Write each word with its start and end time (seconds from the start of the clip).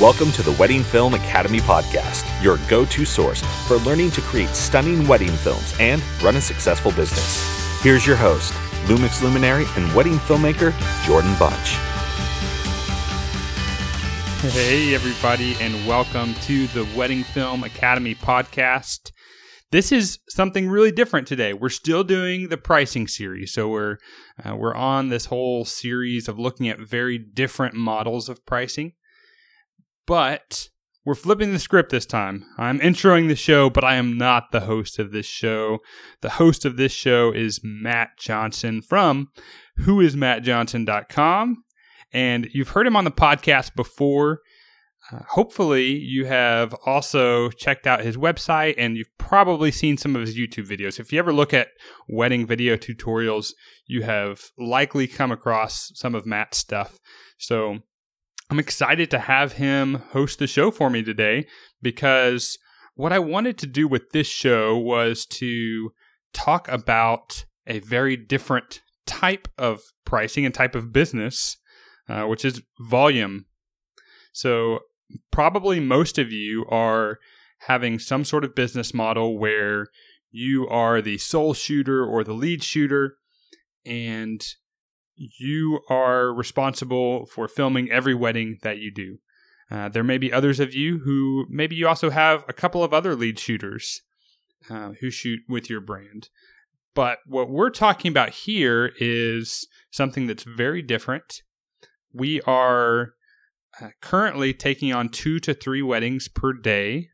Welcome 0.00 0.32
to 0.32 0.42
the 0.42 0.56
Wedding 0.58 0.82
Film 0.82 1.12
Academy 1.12 1.58
podcast, 1.58 2.24
your 2.42 2.56
go 2.68 2.86
to 2.86 3.04
source 3.04 3.42
for 3.66 3.76
learning 3.78 4.12
to 4.12 4.22
create 4.22 4.48
stunning 4.50 5.06
wedding 5.06 5.28
films 5.28 5.74
and 5.78 6.02
run 6.22 6.36
a 6.36 6.40
successful 6.40 6.92
business. 6.92 7.82
Here's 7.82 8.06
your 8.06 8.16
host, 8.16 8.52
Lumix 8.86 9.22
luminary 9.22 9.66
and 9.76 9.92
wedding 9.94 10.14
filmmaker 10.14 10.72
Jordan 11.04 11.34
Bunch. 11.38 11.76
Hey, 14.54 14.94
everybody, 14.94 15.54
and 15.60 15.86
welcome 15.86 16.32
to 16.42 16.66
the 16.68 16.88
Wedding 16.96 17.24
Film 17.24 17.64
Academy 17.64 18.14
podcast. 18.14 19.10
This 19.70 19.92
is 19.92 20.18
something 20.28 20.68
really 20.68 20.92
different 20.92 21.26
today. 21.26 21.52
We're 21.52 21.68
still 21.68 22.02
doing 22.02 22.48
the 22.48 22.56
pricing 22.56 23.06
series, 23.06 23.52
so 23.52 23.68
we're 23.68 23.98
uh, 24.42 24.56
we're 24.56 24.74
on 24.74 25.08
this 25.08 25.26
whole 25.26 25.64
series 25.64 26.28
of 26.28 26.38
looking 26.38 26.68
at 26.68 26.78
very 26.78 27.18
different 27.18 27.74
models 27.74 28.28
of 28.28 28.44
pricing 28.46 28.92
but 30.08 30.70
we're 31.04 31.14
flipping 31.14 31.52
the 31.52 31.58
script 31.58 31.90
this 31.90 32.06
time. 32.06 32.46
I'm 32.56 32.80
introing 32.80 33.28
the 33.28 33.36
show, 33.36 33.70
but 33.70 33.84
I 33.84 33.94
am 33.96 34.16
not 34.16 34.50
the 34.50 34.60
host 34.60 34.98
of 34.98 35.12
this 35.12 35.26
show. 35.26 35.78
The 36.22 36.30
host 36.30 36.64
of 36.64 36.76
this 36.76 36.92
show 36.92 37.30
is 37.30 37.60
Matt 37.62 38.18
Johnson 38.18 38.82
from 38.82 39.28
whoismattjohnson.com. 39.80 41.62
And 42.10 42.48
you've 42.54 42.70
heard 42.70 42.86
him 42.86 42.96
on 42.96 43.04
the 43.04 43.10
podcast 43.10 43.76
before. 43.76 44.40
Uh, 45.10 45.22
hopefully, 45.28 45.86
you 45.86 46.26
have 46.26 46.74
also 46.84 47.50
checked 47.50 47.86
out 47.86 48.00
his 48.00 48.16
website 48.16 48.74
and 48.76 48.96
you've 48.96 49.16
probably 49.18 49.70
seen 49.70 49.96
some 49.96 50.14
of 50.14 50.20
his 50.20 50.36
YouTube 50.36 50.68
videos. 50.68 51.00
If 51.00 51.12
you 51.12 51.18
ever 51.18 51.32
look 51.32 51.54
at 51.54 51.68
wedding 52.08 52.46
video 52.46 52.76
tutorials, 52.76 53.52
you 53.86 54.02
have 54.02 54.50
likely 54.58 55.06
come 55.06 55.32
across 55.32 55.90
some 55.94 56.14
of 56.14 56.26
Matt's 56.26 56.58
stuff. 56.58 56.98
So, 57.38 57.78
I'm 58.50 58.58
excited 58.58 59.10
to 59.10 59.18
have 59.18 59.52
him 59.52 59.94
host 60.12 60.38
the 60.38 60.46
show 60.46 60.70
for 60.70 60.88
me 60.88 61.02
today 61.02 61.46
because 61.82 62.58
what 62.94 63.12
I 63.12 63.18
wanted 63.18 63.58
to 63.58 63.66
do 63.66 63.86
with 63.86 64.10
this 64.10 64.26
show 64.26 64.76
was 64.76 65.26
to 65.26 65.92
talk 66.32 66.66
about 66.68 67.44
a 67.66 67.80
very 67.80 68.16
different 68.16 68.80
type 69.06 69.48
of 69.58 69.82
pricing 70.06 70.46
and 70.46 70.54
type 70.54 70.74
of 70.74 70.92
business, 70.92 71.58
uh, 72.08 72.24
which 72.24 72.44
is 72.44 72.62
volume. 72.80 73.44
So, 74.32 74.80
probably 75.30 75.80
most 75.80 76.18
of 76.18 76.32
you 76.32 76.64
are 76.66 77.18
having 77.66 77.98
some 77.98 78.24
sort 78.24 78.44
of 78.44 78.54
business 78.54 78.94
model 78.94 79.38
where 79.38 79.86
you 80.30 80.68
are 80.68 81.00
the 81.00 81.18
sole 81.18 81.54
shooter 81.54 82.04
or 82.04 82.22
the 82.22 82.34
lead 82.34 82.62
shooter, 82.62 83.16
and 83.84 84.44
you 85.16 85.80
are 85.88 86.32
responsible 86.32 87.26
for 87.26 87.48
filming 87.48 87.90
every 87.90 88.14
wedding 88.14 88.58
that 88.62 88.78
you 88.78 88.90
do. 88.92 89.18
Uh, 89.70 89.88
there 89.88 90.04
may 90.04 90.18
be 90.18 90.32
others 90.32 90.60
of 90.60 90.74
you 90.74 90.98
who 91.00 91.46
maybe 91.48 91.76
you 91.76 91.86
also 91.86 92.10
have 92.10 92.44
a 92.48 92.52
couple 92.52 92.82
of 92.82 92.94
other 92.94 93.14
lead 93.14 93.38
shooters 93.38 94.02
uh, 94.70 94.92
who 95.00 95.10
shoot 95.10 95.40
with 95.48 95.68
your 95.68 95.80
brand. 95.80 96.28
But 96.94 97.18
what 97.26 97.50
we're 97.50 97.70
talking 97.70 98.10
about 98.10 98.30
here 98.30 98.92
is 98.98 99.68
something 99.90 100.26
that's 100.26 100.42
very 100.42 100.82
different. 100.82 101.42
We 102.12 102.40
are 102.42 103.14
currently 104.00 104.52
taking 104.54 104.92
on 104.92 105.08
two 105.08 105.38
to 105.40 105.54
three 105.54 105.82
weddings 105.82 106.28
per 106.28 106.52
day 106.52 107.08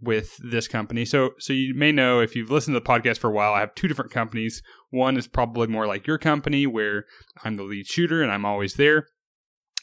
with 0.00 0.36
this 0.38 0.68
company. 0.68 1.04
So 1.04 1.30
so 1.38 1.52
you 1.52 1.74
may 1.74 1.92
know 1.92 2.20
if 2.20 2.34
you've 2.34 2.50
listened 2.50 2.74
to 2.74 2.80
the 2.80 2.86
podcast 2.86 3.18
for 3.18 3.28
a 3.28 3.32
while, 3.32 3.52
I 3.52 3.60
have 3.60 3.74
two 3.74 3.88
different 3.88 4.10
companies. 4.10 4.62
One 4.90 5.16
is 5.16 5.26
probably 5.26 5.66
more 5.66 5.86
like 5.86 6.06
your 6.06 6.18
company 6.18 6.66
where 6.66 7.04
I'm 7.44 7.56
the 7.56 7.62
lead 7.62 7.86
shooter 7.86 8.22
and 8.22 8.32
I'm 8.32 8.44
always 8.44 8.74
there. 8.74 9.06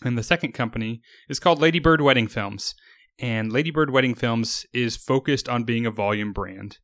And 0.03 0.17
the 0.17 0.23
second 0.23 0.53
company 0.53 1.01
is 1.27 1.39
called 1.39 1.59
Ladybird 1.59 2.01
Wedding 2.01 2.27
Films. 2.27 2.75
And 3.19 3.51
Ladybird 3.51 3.89
Wedding 3.89 4.13
Films 4.13 4.65
is 4.73 4.95
focused 4.95 5.49
on 5.49 5.63
being 5.63 5.85
a 5.85 5.91
volume 5.91 6.33
brand. 6.33 6.77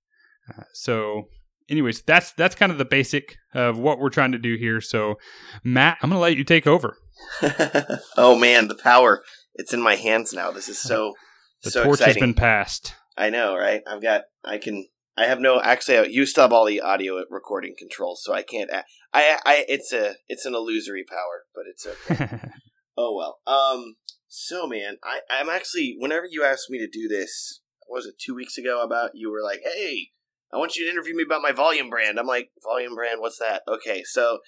Uh, 0.49 0.63
so 0.73 1.29
anyways, 1.69 2.01
that's 2.01 2.31
that's 2.33 2.55
kind 2.55 2.71
of 2.71 2.77
the 2.77 2.85
basic 2.85 3.37
of 3.53 3.77
what 3.77 3.99
we're 3.99 4.09
trying 4.09 4.31
to 4.31 4.39
do 4.39 4.55
here. 4.55 4.81
So 4.81 5.15
Matt, 5.63 5.97
I'm 6.01 6.09
going 6.09 6.17
to 6.17 6.21
let 6.21 6.37
you 6.37 6.43
take 6.43 6.67
over. 6.67 6.97
oh 8.17 8.37
man, 8.37 8.67
the 8.67 8.75
power. 8.75 9.23
It's 9.55 9.73
in 9.73 9.81
my 9.81 9.95
hands 9.95 10.33
now. 10.33 10.51
This 10.51 10.67
is 10.67 10.79
so 10.79 11.13
the 11.63 11.71
so 11.71 11.83
torch 11.83 11.99
exciting. 11.99 12.13
has 12.13 12.21
been 12.21 12.33
passed. 12.33 12.95
I 13.17 13.29
know, 13.29 13.55
right? 13.55 13.81
I've 13.87 14.01
got. 14.01 14.23
I 14.43 14.57
can. 14.57 14.87
I 15.15 15.25
have 15.25 15.39
no. 15.39 15.61
Actually, 15.61 16.11
you 16.11 16.25
stop 16.25 16.51
all 16.51 16.65
the 16.65 16.81
audio 16.81 17.23
recording 17.29 17.75
controls, 17.77 18.21
so 18.23 18.33
I 18.33 18.41
can't. 18.41 18.71
I. 19.13 19.37
I. 19.45 19.65
It's 19.67 19.93
a. 19.93 20.15
It's 20.27 20.45
an 20.45 20.55
illusory 20.55 21.05
power, 21.07 21.43
but 21.53 21.65
it's 21.69 21.85
okay. 21.85 22.39
oh 22.97 23.15
well. 23.15 23.39
Um. 23.45 23.95
So 24.27 24.67
man, 24.67 24.97
I. 25.03 25.19
I'm 25.29 25.49
actually. 25.49 25.95
Whenever 25.99 26.25
you 26.29 26.43
asked 26.43 26.69
me 26.69 26.79
to 26.79 26.87
do 26.87 27.07
this, 27.07 27.61
was 27.87 28.05
it 28.05 28.15
two 28.19 28.33
weeks 28.33 28.57
ago? 28.57 28.81
About 28.83 29.11
you 29.13 29.31
were 29.31 29.43
like, 29.43 29.61
hey, 29.63 30.09
I 30.51 30.57
want 30.57 30.75
you 30.75 30.85
to 30.85 30.91
interview 30.91 31.15
me 31.15 31.23
about 31.23 31.43
my 31.43 31.51
volume 31.51 31.89
brand. 31.89 32.19
I'm 32.19 32.27
like, 32.27 32.49
volume 32.63 32.95
brand. 32.95 33.19
What's 33.19 33.39
that? 33.39 33.61
Okay, 33.67 34.03
so. 34.03 34.39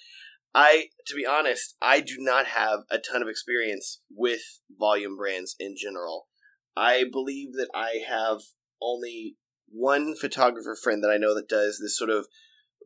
I, 0.58 0.86
to 1.06 1.14
be 1.14 1.26
honest, 1.26 1.76
I 1.82 2.00
do 2.00 2.14
not 2.16 2.46
have 2.46 2.80
a 2.90 2.98
ton 2.98 3.20
of 3.20 3.28
experience 3.28 4.00
with 4.10 4.40
volume 4.70 5.14
brands 5.14 5.54
in 5.60 5.74
general. 5.76 6.28
I 6.74 7.04
believe 7.12 7.52
that 7.52 7.68
I 7.74 8.00
have 8.08 8.40
only 8.80 9.36
one 9.68 10.14
photographer 10.16 10.74
friend 10.82 11.04
that 11.04 11.10
I 11.10 11.18
know 11.18 11.34
that 11.34 11.48
does 11.48 11.78
this 11.78 11.98
sort 11.98 12.08
of 12.08 12.26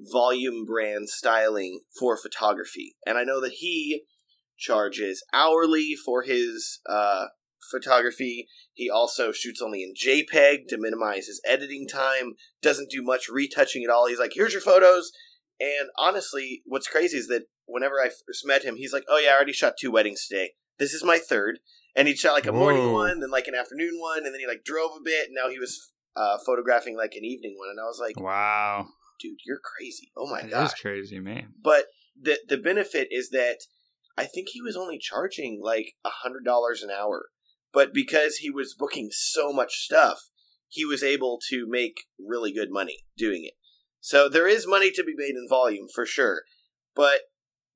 volume 0.00 0.64
brand 0.64 1.08
styling 1.10 1.82
for 1.96 2.16
photography. 2.16 2.96
And 3.06 3.16
I 3.16 3.22
know 3.22 3.40
that 3.40 3.52
he 3.58 4.02
charges 4.58 5.22
hourly 5.32 5.94
for 5.94 6.22
his 6.22 6.80
uh, 6.88 7.26
photography. 7.70 8.48
He 8.72 8.90
also 8.90 9.30
shoots 9.30 9.62
only 9.62 9.84
in 9.84 9.94
JPEG 9.94 10.66
to 10.70 10.76
minimize 10.76 11.26
his 11.26 11.40
editing 11.46 11.86
time, 11.86 12.32
doesn't 12.62 12.90
do 12.90 13.00
much 13.00 13.28
retouching 13.28 13.84
at 13.84 13.90
all. 13.90 14.08
He's 14.08 14.18
like, 14.18 14.32
here's 14.34 14.54
your 14.54 14.62
photos. 14.62 15.12
And 15.60 15.90
honestly, 15.98 16.62
what's 16.64 16.88
crazy 16.88 17.18
is 17.18 17.28
that 17.28 17.44
whenever 17.70 17.96
I 17.96 18.10
first 18.26 18.46
met 18.46 18.64
him, 18.64 18.76
he's 18.76 18.92
like, 18.92 19.04
oh 19.08 19.18
yeah, 19.18 19.30
I 19.30 19.34
already 19.34 19.52
shot 19.52 19.74
two 19.78 19.90
weddings 19.90 20.26
today. 20.26 20.52
This 20.78 20.92
is 20.92 21.04
my 21.04 21.18
third 21.18 21.60
and 21.96 22.08
he 22.08 22.14
shot 22.14 22.34
like 22.34 22.46
a 22.46 22.52
morning 22.52 22.86
Whoa. 22.86 22.92
one, 22.92 23.20
then 23.20 23.30
like 23.30 23.46
an 23.46 23.54
afternoon 23.54 23.98
one, 23.98 24.18
and 24.18 24.26
then 24.26 24.40
he 24.40 24.46
like 24.46 24.64
drove 24.64 24.92
a 24.96 25.04
bit. 25.04 25.26
And 25.26 25.34
now 25.34 25.50
he 25.50 25.58
was 25.58 25.92
uh, 26.16 26.38
photographing 26.44 26.96
like 26.96 27.14
an 27.14 27.24
evening 27.24 27.56
one, 27.58 27.68
and 27.70 27.80
I 27.80 27.84
was 27.84 28.00
like, 28.00 28.18
Wow, 28.20 28.86
"Dude, 29.20 29.38
you're 29.44 29.60
crazy! 29.62 30.10
Oh 30.16 30.26
my 30.26 30.42
god!" 30.42 30.72
crazy, 30.80 31.18
man. 31.18 31.54
But 31.62 31.86
the 32.20 32.38
the 32.48 32.58
benefit 32.58 33.08
is 33.10 33.30
that 33.30 33.58
I 34.16 34.24
think 34.24 34.48
he 34.50 34.62
was 34.62 34.76
only 34.76 34.98
charging 34.98 35.60
like 35.62 35.94
a 36.04 36.10
hundred 36.22 36.44
dollars 36.44 36.82
an 36.82 36.90
hour, 36.90 37.26
but 37.72 37.92
because 37.92 38.36
he 38.36 38.50
was 38.50 38.74
booking 38.78 39.08
so 39.12 39.52
much 39.52 39.84
stuff, 39.84 40.28
he 40.68 40.84
was 40.84 41.02
able 41.02 41.40
to 41.50 41.66
make 41.68 42.04
really 42.18 42.52
good 42.52 42.70
money 42.70 43.04
doing 43.16 43.44
it. 43.44 43.54
So 44.00 44.28
there 44.28 44.48
is 44.48 44.66
money 44.66 44.90
to 44.92 45.04
be 45.04 45.12
made 45.14 45.34
in 45.34 45.46
volume 45.48 45.86
for 45.92 46.06
sure, 46.06 46.42
but 46.94 47.20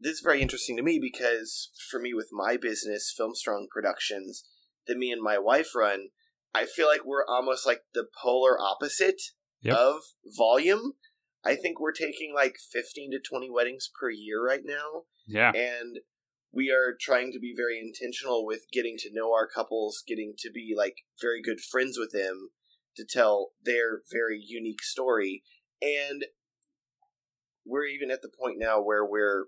this 0.04 0.14
is 0.14 0.20
very 0.22 0.40
interesting 0.40 0.76
to 0.76 0.82
me 0.84 1.00
because 1.02 1.70
for 1.90 1.98
me 1.98 2.14
with 2.14 2.28
my 2.30 2.56
business 2.56 3.12
Filmstrong 3.18 3.66
productions 3.68 4.44
that 4.86 4.96
me 4.96 5.10
and 5.10 5.20
my 5.20 5.38
wife 5.38 5.74
run 5.74 6.10
i 6.54 6.64
feel 6.64 6.86
like 6.86 7.04
we're 7.04 7.26
almost 7.26 7.66
like 7.66 7.80
the 7.94 8.06
polar 8.22 8.56
opposite 8.60 9.20
Yep. 9.64 9.76
of 9.76 10.02
volume. 10.26 10.92
I 11.42 11.56
think 11.56 11.80
we're 11.80 11.92
taking 11.92 12.32
like 12.34 12.56
15 12.72 13.12
to 13.12 13.18
20 13.18 13.50
weddings 13.50 13.90
per 13.98 14.10
year 14.10 14.44
right 14.44 14.60
now. 14.62 15.04
Yeah, 15.26 15.52
and 15.54 16.00
we 16.52 16.70
are 16.70 16.94
trying 16.98 17.32
to 17.32 17.40
be 17.40 17.54
very 17.56 17.80
intentional 17.80 18.44
with 18.46 18.66
getting 18.72 18.96
to 18.98 19.10
know 19.12 19.32
our 19.32 19.48
couples 19.48 20.02
getting 20.06 20.34
to 20.38 20.50
be 20.50 20.74
like 20.76 20.98
very 21.20 21.40
good 21.42 21.60
friends 21.60 21.98
with 21.98 22.12
them 22.12 22.50
to 22.96 23.04
tell 23.08 23.52
their 23.62 24.02
very 24.12 24.38
unique 24.38 24.82
story. 24.82 25.42
And 25.80 26.26
we're 27.64 27.86
even 27.86 28.10
at 28.10 28.20
the 28.20 28.30
point 28.30 28.58
now 28.58 28.82
where 28.82 29.04
we're 29.04 29.46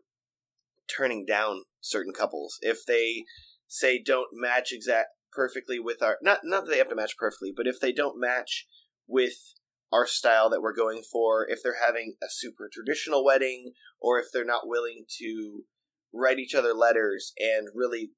turning 0.94 1.24
down 1.24 1.62
certain 1.80 2.12
couples. 2.12 2.58
If 2.60 2.84
they 2.86 3.24
say 3.68 4.02
don't 4.02 4.28
match 4.32 4.72
exact 4.72 5.08
perfectly 5.32 5.78
with 5.78 6.02
our 6.02 6.16
not 6.22 6.40
not 6.44 6.64
that 6.64 6.70
they 6.70 6.78
have 6.78 6.88
to 6.88 6.94
match 6.94 7.16
perfectly 7.18 7.52
but 7.54 7.66
if 7.66 7.78
they 7.78 7.92
don't 7.92 8.18
match 8.18 8.66
with 9.06 9.52
our 9.92 10.06
style 10.06 10.48
that 10.48 10.62
we're 10.62 10.74
going 10.74 11.02
for 11.12 11.46
if 11.48 11.60
they're 11.62 11.84
having 11.84 12.14
a 12.22 12.26
super 12.28 12.68
traditional 12.72 13.24
wedding 13.24 13.72
or 14.00 14.18
if 14.18 14.26
they're 14.32 14.44
not 14.44 14.66
willing 14.66 15.04
to 15.18 15.64
write 16.12 16.38
each 16.38 16.54
other 16.54 16.72
letters 16.72 17.32
and 17.38 17.68
really 17.74 18.10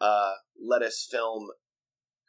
uh, 0.00 0.32
let 0.62 0.82
us 0.82 1.06
film 1.10 1.48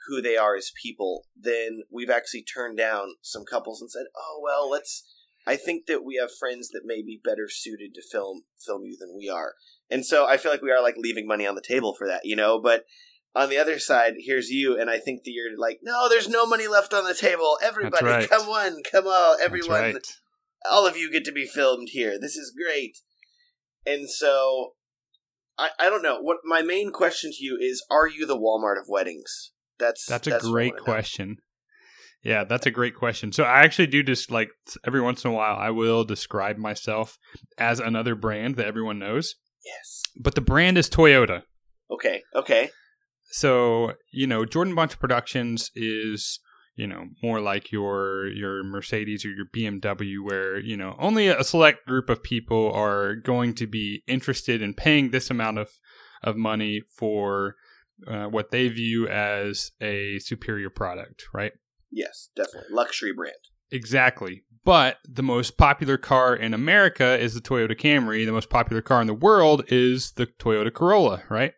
who 0.07 0.21
they 0.21 0.38
are 0.38 0.55
as 0.55 0.71
people 0.81 1.25
then 1.35 1.81
we've 1.91 2.09
actually 2.09 2.44
turned 2.44 2.77
down 2.77 3.15
some 3.21 3.44
couples 3.44 3.81
and 3.81 3.91
said 3.91 4.05
oh 4.15 4.39
well 4.41 4.69
let's 4.69 5.03
i 5.45 5.55
think 5.57 5.85
that 5.88 6.05
we 6.05 6.15
have 6.15 6.29
friends 6.39 6.69
that 6.69 6.83
may 6.85 7.01
be 7.01 7.19
better 7.21 7.47
suited 7.49 7.94
to 7.94 8.01
film 8.09 8.44
film 8.65 8.83
you 8.83 8.95
than 8.97 9.13
we 9.15 9.29
are 9.29 9.53
and 9.89 10.06
so 10.06 10.28
I 10.28 10.38
feel 10.38 10.51
like 10.51 10.62
we 10.62 10.72
are 10.72 10.81
like 10.81 10.95
leaving 10.98 11.28
money 11.28 11.48
on 11.48 11.56
the 11.56 11.63
table 11.66 11.95
for 11.98 12.07
that, 12.07 12.22
you 12.24 12.36
know. 12.36 12.60
But 12.62 12.84
on 13.36 13.50
the 13.50 13.57
other 13.57 13.80
side, 13.80 14.13
here's 14.18 14.50
you, 14.50 14.80
and 14.80 14.89
I 14.89 15.00
think 15.00 15.24
that 15.24 15.31
you're 15.31 15.57
like, 15.57 15.80
no, 15.84 16.10
there's 16.10 16.30
no 16.30 16.45
money 16.45 16.68
left 16.68 16.94
on 16.94 17.06
the 17.06 17.13
table. 17.13 17.57
Everybody, 17.63 18.06
right. 18.06 18.30
come 18.30 18.48
on, 18.50 18.81
come 18.89 19.06
on, 19.06 19.39
everyone, 19.42 19.81
right. 19.81 20.07
all 20.69 20.88
of 20.88 20.98
you 20.98 21.12
get 21.12 21.25
to 21.25 21.31
be 21.31 21.45
filmed 21.45 21.89
here. 21.92 22.18
This 22.19 22.36
is 22.36 22.54
great. 22.56 22.98
And 23.86 24.10
so 24.10 24.74
I, 25.57 25.69
I 25.80 25.90
don't 25.90 26.01
know. 26.01 26.19
What 26.22 26.38
my 26.44 26.62
main 26.62 26.92
question 26.92 27.31
to 27.31 27.44
you 27.44 27.57
is: 27.60 27.83
Are 27.90 28.07
you 28.07 28.25
the 28.25 28.38
Walmart 28.38 28.80
of 28.80 28.88
weddings? 28.90 29.51
That's 29.80 30.06
That's 30.06 30.28
a 30.28 30.40
great 30.40 30.78
question. 30.78 31.38
Yeah, 32.24 32.44
that's 32.44 32.66
a 32.66 32.72
great 32.72 32.95
question. 32.95 33.31
So 33.31 33.44
I 33.44 33.62
actually 33.62 33.88
do 33.88 34.04
just 34.04 34.31
like 34.31 34.50
every 34.86 35.01
once 35.01 35.24
in 35.24 35.31
a 35.31 35.33
while 35.33 35.56
I 35.56 35.69
will 35.69 36.04
describe 36.04 36.57
myself 36.57 37.18
as 37.57 37.80
another 37.80 38.16
brand 38.16 38.56
that 38.56 38.66
everyone 38.66 39.00
knows, 39.00 39.36
Yes. 39.68 40.04
but 40.16 40.36
the 40.36 40.42
brand 40.42 40.78
is 40.78 40.90
Toyota. 40.90 41.44
Okay. 41.92 42.24
Okay. 42.36 42.69
So, 43.30 43.94
you 44.12 44.25
know, 44.28 44.46
Jordan 44.46 44.74
Bunch 44.75 44.98
Productions 45.00 45.69
is, 45.75 46.40
you 46.75 46.88
know, 46.88 47.06
more 47.22 47.40
like 47.42 47.72
your 47.72 48.28
your 48.28 48.64
Mercedes 48.64 49.25
or 49.25 49.30
your 49.30 49.46
BMW 49.56 50.16
where, 50.24 50.58
you 50.60 50.78
know, 50.78 50.96
only 51.00 51.28
a 51.28 51.44
select 51.44 51.86
group 51.86 52.10
of 52.10 52.24
people 52.24 52.72
are 52.74 53.16
going 53.16 53.54
to 53.56 53.68
be 53.68 54.04
interested 54.08 54.62
in 54.62 54.74
paying 54.74 55.12
this 55.12 55.30
amount 55.30 55.58
of 55.60 55.69
of 56.24 56.36
money 56.36 56.81
for 56.98 57.56
uh, 58.08 58.25
what 58.25 58.52
they 58.52 58.68
view 58.69 59.08
as 59.08 59.72
a 59.81 60.19
superior 60.19 60.69
product, 60.69 61.25
right? 61.34 61.52
Yes, 61.92 62.30
definitely 62.36 62.69
luxury 62.72 63.14
brand. 63.14 63.36
Exactly. 63.72 64.44
But 64.68 64.98
the 65.08 65.24
most 65.24 65.56
popular 65.56 65.98
car 65.98 66.36
in 66.36 66.54
America 66.54 67.18
is 67.18 67.34
the 67.34 67.40
Toyota 67.40 67.72
Camry. 67.72 68.25
The 68.25 68.34
most 68.34 68.50
popular 68.50 68.81
car 68.81 69.00
in 69.00 69.08
the 69.08 69.14
world 69.14 69.64
is 69.69 70.12
the 70.12 70.28
Toyota 70.28 70.74
Corolla, 70.74 71.24
right? 71.30 71.54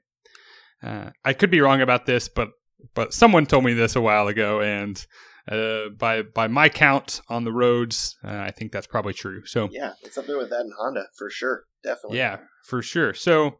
Uh, 0.83 1.09
I 1.25 1.33
could 1.33 1.49
be 1.49 1.59
wrong 1.59 1.81
about 1.81 2.05
this, 2.05 2.29
but 2.29 2.49
but 2.93 3.11
someone 3.11 3.47
told 3.47 3.63
me 3.63 3.73
this 3.73 3.95
a 3.95 4.01
while 4.01 4.27
ago, 4.27 4.61
and 4.61 5.03
uh, 5.51 5.89
by 5.97 6.21
by 6.21 6.47
my 6.47 6.69
count 6.69 7.21
on 7.29 7.45
the 7.45 7.51
roads, 7.51 8.15
uh, 8.23 8.27
I 8.41 8.51
think 8.51 8.71
that's 8.71 8.85
probably 8.85 9.13
true. 9.13 9.43
So 9.43 9.69
Yeah, 9.71 9.93
it's 10.03 10.19
up 10.19 10.27
there 10.27 10.37
with 10.37 10.51
that 10.51 10.61
and 10.61 10.73
Honda 10.77 11.07
for 11.17 11.31
sure. 11.31 11.63
Definitely. 11.83 12.19
yeah, 12.19 12.37
for 12.63 12.83
sure. 12.83 13.15
So 13.15 13.57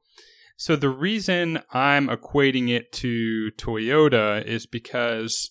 so 0.57 0.75
the 0.75 0.90
reason 0.90 1.63
I'm 1.72 2.07
equating 2.07 2.69
it 2.69 2.92
to 2.92 3.50
Toyota 3.57 4.46
is 4.46 4.68
because 4.68 5.50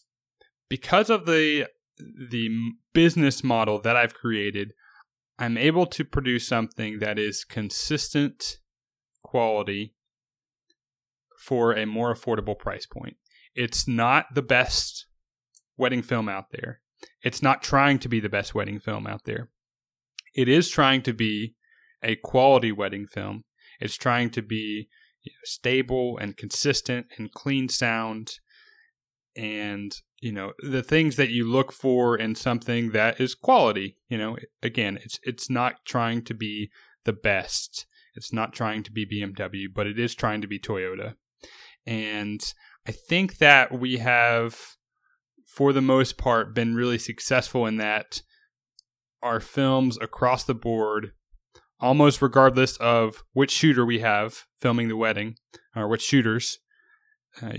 because 0.68 1.10
of 1.10 1.26
the 1.26 1.66
the 1.98 2.48
business 2.92 3.42
model 3.44 3.80
that 3.80 3.96
I've 3.96 4.14
created, 4.14 4.72
I'm 5.38 5.56
able 5.56 5.86
to 5.86 6.04
produce 6.04 6.46
something 6.46 6.98
that 6.98 7.18
is 7.18 7.44
consistent 7.44 8.58
quality 9.22 9.94
for 11.38 11.72
a 11.72 11.86
more 11.86 12.14
affordable 12.14 12.58
price 12.58 12.86
point. 12.86 13.16
It's 13.54 13.86
not 13.86 14.26
the 14.34 14.42
best 14.42 15.06
wedding 15.76 16.02
film 16.02 16.28
out 16.28 16.46
there. 16.50 16.80
It's 17.22 17.42
not 17.42 17.62
trying 17.62 17.98
to 18.00 18.08
be 18.08 18.20
the 18.20 18.28
best 18.28 18.54
wedding 18.54 18.80
film 18.80 19.06
out 19.06 19.24
there. 19.24 19.50
It 20.34 20.48
is 20.48 20.68
trying 20.68 21.02
to 21.02 21.12
be 21.12 21.54
a 22.02 22.16
quality 22.16 22.72
wedding 22.72 23.06
film. 23.06 23.44
It's 23.80 23.96
trying 23.96 24.30
to 24.30 24.42
be 24.42 24.88
you 25.22 25.32
know, 25.32 25.44
stable 25.44 26.18
and 26.20 26.36
consistent 26.36 27.06
and 27.16 27.32
clean 27.32 27.68
sound 27.68 28.32
and 29.36 29.92
you 30.20 30.32
know 30.32 30.52
the 30.60 30.82
things 30.82 31.16
that 31.16 31.30
you 31.30 31.48
look 31.48 31.72
for 31.72 32.16
in 32.16 32.34
something 32.34 32.90
that 32.90 33.20
is 33.20 33.34
quality 33.34 33.96
you 34.08 34.18
know 34.18 34.36
again 34.62 34.98
it's 35.04 35.20
it's 35.22 35.48
not 35.48 35.84
trying 35.84 36.22
to 36.22 36.34
be 36.34 36.70
the 37.04 37.12
best. 37.12 37.86
It's 38.14 38.32
not 38.34 38.52
trying 38.52 38.82
to 38.82 38.92
be 38.92 39.06
BMW 39.06 39.66
but 39.74 39.86
it 39.86 39.98
is 39.98 40.14
trying 40.14 40.42
to 40.42 40.46
be 40.46 40.58
Toyota. 40.58 41.14
And 41.86 42.40
I 42.86 42.92
think 42.92 43.38
that 43.38 43.78
we 43.78 43.96
have 43.96 44.76
for 45.46 45.72
the 45.72 45.80
most 45.80 46.18
part 46.18 46.54
been 46.54 46.74
really 46.74 46.98
successful 46.98 47.64
in 47.66 47.78
that 47.78 48.20
our 49.22 49.40
films 49.40 49.96
across 50.00 50.44
the 50.44 50.54
board 50.54 51.12
almost 51.80 52.20
regardless 52.20 52.76
of 52.76 53.24
which 53.32 53.52
shooter 53.52 53.86
we 53.86 54.00
have 54.00 54.44
filming 54.56 54.88
the 54.88 54.96
wedding 54.96 55.36
or 55.74 55.88
which 55.88 56.02
shooters 56.02 56.58
uh, 57.40 57.52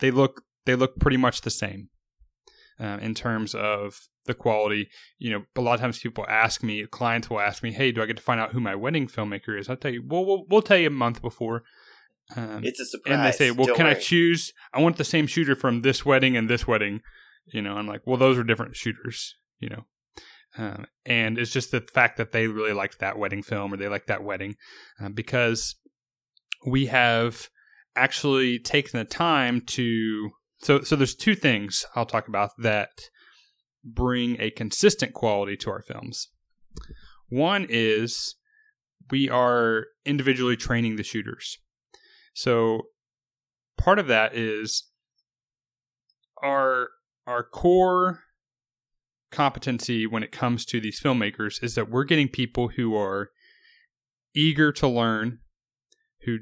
they 0.00 0.10
look 0.10 0.42
they 0.64 0.74
look 0.74 0.98
pretty 0.98 1.16
much 1.16 1.40
the 1.42 1.50
same 1.50 1.88
uh, 2.80 2.98
in 3.00 3.14
terms 3.14 3.54
of 3.54 4.00
the 4.26 4.34
quality. 4.34 4.88
You 5.18 5.30
know, 5.30 5.42
a 5.56 5.60
lot 5.60 5.74
of 5.74 5.80
times 5.80 5.98
people 5.98 6.24
ask 6.28 6.62
me, 6.62 6.86
clients 6.86 7.28
will 7.28 7.40
ask 7.40 7.62
me, 7.62 7.72
"Hey, 7.72 7.92
do 7.92 8.02
I 8.02 8.06
get 8.06 8.16
to 8.16 8.22
find 8.22 8.40
out 8.40 8.52
who 8.52 8.60
my 8.60 8.74
wedding 8.74 9.08
filmmaker 9.08 9.58
is?" 9.58 9.68
I'll 9.68 9.76
tell 9.76 9.92
you. 9.92 10.02
Well, 10.06 10.24
we'll, 10.24 10.44
we'll 10.48 10.62
tell 10.62 10.78
you 10.78 10.88
a 10.88 10.90
month 10.90 11.20
before. 11.22 11.62
Um, 12.36 12.62
It's 12.64 12.80
a 12.80 12.86
surprise. 12.86 13.14
and 13.14 13.24
they 13.26 13.32
say, 13.32 13.50
"Well, 13.50 13.66
Don't 13.66 13.76
can 13.76 13.86
I 13.86 13.94
choose? 13.94 14.52
I 14.72 14.80
want 14.80 14.96
the 14.96 15.04
same 15.04 15.26
shooter 15.26 15.54
from 15.56 15.80
this 15.82 16.04
wedding 16.04 16.36
and 16.36 16.48
this 16.48 16.66
wedding." 16.66 17.00
You 17.46 17.62
know, 17.62 17.74
I'm 17.76 17.86
like, 17.88 18.02
"Well, 18.06 18.16
those 18.16 18.38
are 18.38 18.44
different 18.44 18.76
shooters." 18.76 19.34
You 19.58 19.70
know, 19.70 19.84
um, 20.58 20.86
and 21.04 21.38
it's 21.38 21.52
just 21.52 21.70
the 21.72 21.80
fact 21.80 22.16
that 22.18 22.32
they 22.32 22.46
really 22.46 22.72
liked 22.72 22.98
that 23.00 23.18
wedding 23.18 23.42
film 23.42 23.72
or 23.72 23.76
they 23.76 23.88
like 23.88 24.06
that 24.06 24.22
wedding 24.24 24.56
uh, 25.00 25.08
because 25.08 25.76
we 26.66 26.86
have 26.86 27.48
actually 27.96 28.58
taken 28.58 28.98
the 28.98 29.04
time 29.04 29.60
to. 29.62 30.30
So, 30.62 30.82
so 30.82 30.94
there's 30.94 31.14
two 31.14 31.34
things 31.34 31.84
I'll 31.96 32.06
talk 32.06 32.28
about 32.28 32.50
that 32.58 32.90
bring 33.84 34.40
a 34.40 34.50
consistent 34.50 35.12
quality 35.12 35.56
to 35.56 35.70
our 35.70 35.82
films. 35.82 36.28
One 37.28 37.66
is 37.68 38.36
we 39.10 39.28
are 39.28 39.86
individually 40.04 40.56
training 40.56 40.96
the 40.96 41.02
shooters. 41.02 41.58
So 42.34 42.82
part 43.76 43.98
of 43.98 44.06
that 44.06 44.36
is 44.36 44.88
our 46.42 46.90
our 47.26 47.42
core 47.42 48.20
competency 49.30 50.06
when 50.06 50.22
it 50.22 50.30
comes 50.30 50.64
to 50.66 50.80
these 50.80 51.00
filmmakers 51.00 51.62
is 51.62 51.74
that 51.74 51.90
we're 51.90 52.04
getting 52.04 52.28
people 52.28 52.68
who 52.68 52.94
are 52.96 53.30
eager 54.34 54.70
to 54.72 54.86
learn, 54.86 55.38
who 56.24 56.38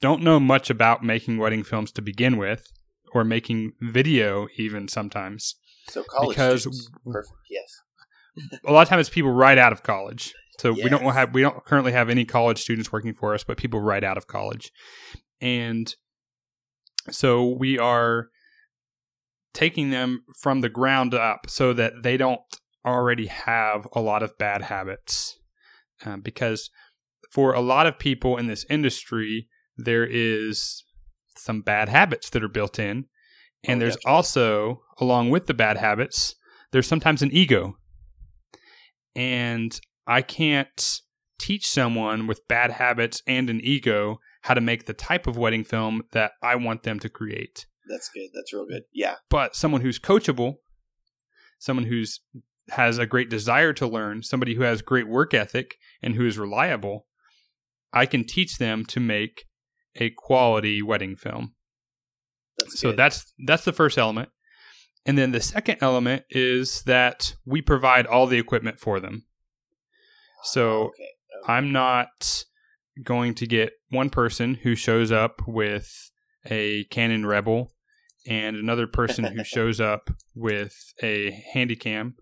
don't 0.00 0.22
know 0.22 0.38
much 0.38 0.70
about 0.70 1.02
making 1.02 1.38
wedding 1.38 1.64
films 1.64 1.90
to 1.92 2.02
begin 2.02 2.36
with, 2.36 2.70
or 3.12 3.24
making 3.24 3.72
video 3.80 4.48
even 4.56 4.88
sometimes. 4.88 5.56
So 5.88 6.02
college 6.04 6.36
because- 6.36 6.60
students. 6.62 6.90
Perfect. 7.04 7.34
Yes. 7.50 7.80
A 8.64 8.72
lot 8.72 8.82
of 8.82 8.88
times 8.88 9.08
it's 9.08 9.14
people 9.14 9.32
right 9.32 9.58
out 9.58 9.72
of 9.72 9.82
college. 9.82 10.32
So 10.60 10.72
we 10.72 10.88
don't 10.88 11.04
have 11.04 11.34
we 11.34 11.42
don't 11.42 11.64
currently 11.64 11.92
have 11.92 12.10
any 12.10 12.24
college 12.24 12.60
students 12.60 12.92
working 12.92 13.14
for 13.14 13.32
us, 13.34 13.44
but 13.44 13.58
people 13.58 13.80
right 13.80 14.02
out 14.02 14.16
of 14.16 14.26
college. 14.26 14.72
And 15.40 15.92
so 17.10 17.56
we 17.58 17.78
are 17.78 18.28
taking 19.54 19.90
them 19.90 20.24
from 20.40 20.60
the 20.60 20.68
ground 20.68 21.14
up 21.14 21.48
so 21.48 21.72
that 21.72 22.02
they 22.02 22.16
don't 22.16 22.40
already 22.84 23.26
have 23.26 23.86
a 23.92 24.00
lot 24.00 24.22
of 24.22 24.36
bad 24.38 24.62
habits. 24.62 25.38
Um, 26.04 26.20
because 26.20 26.70
for 27.32 27.52
a 27.52 27.60
lot 27.60 27.86
of 27.86 27.98
people 27.98 28.36
in 28.36 28.46
this 28.46 28.64
industry, 28.68 29.48
there 29.76 30.06
is 30.06 30.82
some 31.38 31.62
bad 31.62 31.88
habits 31.88 32.30
that 32.30 32.42
are 32.42 32.48
built 32.48 32.78
in. 32.78 33.06
And 33.64 33.78
Oh, 33.78 33.80
there's 33.80 33.96
definitely. 33.96 34.12
also, 34.16 34.82
along 34.98 35.30
with 35.30 35.46
the 35.46 35.54
bad 35.54 35.76
habits, 35.78 36.34
there's 36.72 36.86
sometimes 36.86 37.22
an 37.22 37.30
ego. 37.32 37.76
And 39.14 39.78
I 40.06 40.22
can't 40.22 41.00
teach 41.38 41.66
someone 41.66 42.26
with 42.26 42.46
bad 42.48 42.72
habits 42.72 43.22
and 43.26 43.48
an 43.50 43.60
ego 43.62 44.18
how 44.42 44.54
to 44.54 44.60
make 44.60 44.86
the 44.86 44.94
type 44.94 45.26
of 45.26 45.36
wedding 45.36 45.64
film 45.64 46.02
that 46.12 46.32
I 46.42 46.56
want 46.56 46.82
them 46.82 46.98
to 47.00 47.08
create 47.08 47.66
That's 47.88 48.08
good. 48.08 48.28
That's 48.34 48.52
real 48.52 48.66
good. 48.66 48.82
Yeah. 48.92 49.16
but 49.30 49.54
someone 49.56 49.80
who's 49.80 49.98
coachable, 49.98 50.56
someone 51.58 51.86
who's 51.86 52.20
has 52.70 52.98
a 52.98 53.06
great 53.06 53.30
desire 53.30 53.72
to 53.72 53.86
learn, 53.86 54.22
somebody 54.22 54.54
who 54.54 54.62
has 54.62 54.82
great 54.82 55.08
work 55.08 55.32
ethic 55.32 55.76
and 56.02 56.14
who 56.14 56.26
is 56.26 56.38
reliable, 56.38 57.06
I 57.92 58.04
can 58.06 58.24
teach 58.24 58.58
them 58.58 58.84
to 58.86 59.00
make 59.00 59.44
a 59.96 60.10
quality 60.10 60.82
wedding 60.82 61.16
film. 61.16 61.54
That's 62.58 62.80
So 62.80 62.90
good. 62.90 62.98
that's 62.98 63.32
that's 63.46 63.64
the 63.64 63.72
first 63.72 63.98
element. 63.98 64.30
And 65.06 65.16
then 65.16 65.32
the 65.32 65.40
second 65.40 65.78
element 65.80 66.24
is 66.30 66.82
that 66.82 67.34
we 67.46 67.62
provide 67.62 68.06
all 68.06 68.26
the 68.26 68.38
equipment 68.38 68.78
for 68.78 69.00
them. 69.00 69.24
So 70.44 70.70
ah, 70.70 70.86
okay. 70.86 71.08
Oh. 71.48 71.52
I'm 71.52 71.72
not 71.72 72.44
going 73.02 73.34
to 73.34 73.46
get 73.46 73.72
one 73.90 74.10
person 74.10 74.54
who 74.54 74.74
shows 74.74 75.12
up 75.12 75.40
with 75.46 76.10
a 76.50 76.84
Canon 76.84 77.24
Rebel 77.26 77.72
and 78.26 78.56
another 78.56 78.86
person 78.86 79.24
who 79.24 79.44
shows 79.44 79.80
up 79.80 80.10
with 80.34 80.92
a 81.02 81.44
Handycam 81.54 82.14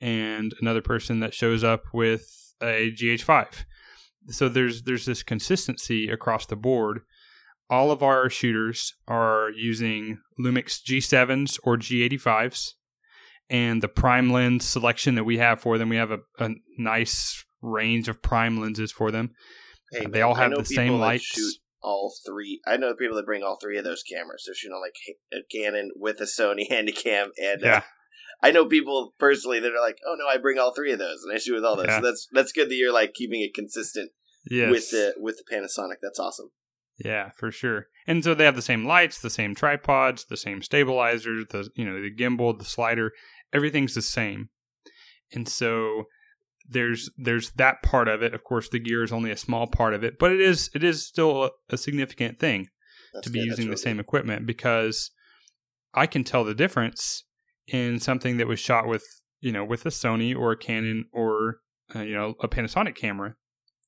and 0.00 0.52
another 0.60 0.82
person 0.82 1.20
that 1.20 1.32
shows 1.34 1.62
up 1.62 1.84
with 1.92 2.54
a 2.60 2.90
GH5. 2.92 3.64
So 4.28 4.48
there's 4.48 4.82
there's 4.82 5.06
this 5.06 5.22
consistency 5.22 6.08
across 6.08 6.46
the 6.46 6.56
board. 6.56 7.00
All 7.68 7.90
of 7.90 8.02
our 8.02 8.28
shooters 8.28 8.94
are 9.06 9.50
using 9.54 10.18
Lumix 10.38 10.80
G7s 10.82 11.58
or 11.62 11.76
G85s 11.76 12.74
and 13.50 13.82
the 13.82 13.88
prime 13.88 14.30
lens 14.30 14.64
selection 14.64 15.16
that 15.16 15.24
we 15.24 15.38
have 15.38 15.60
for 15.60 15.76
them, 15.76 15.88
we 15.88 15.96
have 15.96 16.12
a, 16.12 16.20
a 16.38 16.50
nice 16.78 17.44
range 17.60 18.08
of 18.08 18.22
prime 18.22 18.60
lenses 18.60 18.92
for 18.92 19.10
them. 19.10 19.32
Hey, 19.92 20.06
they 20.06 20.22
all 20.22 20.34
have 20.34 20.54
the 20.54 20.64
same 20.64 20.94
lights. 20.94 21.24
Shoot 21.24 21.54
all 21.82 22.14
three. 22.24 22.60
I 22.66 22.76
know 22.76 22.94
people 22.94 23.16
that 23.16 23.26
bring 23.26 23.42
all 23.42 23.58
three 23.60 23.76
of 23.76 23.84
those 23.84 24.04
cameras. 24.04 24.44
They're 24.46 24.54
shooting 24.54 24.74
on 24.74 24.80
like 24.80 24.94
a 25.32 25.44
Canon 25.52 25.90
with 25.96 26.20
a 26.20 26.24
Sony 26.24 26.68
Handycam, 26.70 27.28
and 27.42 27.64
uh, 27.64 27.66
Yeah. 27.66 27.82
I 28.42 28.50
know 28.50 28.66
people 28.66 29.14
personally 29.18 29.60
that 29.60 29.72
are 29.72 29.80
like, 29.80 29.98
"Oh 30.06 30.16
no, 30.18 30.26
I 30.26 30.38
bring 30.38 30.58
all 30.58 30.74
three 30.74 30.92
of 30.92 30.98
those, 30.98 31.22
and 31.24 31.34
I 31.34 31.38
shoot 31.38 31.54
with 31.54 31.64
all 31.64 31.76
those." 31.76 31.86
Yeah. 31.88 32.00
So 32.00 32.06
that's 32.06 32.28
that's 32.32 32.52
good 32.52 32.68
that 32.70 32.74
you're 32.74 32.92
like 32.92 33.14
keeping 33.14 33.42
it 33.42 33.54
consistent 33.54 34.10
Yes. 34.50 34.70
with 34.70 34.90
the 34.90 35.14
with 35.18 35.38
the 35.38 35.44
Panasonic. 35.54 35.96
That's 36.02 36.18
awesome. 36.18 36.50
Yeah, 37.04 37.30
for 37.30 37.50
sure. 37.50 37.88
And 38.06 38.22
so 38.22 38.34
they 38.34 38.44
have 38.44 38.56
the 38.56 38.62
same 38.62 38.84
lights, 38.86 39.20
the 39.20 39.30
same 39.30 39.54
tripods, 39.54 40.26
the 40.26 40.36
same 40.36 40.62
stabilizers, 40.62 41.46
the 41.50 41.68
you 41.74 41.84
know 41.84 42.00
the 42.00 42.14
gimbal, 42.14 42.58
the 42.58 42.64
slider, 42.64 43.12
everything's 43.52 43.94
the 43.94 44.02
same. 44.02 44.48
And 45.32 45.48
so 45.48 46.04
there's 46.68 47.10
there's 47.16 47.50
that 47.52 47.82
part 47.82 48.08
of 48.08 48.22
it. 48.22 48.34
Of 48.34 48.44
course, 48.44 48.68
the 48.68 48.78
gear 48.78 49.02
is 49.02 49.12
only 49.12 49.30
a 49.30 49.36
small 49.36 49.66
part 49.66 49.94
of 49.94 50.04
it, 50.04 50.18
but 50.18 50.32
it 50.32 50.40
is 50.40 50.70
it 50.74 50.84
is 50.84 51.06
still 51.06 51.44
a, 51.44 51.50
a 51.70 51.76
significant 51.78 52.38
thing 52.38 52.68
That's 53.12 53.26
to 53.26 53.30
be 53.30 53.40
good. 53.40 53.46
using 53.46 53.68
That's 53.68 53.80
the 53.80 53.84
same 53.84 53.96
really 53.96 54.04
equipment 54.04 54.46
because 54.46 55.10
I 55.94 56.06
can 56.06 56.24
tell 56.24 56.44
the 56.44 56.54
difference 56.54 57.24
in 57.72 58.00
something 58.00 58.36
that 58.36 58.46
was 58.46 58.60
shot 58.60 58.86
with 58.86 59.04
you 59.40 59.52
know 59.52 59.64
with 59.64 59.86
a 59.86 59.90
Sony 59.90 60.36
or 60.36 60.52
a 60.52 60.56
Canon 60.56 61.06
or 61.12 61.60
uh, 61.94 62.00
you 62.00 62.14
know 62.14 62.34
a 62.40 62.48
Panasonic 62.48 62.94
camera. 62.94 63.34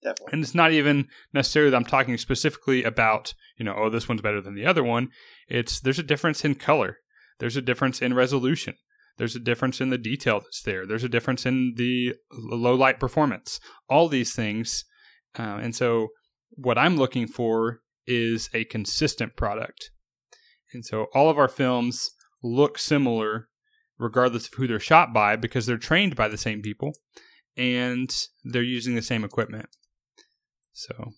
Definitely. 0.03 0.33
and 0.33 0.43
it's 0.43 0.55
not 0.55 0.73
even 0.73 1.07
necessarily 1.33 1.71
that 1.71 1.77
I'm 1.77 1.85
talking 1.85 2.19
specifically 2.19 2.83
about 2.83 3.35
you 3.57 3.65
know 3.65 3.75
oh 3.77 3.89
this 3.89 4.09
one's 4.09 4.21
better 4.21 4.41
than 4.41 4.55
the 4.55 4.67
other 4.67 4.83
one. 4.83 5.11
It's 5.49 5.81
there's 5.81 5.99
a 5.99 6.05
difference 6.05 6.45
in 6.45 6.57
color, 6.57 6.99
there's 7.39 7.57
a 7.57 7.63
difference 7.63 8.03
in 8.03 8.15
resolution. 8.15 8.75
There's 9.19 9.37
a 9.37 9.41
difference 9.41 9.81
in 9.81 9.91
the 9.91 9.99
detail 9.99 10.41
that's 10.41 10.63
there. 10.63 10.87
There's 10.87 11.05
a 11.05 11.09
difference 11.09 11.45
in 11.45 11.75
the 11.77 12.15
low 12.33 12.75
light 12.75 12.99
performance. 12.99 13.61
All 13.89 14.09
these 14.09 14.35
things. 14.35 14.85
Uh, 15.39 15.59
and 15.63 15.77
so, 15.77 16.09
what 16.51 16.79
I'm 16.79 16.97
looking 16.97 17.27
for 17.27 17.81
is 18.07 18.49
a 18.55 18.65
consistent 18.65 19.37
product. 19.37 19.91
And 20.73 20.85
so, 20.85 21.07
all 21.15 21.29
of 21.29 21.39
our 21.39 21.49
films 21.49 22.11
look 22.43 22.79
similar 22.79 23.49
regardless 24.03 24.47
of 24.47 24.55
who 24.55 24.67
they're 24.67 24.81
shot 24.81 25.13
by 25.13 25.37
because 25.37 25.67
they're 25.67 25.79
trained 25.79 26.17
by 26.17 26.29
the 26.29 26.39
same 26.39 26.63
people 26.63 26.93
and 27.57 28.15
they're 28.45 28.63
using 28.63 28.95
the 28.95 29.03
same 29.03 29.25
equipment. 29.25 29.67
So, 30.73 31.13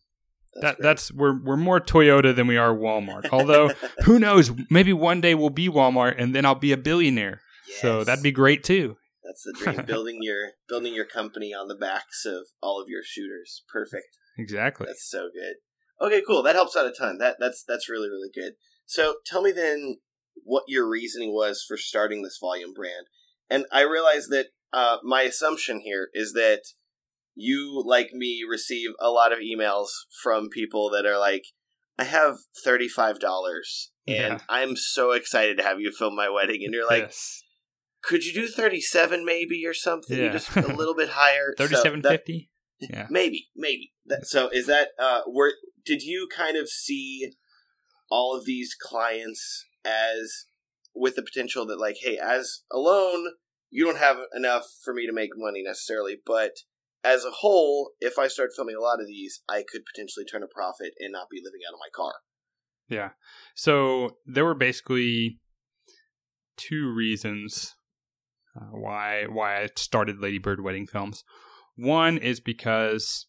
That's 0.61 0.77
that 0.77 0.83
that's 0.83 1.13
we're 1.13 1.43
we're 1.43 1.57
more 1.57 1.81
Toyota 1.81 2.35
than 2.35 2.47
we 2.47 2.57
are 2.57 2.75
Walmart. 2.75 3.29
Although 3.31 3.71
who 4.05 4.19
knows, 4.19 4.51
maybe 4.71 4.93
one 4.93 5.21
day 5.21 5.35
we'll 5.35 5.51
be 5.51 5.69
Walmart 5.69 6.15
and 6.19 6.35
then 6.35 6.45
I'll 6.45 6.55
be 6.55 6.73
a 6.73 6.77
billionaire. 6.77 7.41
So 7.81 8.05
that'd 8.05 8.23
be 8.23 8.31
great 8.31 8.63
too. 8.63 8.97
That's 9.25 9.43
the 9.43 9.53
dream. 9.53 9.85
building 9.87 10.19
your 10.21 10.51
building 10.69 10.95
your 10.95 11.07
company 11.07 11.55
on 11.55 11.69
the 11.69 11.75
backs 11.75 12.25
of 12.27 12.47
all 12.63 12.81
of 12.81 12.89
your 12.89 13.03
shooters. 13.03 13.63
Perfect. 13.73 14.07
Exactly. 14.39 14.87
That's 14.87 15.09
so 15.09 15.29
good. 15.33 15.55
Okay, 16.05 16.23
cool. 16.27 16.43
That 16.43 16.57
helps 16.57 16.77
out 16.77 16.87
a 16.87 16.93
ton. 16.93 17.19
That 17.19 17.37
that's 17.39 17.65
that's 17.67 17.89
really 17.89 18.09
really 18.09 18.31
good. 18.35 18.55
So 18.87 19.17
tell 19.25 19.43
me 19.43 19.53
then 19.53 19.97
what 20.43 20.65
your 20.69 20.89
reasoning 20.89 21.33
was 21.33 21.65
for 21.67 21.77
starting 21.77 22.23
this 22.23 22.39
volume 22.41 22.73
brand. 22.75 23.07
And 23.51 23.67
I 23.73 23.83
realize 23.83 24.27
that 24.29 24.47
uh, 24.73 24.99
my 25.03 25.23
assumption 25.23 25.81
here 25.81 26.09
is 26.15 26.33
that 26.33 26.63
you, 27.35 27.83
like 27.85 28.11
me, 28.13 28.43
receive 28.49 28.91
a 29.01 29.11
lot 29.11 29.33
of 29.33 29.39
emails 29.41 29.89
from 30.23 30.49
people 30.49 30.91
that 30.91 31.05
are 31.07 31.19
like, 31.19 31.45
"I 31.99 32.05
have 32.05 32.37
thirty 32.65 32.89
five 32.89 33.19
dollars, 33.21 33.91
and 34.07 34.17
Yeah. 34.35 34.39
I'm 34.49 34.77
so 34.77 35.13
excited 35.13 35.57
to 35.59 35.65
have 35.65 35.81
you 35.81 35.91
film 35.93 36.15
my 36.17 36.29
wedding," 36.29 36.61
and 36.65 36.73
you're 36.73 36.87
like, 36.87 37.03
yes. 37.05 37.43
"Could 38.03 38.25
you 38.25 38.33
do 38.33 38.47
thirty 38.49 38.81
seven 38.81 39.25
maybe 39.25 39.65
or 39.67 39.75
something? 39.75 40.17
Yeah. 40.19 40.33
Just 40.33 40.55
a 40.57 40.61
little 40.75 40.95
bit 40.95 41.11
higher." 41.11 41.55
So 41.59 41.65
Thirty-seven 41.67 42.03
that- 42.03 42.11
fifty. 42.11 42.51
Yeah. 42.81 43.07
Maybe, 43.09 43.47
maybe. 43.57 43.93
That, 44.07 44.27
so 44.27 44.49
is 44.49 44.67
that 44.67 44.89
uh 44.99 45.23
were 45.27 45.53
did 45.87 46.03
you 46.03 46.29
kind 46.35 46.57
of 46.57 46.69
see 46.69 47.31
all 48.11 48.37
of 48.37 48.45
these 48.45 48.75
clients 48.79 49.65
as 49.85 50.47
with 50.95 51.17
the 51.17 51.23
potential 51.23 51.67
that 51.67 51.81
like, 51.81 51.97
hey, 52.01 52.19
as 52.19 52.63
alone, 52.71 53.27
you 53.71 53.85
don't 53.85 53.99
have 53.99 54.19
enough 54.35 54.67
for 54.85 54.95
me 54.95 55.07
to 55.07 55.13
make 55.13 55.31
money 55.37 55.63
necessarily, 55.63 56.17
but 56.25 56.53
as 57.03 57.25
a 57.25 57.31
whole, 57.31 57.91
if 58.01 58.19
I 58.19 58.29
start 58.29 58.53
filming 58.57 58.77
a 58.77 58.81
lot 58.81 59.01
of 59.01 59.07
these, 59.07 59.43
I 59.49 59.65
could 59.69 59.83
potentially 59.85 60.25
turn 60.25 60.43
a 60.43 60.47
profit 60.47 60.93
and 60.99 61.13
not 61.13 61.29
be 61.31 61.43
living 61.45 61.61
out 61.69 61.75
of 61.75 61.81
my 61.81 61.91
car. 61.95 62.15
Yeah. 62.89 63.11
So 63.55 64.17
there 64.25 64.45
were 64.45 64.55
basically 64.55 65.41
two 66.57 66.93
reasons 66.95 67.75
uh, 68.57 68.67
why 68.71 69.25
why 69.29 69.63
I 69.63 69.69
started 69.77 70.21
Ladybird 70.21 70.63
Wedding 70.63 70.87
Films. 70.87 71.25
One 71.77 72.17
is 72.17 72.41
because 72.41 73.27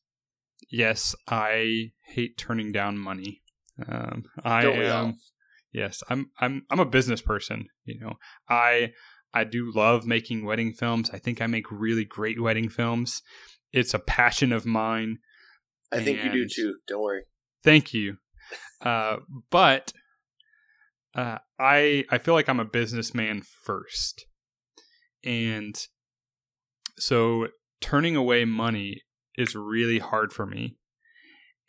yes, 0.70 1.16
I 1.28 1.92
hate 2.08 2.38
turning 2.38 2.72
down 2.72 2.98
money. 2.98 3.42
Um, 3.88 4.24
I 4.44 4.62
Don't 4.62 4.86
all? 4.86 5.14
Yes, 5.76 6.02
I'm 6.10 6.32
I'm 6.40 6.66
I'm 6.72 6.80
a 6.80 6.86
business 6.86 7.22
person. 7.22 7.68
You 7.84 8.00
know, 8.00 8.14
I 8.50 8.94
I 9.34 9.44
do 9.44 9.72
love 9.76 10.08
making 10.08 10.46
wedding 10.46 10.74
films. 10.74 11.10
I 11.12 11.20
think 11.20 11.42
I 11.42 11.48
make 11.48 11.70
really 11.70 12.06
great 12.06 12.42
wedding 12.42 12.70
films. 12.70 13.22
It's 13.74 13.94
a 13.94 14.00
passion 14.00 14.54
of 14.54 14.66
mine. 14.66 15.18
I 15.92 16.02
think 16.02 16.24
you 16.24 16.32
do 16.32 16.48
too. 16.48 16.76
Don't 16.88 17.04
worry. 17.04 17.24
Thank 17.64 17.94
you. 17.94 18.18
Uh, 18.82 19.18
but 19.50 19.92
uh, 21.16 21.40
I 21.58 22.04
I 22.12 22.20
feel 22.20 22.36
like 22.36 22.48
I'm 22.48 22.60
a 22.60 22.66
businessman 22.66 23.42
first, 23.64 24.28
and 25.24 25.76
so 27.00 27.48
turning 27.82 28.16
away 28.16 28.46
money 28.46 29.02
is 29.38 29.56
really 29.56 29.98
hard 29.98 30.34
for 30.34 30.46
me. 30.46 30.78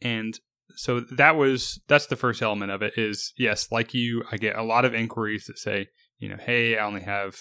And 0.03 0.39
so 0.75 1.01
that 1.01 1.37
was 1.37 1.81
that's 1.89 2.07
the 2.07 2.17
first 2.17 2.43
element 2.43 2.73
of 2.73 2.83
it. 2.83 2.95
Is 2.97 3.33
yes, 3.39 3.71
like 3.71 3.95
you, 3.95 4.25
I 4.31 4.37
get 4.37 4.57
a 4.57 4.63
lot 4.63 4.85
of 4.85 4.95
inquiries 4.95 5.47
that 5.47 5.59
say, 5.59 5.89
you 6.19 6.29
know, 6.29 6.37
hey, 6.39 6.77
I 6.77 6.85
only 6.85 7.03
have, 7.03 7.39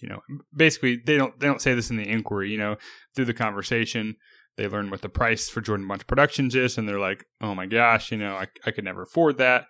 you 0.00 0.08
know, 0.08 0.20
basically 0.54 1.00
they 1.04 1.16
don't 1.16 1.38
they 1.38 1.46
don't 1.46 1.62
say 1.62 1.74
this 1.74 1.90
in 1.90 1.96
the 1.96 2.08
inquiry. 2.08 2.50
You 2.50 2.58
know, 2.58 2.76
through 3.14 3.26
the 3.26 3.34
conversation, 3.34 4.16
they 4.56 4.66
learn 4.68 4.90
what 4.90 5.02
the 5.02 5.08
price 5.08 5.48
for 5.48 5.60
Jordan 5.60 5.86
Bunch 5.88 6.06
Productions 6.06 6.54
is, 6.54 6.78
and 6.78 6.88
they're 6.88 6.98
like, 6.98 7.24
oh 7.40 7.54
my 7.54 7.66
gosh, 7.66 8.10
you 8.10 8.18
know, 8.18 8.34
I, 8.34 8.46
I 8.66 8.70
could 8.70 8.84
never 8.84 9.02
afford 9.02 9.38
that. 9.38 9.66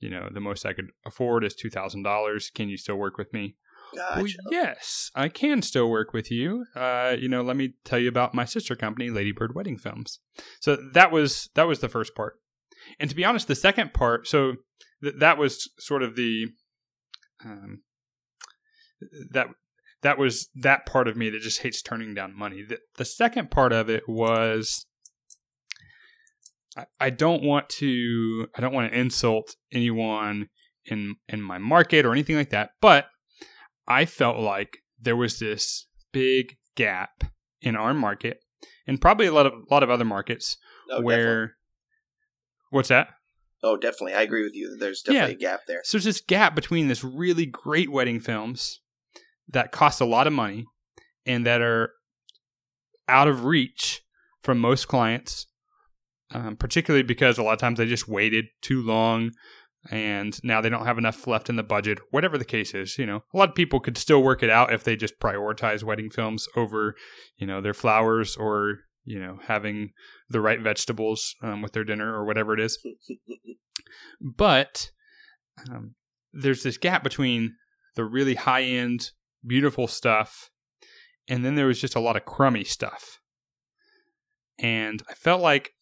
You 0.00 0.10
know, 0.10 0.28
the 0.32 0.40
most 0.40 0.66
I 0.66 0.72
could 0.72 0.88
afford 1.06 1.44
is 1.44 1.54
two 1.54 1.70
thousand 1.70 2.02
dollars. 2.02 2.50
Can 2.54 2.68
you 2.68 2.76
still 2.76 2.96
work 2.96 3.18
with 3.18 3.32
me? 3.32 3.56
Gotcha. 3.94 4.22
Well, 4.22 4.32
yes, 4.50 5.10
I 5.14 5.28
can 5.28 5.62
still 5.62 5.88
work 5.88 6.12
with 6.12 6.30
you. 6.30 6.64
Uh, 6.74 7.16
you 7.18 7.28
know, 7.28 7.42
let 7.42 7.56
me 7.56 7.74
tell 7.84 7.98
you 7.98 8.08
about 8.08 8.34
my 8.34 8.44
sister 8.44 8.74
company, 8.74 9.08
Ladybird 9.08 9.54
Wedding 9.54 9.78
Films. 9.78 10.18
So 10.60 10.76
that 10.94 11.12
was 11.12 11.48
that 11.54 11.68
was 11.68 11.78
the 11.78 11.88
first 11.88 12.14
part, 12.14 12.34
and 12.98 13.10
to 13.10 13.16
be 13.16 13.24
honest, 13.24 13.48
the 13.48 13.54
second 13.54 13.94
part. 13.94 14.26
So 14.26 14.54
th- 15.02 15.16
that 15.18 15.38
was 15.38 15.70
sort 15.78 16.02
of 16.02 16.16
the 16.16 16.46
um, 17.44 17.82
that 19.30 19.48
that 20.02 20.18
was 20.18 20.48
that 20.54 20.86
part 20.86 21.08
of 21.08 21.16
me 21.16 21.30
that 21.30 21.40
just 21.40 21.62
hates 21.62 21.82
turning 21.82 22.14
down 22.14 22.36
money. 22.36 22.62
The, 22.62 22.78
the 22.96 23.04
second 23.04 23.50
part 23.50 23.72
of 23.72 23.88
it 23.88 24.08
was 24.08 24.86
I, 26.76 26.84
I 27.00 27.10
don't 27.10 27.42
want 27.42 27.68
to 27.70 28.48
I 28.56 28.60
don't 28.60 28.72
want 28.72 28.92
to 28.92 28.98
insult 28.98 29.56
anyone 29.72 30.48
in 30.86 31.16
in 31.28 31.40
my 31.40 31.58
market 31.58 32.04
or 32.04 32.12
anything 32.12 32.36
like 32.36 32.50
that, 32.50 32.70
but 32.80 33.06
I 33.86 34.04
felt 34.04 34.38
like 34.38 34.78
there 35.00 35.16
was 35.16 35.38
this 35.38 35.86
big 36.12 36.56
gap 36.76 37.24
in 37.60 37.76
our 37.76 37.94
market 37.94 38.38
and 38.86 39.00
probably 39.00 39.26
a 39.26 39.32
lot 39.32 39.46
of 39.46 39.52
a 39.52 39.74
lot 39.74 39.82
of 39.82 39.90
other 39.90 40.04
markets 40.04 40.56
Oh, 40.90 41.00
where 41.00 41.16
definitely. 41.18 41.50
What's 42.74 42.88
that? 42.88 43.08
Oh, 43.62 43.76
definitely. 43.76 44.14
I 44.14 44.22
agree 44.22 44.42
with 44.42 44.54
you. 44.54 44.76
There's 44.78 45.00
definitely 45.00 45.36
a 45.36 45.38
gap 45.38 45.60
there. 45.66 45.80
So 45.84 45.96
there's 45.96 46.04
this 46.04 46.20
gap 46.20 46.54
between 46.54 46.88
this 46.88 47.02
really 47.02 47.46
great 47.46 47.90
wedding 47.90 48.20
films 48.20 48.80
that 49.48 49.72
cost 49.72 50.00
a 50.00 50.04
lot 50.04 50.26
of 50.26 50.32
money 50.32 50.66
and 51.24 51.46
that 51.46 51.62
are 51.62 51.92
out 53.08 53.28
of 53.28 53.44
reach 53.44 54.02
from 54.42 54.58
most 54.58 54.88
clients, 54.88 55.46
um, 56.32 56.56
particularly 56.56 57.02
because 57.02 57.38
a 57.38 57.42
lot 57.42 57.52
of 57.52 57.58
times 57.58 57.78
they 57.78 57.86
just 57.86 58.08
waited 58.08 58.46
too 58.60 58.82
long 58.82 59.30
and 59.90 60.38
now 60.42 60.60
they 60.60 60.68
don't 60.68 60.86
have 60.86 60.98
enough 60.98 61.26
left 61.26 61.48
in 61.48 61.56
the 61.56 61.62
budget, 61.62 61.98
whatever 62.10 62.36
the 62.36 62.44
case 62.44 62.74
is. 62.74 62.98
You 62.98 63.06
know, 63.06 63.22
a 63.32 63.36
lot 63.36 63.50
of 63.50 63.54
people 63.54 63.80
could 63.80 63.96
still 63.96 64.22
work 64.22 64.42
it 64.42 64.50
out 64.50 64.72
if 64.72 64.84
they 64.84 64.96
just 64.96 65.20
prioritize 65.20 65.82
wedding 65.82 66.10
films 66.10 66.48
over, 66.56 66.94
you 67.36 67.46
know, 67.46 67.60
their 67.60 67.74
flowers 67.74 68.36
or, 68.36 68.78
you 69.04 69.18
know, 69.18 69.38
having 69.46 69.90
the 70.28 70.40
right 70.40 70.60
vegetables 70.60 71.34
um, 71.42 71.62
with 71.62 71.72
their 71.72 71.84
dinner 71.84 72.14
or 72.14 72.24
whatever 72.24 72.54
it 72.54 72.60
is 72.60 72.78
but 74.20 74.90
um, 75.70 75.94
there's 76.32 76.62
this 76.62 76.78
gap 76.78 77.02
between 77.02 77.54
the 77.96 78.04
really 78.04 78.34
high 78.34 78.62
end, 78.62 79.10
beautiful 79.46 79.86
stuff, 79.86 80.50
and 81.28 81.44
then 81.44 81.54
there 81.54 81.66
was 81.66 81.80
just 81.80 81.94
a 81.94 82.00
lot 82.00 82.16
of 82.16 82.24
crummy 82.24 82.64
stuff. 82.64 83.20
And 84.58 85.02
I 85.08 85.14
felt 85.14 85.42
like 85.42 85.72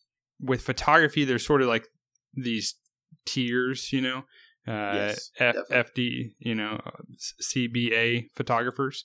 with 0.41 0.63
photography, 0.63 1.25
there's 1.25 1.47
sort 1.47 1.63
of 1.63 1.69
like 1.69 1.87
these 2.35 2.75
tiers, 3.27 3.93
you 3.93 4.01
know, 4.01 4.19
uh, 4.67 4.95
Yes, 4.95 5.31
F- 5.39 5.57
FD, 5.71 6.35
you 6.39 6.55
know, 6.55 6.81
CBA 7.43 8.27
photographers. 8.35 9.05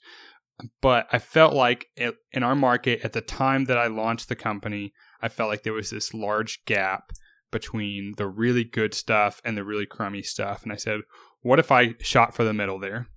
But 0.81 1.07
I 1.11 1.19
felt 1.19 1.53
like 1.53 1.87
it, 1.95 2.15
in 2.31 2.41
our 2.41 2.55
market 2.55 3.01
at 3.03 3.13
the 3.13 3.21
time 3.21 3.65
that 3.65 3.77
I 3.77 3.87
launched 3.87 4.27
the 4.27 4.35
company, 4.35 4.93
I 5.21 5.29
felt 5.29 5.49
like 5.49 5.63
there 5.63 5.73
was 5.73 5.91
this 5.91 6.13
large 6.13 6.65
gap 6.65 7.11
between 7.51 8.13
the 8.17 8.27
really 8.27 8.63
good 8.63 8.93
stuff 8.93 9.41
and 9.45 9.55
the 9.55 9.63
really 9.63 9.85
crummy 9.85 10.23
stuff. 10.23 10.63
And 10.63 10.71
I 10.71 10.75
said, 10.75 11.01
what 11.41 11.59
if 11.59 11.71
I 11.71 11.95
shot 11.99 12.33
for 12.33 12.43
the 12.43 12.53
middle 12.53 12.79
there? 12.79 13.07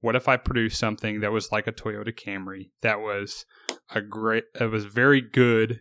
What 0.00 0.14
if 0.14 0.28
I 0.28 0.36
produced 0.36 0.78
something 0.78 1.20
that 1.20 1.32
was 1.32 1.50
like 1.50 1.66
a 1.66 1.72
Toyota 1.72 2.12
Camry 2.14 2.70
that 2.82 3.00
was 3.00 3.46
a 3.90 4.00
great, 4.00 4.44
it 4.60 4.70
was 4.70 4.84
very 4.84 5.20
good, 5.20 5.80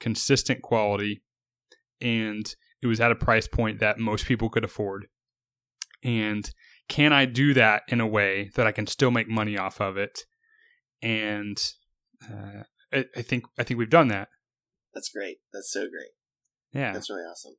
consistent 0.00 0.62
quality, 0.62 1.22
and 2.00 2.52
it 2.82 2.86
was 2.86 3.00
at 3.00 3.12
a 3.12 3.16
price 3.16 3.46
point 3.46 3.78
that 3.78 3.98
most 3.98 4.26
people 4.26 4.48
could 4.48 4.64
afford. 4.64 5.06
And 6.02 6.50
can 6.88 7.12
I 7.12 7.24
do 7.24 7.54
that 7.54 7.82
in 7.88 8.00
a 8.00 8.06
way 8.06 8.50
that 8.56 8.66
I 8.66 8.72
can 8.72 8.86
still 8.86 9.10
make 9.10 9.28
money 9.28 9.56
off 9.56 9.80
of 9.80 9.96
it? 9.96 10.20
And 11.02 11.58
uh, 12.30 12.64
I, 12.92 13.04
I 13.16 13.22
think 13.22 13.44
I 13.58 13.62
think 13.62 13.78
we've 13.78 13.90
done 13.90 14.08
that. 14.08 14.28
That's 14.94 15.08
great. 15.08 15.38
That's 15.52 15.72
so 15.72 15.80
great. 15.80 16.12
Yeah, 16.72 16.92
That's 16.92 17.10
really 17.10 17.22
awesome. 17.22 17.54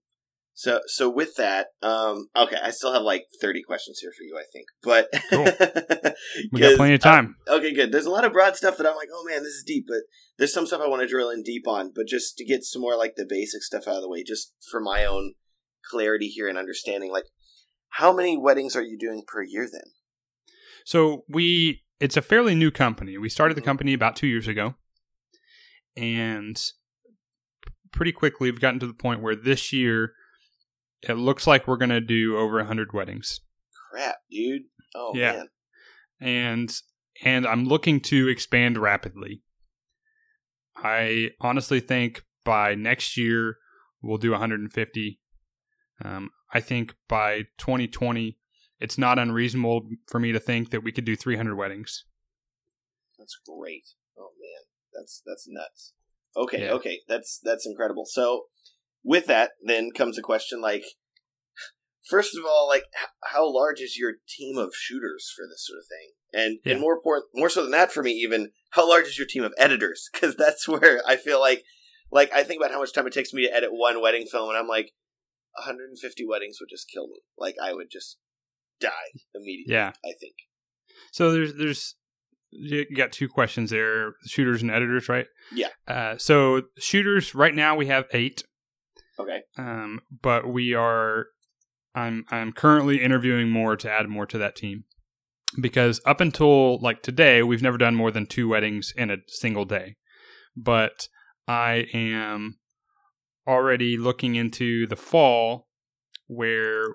So, 0.57 0.79
so 0.87 1.09
with 1.09 1.35
that, 1.35 1.67
um, 1.81 2.29
okay, 2.35 2.55
I 2.63 2.71
still 2.71 2.93
have 2.93 3.01
like 3.01 3.25
thirty 3.41 3.61
questions 3.61 3.99
here 3.99 4.11
for 4.17 4.23
you, 4.23 4.37
I 4.37 4.45
think, 4.53 4.67
but 4.81 5.09
Cool. 5.29 6.13
we 6.53 6.61
got 6.61 6.77
plenty 6.77 6.93
of 6.93 7.01
time. 7.01 7.35
Uh, 7.45 7.55
okay, 7.55 7.73
good. 7.73 7.91
There's 7.91 8.05
a 8.05 8.11
lot 8.11 8.23
of 8.23 8.31
broad 8.31 8.55
stuff 8.55 8.77
that 8.77 8.87
I'm 8.87 8.95
like, 8.95 9.09
oh 9.13 9.25
man, 9.27 9.43
this 9.43 9.53
is 9.53 9.65
deep, 9.65 9.85
but 9.87 10.03
there's 10.37 10.53
some 10.53 10.65
stuff 10.65 10.81
I 10.81 10.87
want 10.87 11.01
to 11.01 11.09
drill 11.09 11.29
in 11.29 11.43
deep 11.43 11.67
on. 11.67 11.91
But 11.93 12.07
just 12.07 12.37
to 12.37 12.45
get 12.45 12.63
some 12.63 12.81
more 12.81 12.97
like 12.97 13.15
the 13.17 13.25
basic 13.27 13.63
stuff 13.63 13.85
out 13.85 13.97
of 13.97 14.01
the 14.01 14.09
way, 14.09 14.23
just 14.23 14.53
for 14.71 14.79
my 14.79 15.03
own 15.03 15.33
clarity 15.89 16.27
here 16.27 16.47
and 16.47 16.57
understanding, 16.57 17.11
like, 17.11 17.25
how 17.97 18.13
many 18.13 18.37
weddings 18.37 18.75
are 18.75 18.81
you 18.83 18.97
doing 18.97 19.23
per 19.27 19.41
year 19.43 19.67
then? 19.71 19.91
So 20.85 21.23
we 21.27 21.83
it's 21.99 22.17
a 22.17 22.21
fairly 22.21 22.55
new 22.55 22.71
company. 22.71 23.17
We 23.17 23.29
started 23.29 23.55
the 23.55 23.61
Mhm. 23.61 23.65
company 23.65 23.93
about 23.93 24.15
two 24.15 24.27
years 24.27 24.47
ago, 24.47 24.75
and 25.95 26.61
pretty 27.91 28.11
quickly 28.11 28.51
we've 28.51 28.59
gotten 28.59 28.79
to 28.81 28.87
the 28.87 28.93
point 28.93 29.21
where 29.21 29.35
this 29.35 29.71
year 29.71 30.13
it 31.01 31.13
looks 31.13 31.47
like 31.47 31.67
we're 31.67 31.77
going 31.77 31.89
to 31.89 32.01
do 32.01 32.37
over 32.37 32.63
hundred 32.63 32.91
weddings, 32.93 33.39
Crap, 33.91 34.17
dude. 34.29 34.63
Oh 34.93 35.13
Yeah. 35.15 35.31
man. 35.33 35.49
and 36.19 36.81
and 37.23 37.47
I'm 37.47 37.65
looking 37.65 38.01
to 38.01 38.27
expand 38.27 38.77
rapidly. 38.77 39.41
I 40.75 41.31
honestly 41.39 41.79
think 41.79 42.23
by 42.43 42.75
next 42.75 43.15
year 43.17 43.57
we'll 44.01 44.17
do 44.17 44.31
150. 44.31 45.21
Um, 46.03 46.31
I 46.55 46.61
think 46.61 46.95
by 47.09 47.43
2020, 47.57 48.37
it's 48.79 48.97
not 48.97 49.19
unreasonable 49.19 49.89
for 50.07 50.19
me 50.19 50.31
to 50.31 50.39
think 50.39 50.71
that 50.71 50.83
we 50.83 50.91
could 50.91 51.05
do 51.05 51.15
300 51.15 51.55
weddings. 51.55 52.05
That's 53.19 53.37
great. 53.45 53.87
Oh 54.17 54.31
man, 54.39 54.63
that's 54.93 55.21
that's 55.25 55.45
nuts. 55.47 55.93
Okay, 56.37 56.63
Yeah. 56.65 56.71
okay, 56.73 57.01
that's 57.07 57.39
that's 57.43 57.65
incredible. 57.65 58.05
So, 58.05 58.45
with 59.03 59.25
that, 59.27 59.51
then 59.63 59.91
comes 59.91 60.17
a 60.17 60.21
question 60.21 60.61
like, 60.61 60.83
first 62.09 62.37
of 62.37 62.45
all, 62.45 62.67
like, 62.67 62.83
h- 63.01 63.09
how 63.33 63.51
large 63.53 63.79
is 63.81 63.97
your 63.97 64.13
team 64.27 64.57
of 64.57 64.73
shooters 64.75 65.31
for 65.35 65.45
this 65.49 65.65
sort 65.65 65.79
of 65.79 65.85
thing? 65.87 66.11
And 66.33 66.59
Yeah. 66.65 66.73
and 66.73 66.81
more 66.81 66.93
important, 66.95 67.29
more 67.33 67.49
so 67.49 67.61
than 67.63 67.71
that 67.71 67.91
for 67.91 68.03
me, 68.03 68.11
even 68.11 68.51
how 68.71 68.87
large 68.87 69.05
is 69.07 69.17
your 69.17 69.27
team 69.27 69.43
of 69.43 69.53
editors? 69.57 70.09
Because 70.13 70.35
that's 70.35 70.67
where 70.73 71.01
I 71.07 71.15
feel 71.17 71.39
like, 71.39 71.63
like 72.11 72.31
I 72.33 72.43
think 72.43 72.61
about 72.61 72.71
how 72.71 72.79
much 72.79 72.93
time 72.93 73.07
it 73.07 73.13
takes 73.13 73.33
me 73.33 73.45
to 73.47 73.53
edit 73.53 73.69
one 73.71 74.01
wedding 74.01 74.25
film, 74.25 74.49
and 74.49 74.57
I'm 74.57 74.67
like, 74.67 74.91
150 75.57 76.25
weddings 76.25 76.57
would 76.59 76.69
just 76.69 76.89
kill 76.89 77.07
me. 77.07 77.19
Like 77.37 77.55
I 77.61 77.73
would 77.73 77.87
just 77.91 78.17
die 78.79 78.89
immediately. 79.33 79.73
Yeah. 79.73 79.91
I 80.03 80.11
think. 80.19 80.35
So 81.11 81.31
there's 81.31 81.53
there's 81.55 81.95
you 82.51 82.85
got 82.95 83.11
two 83.11 83.27
questions 83.27 83.69
there: 83.71 84.13
shooters 84.27 84.61
and 84.61 84.71
editors, 84.71 85.09
right? 85.09 85.27
Yeah. 85.53 85.69
Uh, 85.87 86.17
so 86.17 86.63
shooters 86.77 87.35
right 87.35 87.53
now 87.53 87.75
we 87.75 87.87
have 87.87 88.05
eight, 88.11 88.43
Okay. 89.19 89.39
um, 89.57 90.01
but 90.21 90.47
we 90.47 90.73
are 90.73 91.27
I'm 91.93 92.25
I'm 92.29 92.51
currently 92.53 93.01
interviewing 93.01 93.49
more 93.49 93.75
to 93.77 93.91
add 93.91 94.07
more 94.07 94.25
to 94.27 94.37
that 94.37 94.55
team 94.55 94.83
because 95.59 96.01
up 96.05 96.21
until 96.21 96.79
like 96.81 97.01
today 97.01 97.41
we've 97.43 97.61
never 97.61 97.77
done 97.77 97.95
more 97.95 98.11
than 98.11 98.25
two 98.25 98.47
weddings 98.49 98.93
in 98.95 99.09
a 99.11 99.17
single 99.27 99.65
day, 99.65 99.95
but 100.55 101.07
I 101.47 101.87
am 101.93 102.57
already 103.47 103.97
looking 103.97 104.35
into 104.35 104.87
the 104.87 104.95
fall 104.95 105.67
where 106.27 106.87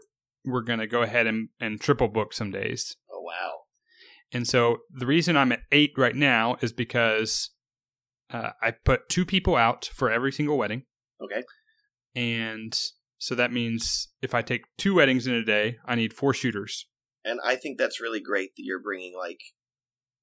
we're 0.44 0.62
going 0.62 0.79
to 0.79 0.87
go 0.87 1.03
ahead 1.03 1.27
and, 1.27 1.48
and 1.61 1.81
triple 1.81 2.09
book 2.09 2.33
some 2.33 2.51
days. 2.51 2.96
Oh 3.12 3.20
wow. 3.20 3.61
And 4.33 4.46
so 4.46 4.79
the 4.90 5.07
reason 5.07 5.37
I'm 5.37 5.53
at 5.53 5.62
eight 5.70 5.92
right 5.96 6.14
now 6.14 6.57
is 6.61 6.72
because 6.72 7.51
uh, 8.33 8.51
I 8.62 8.72
put 8.72 9.09
two 9.09 9.24
people 9.24 9.57
out 9.57 9.90
for 9.92 10.11
every 10.11 10.33
single 10.33 10.57
wedding. 10.57 10.85
Okay. 11.22 11.42
And 12.14 12.79
so 13.18 13.35
that 13.35 13.53
means 13.53 14.09
if 14.22 14.35
I 14.35 14.42
take 14.42 14.62
two 14.79 14.94
weddings 14.94 15.27
in 15.27 15.35
a 15.35 15.44
day, 15.44 15.77
I 15.85 15.94
need 15.94 16.12
four 16.12 16.33
shooters. 16.33 16.87
And 17.24 17.38
I 17.44 17.57
think 17.57 17.79
that's 17.79 18.01
really 18.01 18.20
great 18.20 18.57
that 18.57 18.62
you're 18.64 18.83
bringing 18.83 19.14
like, 19.16 19.40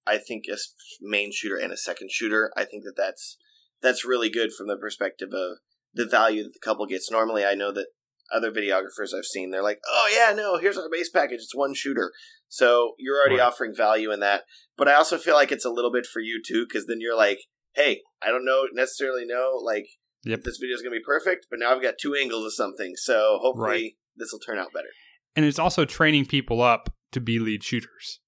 I 0.07 0.17
think 0.17 0.45
a 0.51 0.57
main 1.01 1.31
shooter 1.31 1.57
and 1.57 1.71
a 1.71 1.77
second 1.77 2.11
shooter. 2.11 2.51
I 2.57 2.63
think 2.63 2.83
that 2.85 2.95
that's 2.97 3.37
that's 3.81 4.05
really 4.05 4.29
good 4.29 4.51
from 4.51 4.67
the 4.67 4.77
perspective 4.77 5.29
of 5.33 5.57
the 5.97 6.05
value 6.05 6.43
that 6.43 6.53
the 6.53 6.59
couple 6.59 6.85
gets. 6.85 7.11
Normally, 7.11 7.43
I 7.45 7.53
know 7.55 7.71
that 7.73 7.87
other 8.31 8.51
videographers 8.51 9.13
I've 9.17 9.25
seen, 9.25 9.51
they're 9.51 9.63
like, 9.63 9.79
"Oh 9.87 10.09
yeah, 10.13 10.33
no, 10.35 10.57
here's 10.57 10.77
our 10.77 10.89
base 10.89 11.09
package. 11.09 11.39
It's 11.41 11.55
one 11.55 11.73
shooter." 11.73 12.13
So 12.47 12.93
you're 12.97 13.17
already 13.19 13.37
Right. 13.37 13.45
offering 13.47 13.75
value 13.75 14.11
in 14.11 14.19
that. 14.21 14.43
But 14.77 14.87
I 14.87 14.93
also 14.93 15.17
feel 15.17 15.33
like 15.35 15.51
it's 15.51 15.65
a 15.65 15.69
little 15.69 15.91
bit 15.91 16.05
for 16.05 16.21
you 16.21 16.41
too, 16.45 16.65
because 16.65 16.85
then 16.87 17.01
you're 17.01 17.15
like, 17.17 17.39
"Hey, 17.75 18.03
I 18.21 18.27
don't 18.29 18.45
know 18.45 18.67
necessarily 18.71 19.25
know 19.25 19.59
like 19.61 19.87
Yep. 20.23 20.39
if 20.39 20.45
this 20.45 20.57
video 20.57 20.75
is 20.75 20.81
going 20.81 20.93
to 20.93 20.99
be 20.99 21.03
perfect, 21.03 21.47
but 21.49 21.59
now 21.59 21.73
I've 21.75 21.81
got 21.81 21.95
two 22.01 22.15
angles 22.15 22.45
of 22.45 22.53
something, 22.53 22.95
so 22.95 23.37
hopefully 23.41 23.67
Right. 23.83 23.97
this 24.15 24.31
will 24.31 24.39
turn 24.39 24.57
out 24.59 24.73
better." 24.73 24.89
And 25.35 25.45
it's 25.45 25.59
also 25.59 25.85
training 25.85 26.25
people 26.25 26.61
up 26.61 26.89
to 27.11 27.19
be 27.21 27.39
lead 27.39 27.63
shooters. 27.63 28.19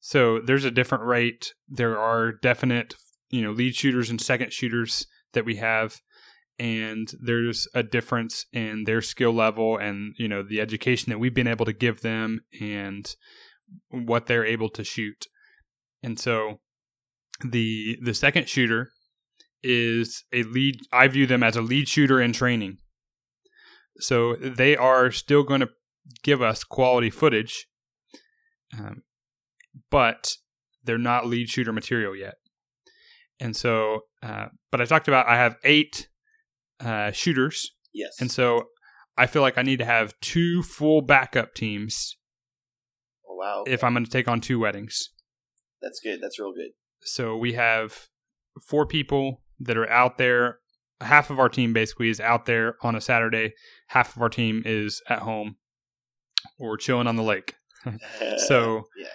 So 0.00 0.40
there's 0.40 0.64
a 0.64 0.70
different 0.70 1.04
rate. 1.04 1.52
There 1.68 1.98
are 1.98 2.32
definite, 2.32 2.94
you 3.30 3.42
know, 3.42 3.50
lead 3.50 3.74
shooters 3.74 4.08
and 4.10 4.20
second 4.20 4.52
shooters 4.52 5.06
that 5.32 5.44
we 5.44 5.56
have. 5.56 6.00
And 6.58 7.08
there's 7.20 7.68
a 7.72 7.82
difference 7.82 8.46
in 8.52 8.84
their 8.84 9.00
skill 9.00 9.32
level 9.32 9.76
and, 9.76 10.14
you 10.18 10.26
know, 10.26 10.42
the 10.42 10.60
education 10.60 11.10
that 11.10 11.18
we've 11.18 11.34
been 11.34 11.46
able 11.46 11.64
to 11.64 11.72
give 11.72 12.00
them 12.00 12.40
and 12.60 13.14
what 13.90 14.26
they're 14.26 14.44
able 14.44 14.68
to 14.70 14.82
shoot. 14.82 15.26
And 16.02 16.18
so 16.18 16.60
the 17.44 17.96
the 18.02 18.14
second 18.14 18.48
shooter 18.48 18.90
is 19.62 20.24
a 20.32 20.42
lead 20.44 20.80
I 20.92 21.08
view 21.08 21.26
them 21.26 21.42
as 21.42 21.56
a 21.56 21.62
lead 21.62 21.88
shooter 21.88 22.20
in 22.20 22.32
training. 22.32 22.78
So 24.00 24.36
they 24.36 24.76
are 24.76 25.10
still 25.10 25.42
going 25.42 25.60
to 25.60 25.70
give 26.22 26.40
us 26.40 26.64
quality 26.64 27.10
footage, 27.10 27.66
um, 28.78 29.02
but 29.90 30.36
they're 30.84 30.98
not 30.98 31.26
lead 31.26 31.48
shooter 31.48 31.72
material 31.72 32.14
yet. 32.14 32.36
And 33.40 33.54
so, 33.56 34.00
uh, 34.22 34.46
but 34.70 34.80
I 34.80 34.84
talked 34.84 35.08
about 35.08 35.28
I 35.28 35.36
have 35.36 35.56
eight 35.64 36.08
uh, 36.80 37.10
shooters, 37.12 37.72
Yes. 37.92 38.20
and 38.20 38.30
so 38.30 38.64
I 39.16 39.26
feel 39.26 39.42
like 39.42 39.58
I 39.58 39.62
need 39.62 39.78
to 39.80 39.84
have 39.84 40.14
two 40.20 40.62
full 40.62 41.02
backup 41.02 41.54
teams 41.54 42.16
oh, 43.28 43.34
wow. 43.34 43.64
if 43.66 43.82
I'm 43.82 43.92
going 43.94 44.04
to 44.04 44.10
take 44.10 44.28
on 44.28 44.40
two 44.40 44.60
weddings. 44.60 45.10
That's 45.82 46.00
good. 46.00 46.20
That's 46.22 46.38
real 46.38 46.52
good. 46.52 46.70
So 47.02 47.36
we 47.36 47.54
have 47.54 48.08
four 48.66 48.86
people 48.86 49.42
that 49.60 49.76
are 49.76 49.88
out 49.90 50.18
there. 50.18 50.58
Half 51.00 51.30
of 51.30 51.38
our 51.38 51.48
team 51.48 51.72
basically 51.72 52.10
is 52.10 52.20
out 52.20 52.46
there 52.46 52.74
on 52.82 52.96
a 52.96 53.00
Saturday. 53.00 53.54
Half 53.88 54.16
of 54.16 54.22
our 54.22 54.28
team 54.28 54.62
is 54.64 55.00
at 55.08 55.20
home 55.20 55.56
or 56.58 56.76
chilling 56.76 57.06
on 57.06 57.16
the 57.16 57.22
lake. 57.22 57.54
So 58.46 58.84
yes. 58.96 59.10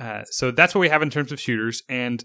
Uh, 0.00 0.24
so 0.24 0.50
that's 0.50 0.74
what 0.74 0.80
we 0.80 0.88
have 0.88 1.02
in 1.02 1.10
terms 1.10 1.32
of 1.32 1.40
shooters. 1.40 1.82
And 1.88 2.22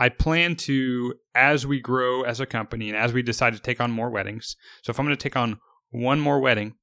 I 0.00 0.08
plan 0.08 0.56
to, 0.56 1.14
as 1.34 1.66
we 1.66 1.78
grow 1.78 2.22
as 2.22 2.40
a 2.40 2.46
company 2.46 2.88
and 2.88 2.96
as 2.96 3.12
we 3.12 3.20
decide 3.22 3.52
to 3.52 3.60
take 3.60 3.80
on 3.82 3.90
more 3.90 4.08
weddings. 4.08 4.56
So 4.82 4.90
if 4.90 4.98
I'm 4.98 5.04
going 5.04 5.16
to 5.16 5.22
take 5.22 5.36
on 5.36 5.60
one 5.90 6.20
more 6.20 6.40
wedding 6.40 6.76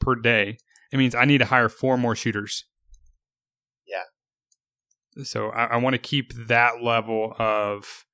per 0.00 0.14
day, 0.14 0.58
it 0.92 0.98
means 0.98 1.14
I 1.14 1.24
need 1.24 1.38
to 1.38 1.46
hire 1.46 1.70
four 1.70 1.96
more 1.96 2.14
shooters. 2.14 2.64
Yeah. 3.86 4.04
So 5.24 5.48
I, 5.48 5.64
I 5.64 5.76
want 5.78 5.94
to 5.94 5.98
keep 5.98 6.34
that 6.34 6.82
level 6.82 7.34
of 7.38 8.04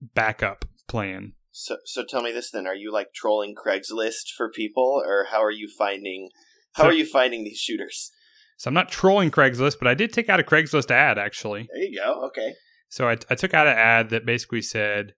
backup 0.00 0.64
plan. 0.86 1.32
So, 1.50 1.78
so 1.84 2.04
tell 2.08 2.22
me 2.22 2.30
this 2.30 2.52
then: 2.52 2.68
Are 2.68 2.74
you 2.74 2.92
like 2.92 3.12
trolling 3.12 3.56
Craigslist 3.56 4.30
for 4.36 4.48
people, 4.48 5.02
or 5.04 5.26
how 5.32 5.42
are 5.42 5.50
you 5.50 5.68
finding? 5.76 6.30
How 6.74 6.84
So- 6.84 6.88
are 6.90 6.92
you 6.92 7.04
finding 7.04 7.42
these 7.42 7.58
shooters? 7.58 8.12
So 8.58 8.68
I'm 8.68 8.74
not 8.74 8.90
trolling 8.90 9.30
Craigslist, 9.32 9.78
but 9.78 9.86
I 9.88 9.94
did 9.94 10.12
take 10.12 10.28
out 10.28 10.40
a 10.40 10.44
Craigslist 10.44 10.90
ad 10.92 11.18
actually. 11.18 11.68
There 11.72 11.82
you 11.82 11.98
go. 11.98 12.26
Okay. 12.26 12.54
So 12.88 13.08
I, 13.08 13.16
I 13.30 13.34
took 13.34 13.54
out 13.54 13.66
an 13.66 13.76
ad 13.76 14.10
that 14.10 14.26
basically 14.26 14.62
said, 14.62 15.14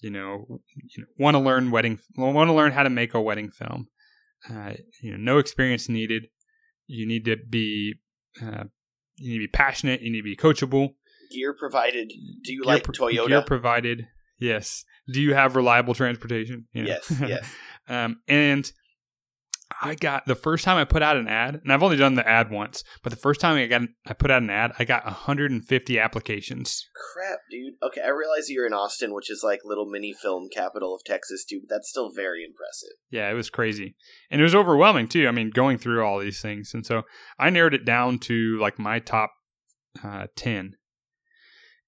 you 0.00 0.10
know, 0.10 0.60
you 0.74 1.02
know 1.02 1.06
want 1.18 1.34
to 1.34 1.38
learn 1.38 1.70
wedding, 1.70 1.98
want 2.16 2.48
to 2.48 2.52
learn 2.52 2.72
how 2.72 2.82
to 2.82 2.90
make 2.90 3.14
a 3.14 3.20
wedding 3.20 3.50
film. 3.50 3.88
Uh, 4.50 4.74
you 5.02 5.12
know, 5.12 5.16
no 5.16 5.38
experience 5.38 5.88
needed. 5.88 6.24
You 6.86 7.06
need 7.06 7.24
to 7.24 7.36
be, 7.36 7.94
uh, 8.42 8.64
you 9.16 9.30
need 9.30 9.38
to 9.38 9.48
be 9.48 9.48
passionate. 9.48 10.02
You 10.02 10.12
need 10.12 10.18
to 10.18 10.24
be 10.24 10.36
coachable. 10.36 10.94
Gear 11.30 11.54
provided. 11.54 12.08
Do 12.42 12.52
you 12.52 12.62
Gear 12.62 12.74
like 12.74 12.84
pro- 12.84 12.92
Toyota? 13.08 13.28
Gear 13.28 13.42
provided. 13.42 14.06
Yes. 14.38 14.84
Do 15.10 15.20
you 15.22 15.34
have 15.34 15.56
reliable 15.56 15.94
transportation? 15.94 16.66
You 16.72 16.82
know? 16.82 16.88
Yes. 16.88 17.20
Yes. 17.20 17.50
um, 17.88 18.20
and 18.28 18.70
I 19.82 19.94
got 19.94 20.26
the 20.26 20.34
first 20.34 20.64
time 20.64 20.76
I 20.76 20.84
put 20.84 21.02
out 21.02 21.16
an 21.16 21.26
ad, 21.26 21.60
and 21.62 21.72
I've 21.72 21.82
only 21.82 21.96
done 21.96 22.14
the 22.14 22.28
ad 22.28 22.50
once, 22.50 22.84
but 23.02 23.10
the 23.10 23.18
first 23.18 23.40
time 23.40 23.56
I 23.56 23.66
got 23.66 23.82
I 24.06 24.12
put 24.12 24.30
out 24.30 24.42
an 24.42 24.50
ad, 24.50 24.72
I 24.78 24.84
got 24.84 25.04
150 25.04 25.98
applications. 25.98 26.88
Crap, 26.94 27.40
dude. 27.50 27.74
Okay, 27.82 28.02
I 28.02 28.08
realize 28.08 28.50
you're 28.50 28.66
in 28.66 28.72
Austin, 28.72 29.14
which 29.14 29.30
is 29.30 29.42
like 29.42 29.60
little 29.64 29.86
mini 29.86 30.12
film 30.12 30.48
capital 30.54 30.94
of 30.94 31.02
Texas 31.04 31.44
too, 31.44 31.60
but 31.60 31.74
that's 31.74 31.88
still 31.88 32.10
very 32.14 32.44
impressive. 32.44 32.96
Yeah, 33.10 33.30
it 33.30 33.34
was 33.34 33.50
crazy. 33.50 33.96
And 34.30 34.40
it 34.40 34.44
was 34.44 34.54
overwhelming 34.54 35.08
too. 35.08 35.26
I 35.26 35.30
mean, 35.30 35.50
going 35.50 35.78
through 35.78 36.04
all 36.04 36.18
these 36.18 36.40
things. 36.40 36.74
And 36.74 36.84
so 36.84 37.02
I 37.38 37.50
narrowed 37.50 37.74
it 37.74 37.84
down 37.84 38.18
to 38.20 38.58
like 38.60 38.78
my 38.78 38.98
top 38.98 39.32
uh, 40.02 40.26
10. 40.36 40.76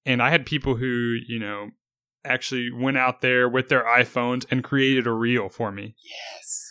And 0.05 0.21
I 0.21 0.29
had 0.29 0.45
people 0.45 0.75
who, 0.75 1.17
you 1.27 1.39
know, 1.39 1.69
actually 2.25 2.71
went 2.71 2.97
out 2.97 3.21
there 3.21 3.47
with 3.47 3.69
their 3.69 3.83
iPhones 3.83 4.45
and 4.49 4.63
created 4.63 5.07
a 5.07 5.11
reel 5.11 5.49
for 5.49 5.71
me. 5.71 5.95
Yes. 6.03 6.66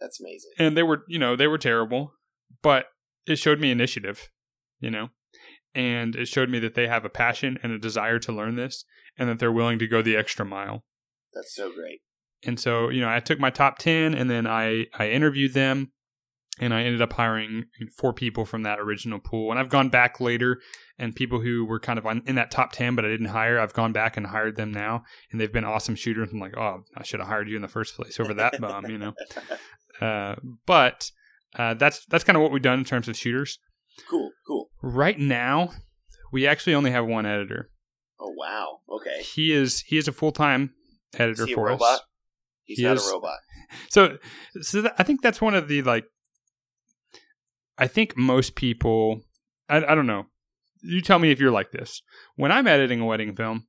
That's 0.00 0.20
amazing. 0.20 0.52
And 0.58 0.76
they 0.76 0.82
were, 0.82 1.04
you 1.08 1.18
know, 1.18 1.36
they 1.36 1.46
were 1.46 1.58
terrible, 1.58 2.14
but 2.62 2.86
it 3.26 3.36
showed 3.36 3.60
me 3.60 3.70
initiative, 3.70 4.30
you 4.80 4.90
know, 4.90 5.10
and 5.74 6.16
it 6.16 6.26
showed 6.26 6.48
me 6.48 6.58
that 6.60 6.74
they 6.74 6.88
have 6.88 7.04
a 7.04 7.10
passion 7.10 7.58
and 7.62 7.72
a 7.72 7.78
desire 7.78 8.18
to 8.20 8.32
learn 8.32 8.56
this 8.56 8.84
and 9.18 9.28
that 9.28 9.38
they're 9.38 9.52
willing 9.52 9.78
to 9.78 9.86
go 9.86 10.02
the 10.02 10.16
extra 10.16 10.44
mile. 10.44 10.84
That's 11.34 11.54
so 11.54 11.72
great. 11.72 12.00
And 12.44 12.58
so, 12.58 12.88
you 12.88 13.02
know, 13.02 13.10
I 13.10 13.20
took 13.20 13.38
my 13.38 13.50
top 13.50 13.78
10 13.78 14.14
and 14.14 14.30
then 14.30 14.46
I, 14.46 14.86
I 14.98 15.10
interviewed 15.10 15.52
them 15.52 15.92
and 16.60 16.74
I 16.74 16.82
ended 16.82 17.00
up 17.00 17.14
hiring 17.14 17.64
four 17.96 18.12
people 18.12 18.44
from 18.44 18.62
that 18.64 18.78
original 18.78 19.18
pool. 19.18 19.50
And 19.50 19.58
I've 19.58 19.70
gone 19.70 19.88
back 19.88 20.20
later, 20.20 20.60
and 20.98 21.16
people 21.16 21.40
who 21.40 21.64
were 21.64 21.80
kind 21.80 21.98
of 21.98 22.06
on, 22.06 22.22
in 22.26 22.34
that 22.34 22.50
top 22.50 22.72
ten, 22.72 22.94
but 22.94 23.04
I 23.04 23.08
didn't 23.08 23.26
hire, 23.26 23.58
I've 23.58 23.72
gone 23.72 23.92
back 23.92 24.16
and 24.16 24.26
hired 24.26 24.56
them 24.56 24.70
now, 24.70 25.02
and 25.32 25.40
they've 25.40 25.52
been 25.52 25.64
awesome 25.64 25.94
shooters. 25.94 26.28
I'm 26.32 26.38
like, 26.38 26.56
oh, 26.56 26.82
I 26.96 27.02
should 27.02 27.20
have 27.20 27.28
hired 27.28 27.48
you 27.48 27.56
in 27.56 27.62
the 27.62 27.68
first 27.68 27.96
place 27.96 28.20
over 28.20 28.34
that 28.34 28.60
bum, 28.60 28.86
you 28.86 28.98
know. 28.98 29.14
Uh, 30.00 30.36
but 30.66 31.10
uh, 31.58 31.74
that's 31.74 32.04
that's 32.06 32.24
kind 32.24 32.36
of 32.36 32.42
what 32.42 32.52
we've 32.52 32.62
done 32.62 32.78
in 32.78 32.84
terms 32.84 33.08
of 33.08 33.16
shooters. 33.16 33.58
Cool, 34.08 34.30
cool. 34.46 34.70
Right 34.82 35.18
now, 35.18 35.70
we 36.32 36.46
actually 36.46 36.74
only 36.74 36.90
have 36.90 37.06
one 37.06 37.26
editor. 37.26 37.70
Oh 38.18 38.32
wow! 38.36 38.78
Okay. 38.88 39.22
He 39.22 39.52
is 39.52 39.80
he 39.80 39.98
is 39.98 40.08
a 40.08 40.12
full 40.12 40.32
time 40.32 40.72
editor 41.18 41.46
for 41.46 41.68
a 41.68 41.70
robot? 41.72 41.94
us. 41.94 42.00
He's 42.64 42.78
He 42.78 42.84
not 42.84 42.96
is- 42.96 43.06
a 43.08 43.12
robot. 43.12 43.38
So, 43.88 44.18
so 44.62 44.82
that, 44.82 44.94
I 44.98 45.04
think 45.04 45.22
that's 45.22 45.40
one 45.40 45.54
of 45.54 45.68
the 45.68 45.82
like. 45.82 46.04
I 47.78 47.86
think 47.86 48.16
most 48.16 48.56
people, 48.56 49.20
I, 49.68 49.76
I 49.84 49.94
don't 49.94 50.08
know. 50.08 50.26
You 50.82 51.00
tell 51.00 51.18
me 51.20 51.30
if 51.30 51.38
you're 51.38 51.52
like 51.52 51.70
this. 51.70 52.02
When 52.34 52.50
I'm 52.50 52.66
editing 52.66 53.00
a 53.00 53.06
wedding 53.06 53.34
film, 53.34 53.68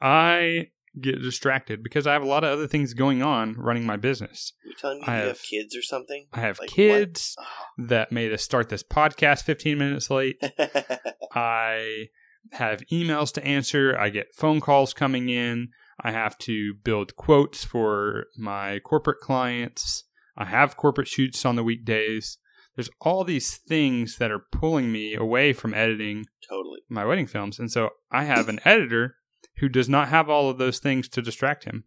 I 0.00 0.70
get 1.00 1.20
distracted 1.22 1.82
because 1.82 2.06
I 2.06 2.12
have 2.14 2.22
a 2.22 2.26
lot 2.26 2.44
of 2.44 2.50
other 2.50 2.66
things 2.66 2.94
going 2.94 3.22
on 3.22 3.54
running 3.58 3.84
my 3.84 3.96
business. 3.96 4.52
You 4.64 4.72
telling 4.80 5.00
me 5.00 5.04
I 5.06 5.14
you 5.16 5.18
have 5.20 5.28
have- 5.36 5.42
kids 5.42 5.76
or 5.76 5.82
something? 5.82 6.26
I 6.32 6.40
have 6.40 6.58
Like 6.58 6.70
kids 6.70 7.36
Oh. 7.38 7.44
that 7.78 8.12
made 8.12 8.32
us 8.32 8.42
start 8.42 8.68
this 8.68 8.82
podcast 8.82 9.42
15 9.44 9.76
minutes 9.78 10.10
late. 10.10 10.36
I 11.34 12.06
have 12.52 12.80
emails 12.92 13.32
to 13.34 13.44
answer. 13.44 13.98
I 13.98 14.10
get 14.10 14.34
phone 14.34 14.60
calls 14.60 14.94
coming 14.94 15.28
in. 15.28 15.68
I 16.00 16.12
have 16.12 16.36
to 16.38 16.74
build 16.84 17.16
quotes 17.16 17.64
for 17.64 18.26
my 18.36 18.78
corporate 18.80 19.20
clients. 19.20 20.04
I 20.36 20.44
have 20.44 20.76
corporate 20.76 21.08
shoots 21.08 21.44
on 21.44 21.56
the 21.56 21.64
weekdays. 21.64 22.38
There's 22.74 22.90
all 23.00 23.24
these 23.24 23.56
things 23.56 24.18
that 24.18 24.30
are 24.30 24.44
pulling 24.52 24.92
me 24.92 25.14
away 25.14 25.54
from 25.54 25.72
editing 25.72 26.26
totally. 26.46 26.80
my 26.90 27.06
wedding 27.06 27.26
films. 27.26 27.58
And 27.58 27.72
so 27.72 27.88
I 28.12 28.24
have 28.24 28.50
an 28.50 28.60
editor 28.66 29.16
who 29.58 29.68
does 29.68 29.88
not 29.88 30.08
have 30.08 30.28
all 30.28 30.50
of 30.50 30.58
those 30.58 30.78
things 30.78 31.08
to 31.10 31.22
distract 31.22 31.64
him. 31.64 31.84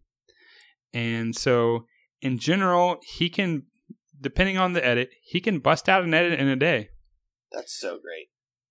And 0.92 1.34
so 1.36 1.86
in 2.20 2.38
general, 2.38 2.98
he 3.16 3.28
can, 3.30 3.62
depending 4.20 4.58
on 4.58 4.72
the 4.72 4.84
edit, 4.84 5.10
he 5.22 5.40
can 5.40 5.58
bust 5.60 5.88
out 5.88 6.02
an 6.04 6.12
edit 6.14 6.38
in 6.40 6.48
a 6.48 6.56
day 6.56 6.88
That's 7.52 7.78
so 7.78 7.98
great. 8.00 8.28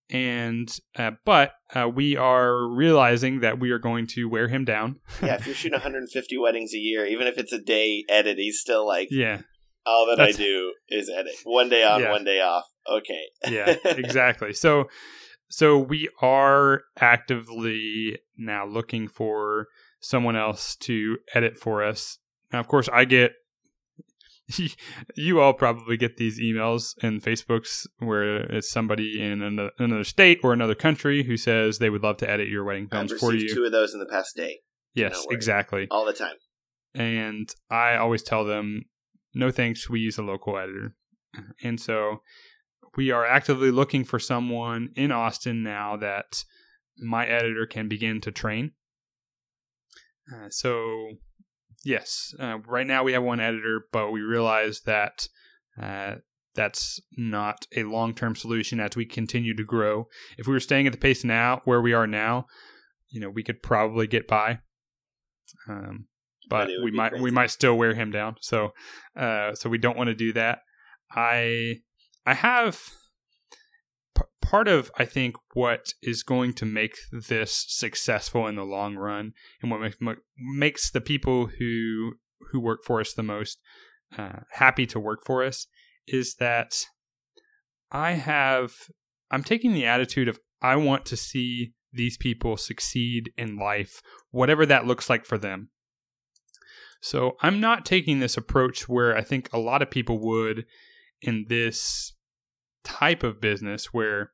and 0.09 0.69
uh, 0.97 1.11
but 1.25 1.53
uh, 1.73 1.87
we 1.87 2.15
are 2.17 2.67
realizing 2.67 3.39
that 3.41 3.59
we 3.59 3.71
are 3.71 3.79
going 3.79 4.07
to 4.07 4.25
wear 4.29 4.47
him 4.47 4.65
down. 4.65 4.99
Yeah, 5.23 5.35
if 5.35 5.45
you're 5.45 5.55
shooting 5.55 5.73
150 5.73 6.37
weddings 6.37 6.73
a 6.73 6.77
year, 6.77 7.05
even 7.05 7.27
if 7.27 7.37
it's 7.37 7.53
a 7.53 7.61
day 7.61 8.03
edit, 8.09 8.37
he's 8.37 8.59
still 8.59 8.85
like, 8.87 9.07
Yeah, 9.11 9.41
all 9.85 10.07
that 10.07 10.19
I 10.19 10.31
do 10.31 10.73
is 10.89 11.09
edit. 11.09 11.33
One 11.45 11.69
day 11.69 11.83
on, 11.83 12.01
Yeah. 12.01 12.11
one 12.11 12.23
day 12.25 12.41
off. 12.41 12.65
Okay. 12.89 13.23
yeah, 13.49 13.75
exactly. 13.85 14.51
So, 14.53 14.89
so 15.49 15.77
we 15.77 16.09
are 16.21 16.81
actively 16.99 18.17
now 18.39 18.65
looking 18.65 19.07
for 19.07 19.67
someone 19.99 20.35
else 20.35 20.75
to 20.77 21.17
edit 21.33 21.57
for 21.57 21.83
us. 21.83 22.17
Now, 22.51 22.59
of 22.59 22.67
course, 22.67 22.89
I 22.91 23.05
get. 23.05 23.33
You 25.15 25.41
all 25.41 25.53
probably 25.53 25.95
get 25.95 26.17
these 26.17 26.39
emails 26.39 26.95
and 27.03 27.21
Facebooks 27.21 27.85
where 27.99 28.37
it's 28.37 28.71
somebody 28.71 29.21
in 29.21 29.43
another, 29.43 30.03
state 30.03 30.39
or 30.43 30.53
another 30.53 30.73
country 30.73 31.21
who 31.21 31.37
says 31.37 31.77
they 31.77 31.91
would 31.91 32.01
love 32.01 32.17
to 32.17 32.29
edit 32.29 32.47
your 32.47 32.63
wedding 32.63 32.87
films 32.87 33.13
for 33.13 33.31
you. 33.31 33.53
two 33.53 33.63
of 33.65 33.71
those 33.71 33.93
in 33.93 33.99
the 33.99 34.07
past 34.07 34.35
day, 34.35 34.61
yes, 34.95 35.23
exactly. 35.29 35.87
all 35.91 36.03
the 36.03 36.13
time. 36.13 36.33
and 36.95 37.53
I 37.69 37.97
always 37.97 38.23
tell 38.23 38.43
them, 38.43 38.85
no 39.35 39.51
thanks, 39.51 39.87
we 39.87 39.99
use 39.99 40.17
a 40.17 40.23
local 40.23 40.57
editor. 40.57 40.95
And 41.63 41.79
so 41.79 42.23
we 42.95 43.11
are 43.11 43.25
actively 43.25 43.71
looking 43.71 44.03
for 44.03 44.19
someone 44.19 44.89
in 44.95 45.11
Austin 45.11 45.63
now 45.63 45.95
that 45.97 46.43
my 46.99 47.25
editor 47.25 47.65
can 47.65 47.87
begin 47.87 48.21
to 48.21 48.31
train. 48.31 48.71
Uh, 50.33 50.49
so, 50.49 51.13
yes, 51.83 52.33
uh, 52.39 52.59
right 52.67 52.87
now 52.87 53.03
we 53.03 53.13
have 53.13 53.23
one 53.23 53.39
editor, 53.39 53.81
but 53.91 54.11
we 54.11 54.21
realize 54.21 54.81
that 54.81 55.27
uh, 55.81 56.15
that's 56.55 56.99
not 57.17 57.65
a 57.75 57.83
long 57.83 58.13
term 58.13 58.35
solution 58.35 58.79
as 58.79 58.95
we 58.95 59.05
continue 59.05 59.55
to 59.55 59.63
grow. 59.63 60.07
If 60.37 60.47
we 60.47 60.53
were 60.53 60.59
staying 60.59 60.87
at 60.87 60.93
the 60.93 60.99
pace 60.99 61.23
now, 61.23 61.61
where 61.65 61.81
we 61.81 61.93
are 61.93 62.07
now, 62.07 62.45
you 63.09 63.19
know, 63.19 63.29
we 63.29 63.43
could 63.43 63.63
probably 63.63 64.07
get 64.07 64.27
by. 64.27 64.59
Um, 65.67 66.07
but 66.49 66.67
But 66.67 66.83
we 66.83 66.91
might 66.91 67.19
we 67.19 67.31
might 67.31 67.51
still 67.51 67.77
wear 67.77 67.93
him 67.93 68.11
down. 68.11 68.35
So 68.41 68.73
uh, 69.15 69.53
so 69.53 69.69
we 69.69 69.77
don't 69.77 69.97
want 69.97 70.09
to 70.09 70.15
do 70.15 70.33
that. 70.33 70.59
I 71.11 71.77
I 72.25 72.33
have 72.33 72.81
part 74.49 74.67
of 74.67 74.91
I 74.97 75.05
think 75.05 75.35
what 75.53 75.93
is 76.01 76.23
going 76.23 76.53
to 76.53 76.65
make 76.65 76.97
this 77.11 77.65
successful 77.67 78.47
in 78.47 78.55
the 78.55 78.63
long 78.63 78.95
run, 78.95 79.33
and 79.61 79.69
what 79.69 79.79
makes, 79.79 79.97
makes 80.37 80.89
the 80.89 81.01
people 81.01 81.47
who 81.59 82.13
who 82.51 82.59
work 82.59 82.83
for 82.83 82.99
us 82.99 83.13
the 83.13 83.21
most 83.21 83.59
uh, 84.17 84.39
happy 84.53 84.87
to 84.87 84.99
work 84.99 85.19
for 85.23 85.43
us 85.43 85.67
is 86.07 86.35
that 86.35 86.85
I 87.91 88.13
have 88.13 88.73
I'm 89.29 89.43
taking 89.43 89.73
the 89.73 89.85
attitude 89.85 90.27
of 90.27 90.39
I 90.61 90.77
want 90.77 91.05
to 91.07 91.17
see 91.17 91.73
these 91.93 92.17
people 92.17 92.57
succeed 92.57 93.31
in 93.37 93.55
life, 93.57 94.01
whatever 94.31 94.65
that 94.65 94.87
looks 94.87 95.09
like 95.09 95.25
for 95.25 95.37
them. 95.37 95.69
So 97.01 97.37
I'm 97.41 97.59
not 97.59 97.85
taking 97.85 98.19
this 98.19 98.35
approach 98.35 98.89
where 98.89 99.15
I 99.15 99.21
think 99.21 99.49
a 99.53 99.59
lot 99.59 99.83
of 99.83 99.91
people 99.91 100.19
would 100.19 100.65
in 101.21 101.45
this 101.49 102.13
type 102.83 103.23
of 103.23 103.39
business 103.39 103.93
where 103.93 104.31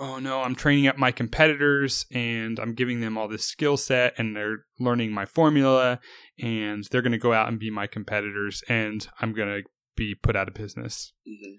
oh 0.00 0.18
no, 0.18 0.40
I'm 0.40 0.54
training 0.56 0.86
up 0.88 0.96
my 0.96 1.12
competitors 1.12 2.06
and 2.10 2.58
I'm 2.58 2.74
giving 2.74 3.00
them 3.00 3.16
all 3.18 3.28
this 3.28 3.46
skill 3.46 3.76
set 3.76 4.14
and 4.18 4.34
they're 4.34 4.64
learning 4.80 5.12
my 5.12 5.26
formula 5.26 6.00
and 6.40 6.82
they're 6.90 7.02
going 7.02 7.12
to 7.12 7.18
go 7.18 7.32
out 7.34 7.48
and 7.48 7.60
be 7.60 7.70
my 7.70 7.86
competitors 7.86 8.62
and 8.68 9.06
I'm 9.20 9.32
going 9.34 9.48
to 9.48 9.68
be 9.96 10.14
put 10.14 10.34
out 10.36 10.48
of 10.48 10.54
business. 10.54 11.12
hmm 11.26 11.52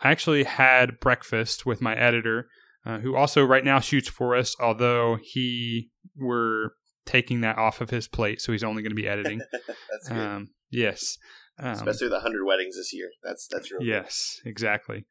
I 0.00 0.10
actually 0.10 0.42
had 0.42 0.98
breakfast 0.98 1.64
with 1.64 1.80
my 1.80 1.94
editor, 1.96 2.48
uh, 2.84 2.98
who 2.98 3.14
also 3.14 3.44
right 3.44 3.64
now 3.64 3.78
shoots 3.78 4.08
for 4.08 4.34
us, 4.34 4.56
although 4.58 5.18
he 5.22 5.92
we're 6.16 6.70
taking 7.06 7.42
that 7.42 7.58
off 7.58 7.80
of 7.80 7.90
his 7.90 8.08
plate, 8.08 8.40
so 8.40 8.50
he's 8.50 8.64
only 8.64 8.82
going 8.82 8.90
to 8.90 8.96
be 8.96 9.06
editing. 9.06 9.40
That's 9.52 10.08
good. 10.08 10.18
um, 10.18 10.48
yes, 10.68 11.16
um, 11.60 11.70
Especially 11.70 12.08
the 12.08 12.14
100 12.16 12.44
weddings 12.44 12.76
this 12.76 12.92
year. 12.92 13.10
That's 13.22 13.46
that's 13.48 13.70
real. 13.70 13.82
yes, 13.82 14.40
exactly. 14.44 15.04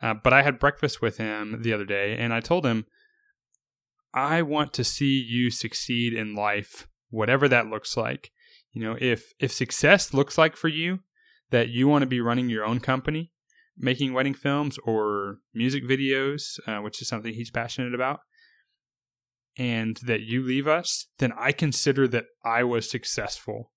Uh, 0.00 0.14
but 0.14 0.32
I 0.32 0.42
had 0.42 0.58
breakfast 0.58 1.02
with 1.02 1.16
him 1.16 1.62
the 1.62 1.72
other 1.72 1.84
day, 1.84 2.16
and 2.16 2.32
I 2.32 2.40
told 2.40 2.64
him, 2.64 2.86
I 4.14 4.42
want 4.42 4.72
to 4.74 4.84
see 4.84 5.20
you 5.20 5.50
succeed 5.50 6.14
in 6.14 6.34
life, 6.34 6.88
whatever 7.10 7.48
that 7.48 7.66
looks 7.66 7.96
like. 7.96 8.30
You 8.72 8.82
know, 8.82 8.96
if 9.00 9.32
if 9.38 9.52
success 9.52 10.14
looks 10.14 10.38
like 10.38 10.56
for 10.56 10.68
you 10.68 11.00
that 11.50 11.68
you 11.68 11.88
want 11.88 12.02
to 12.02 12.06
be 12.06 12.20
running 12.20 12.48
your 12.48 12.64
own 12.64 12.80
company, 12.80 13.32
making 13.76 14.12
wedding 14.12 14.34
films 14.34 14.78
or 14.84 15.38
music 15.52 15.84
videos, 15.84 16.58
uh, 16.66 16.80
which 16.80 17.02
is 17.02 17.08
something 17.08 17.34
he's 17.34 17.50
passionate 17.50 17.94
about, 17.94 18.20
and 19.58 19.96
that 20.04 20.20
you 20.20 20.42
leave 20.42 20.68
us, 20.68 21.08
then 21.18 21.32
I 21.36 21.52
consider 21.52 22.06
that 22.08 22.26
I 22.44 22.62
was 22.64 22.90
successful 22.90 23.72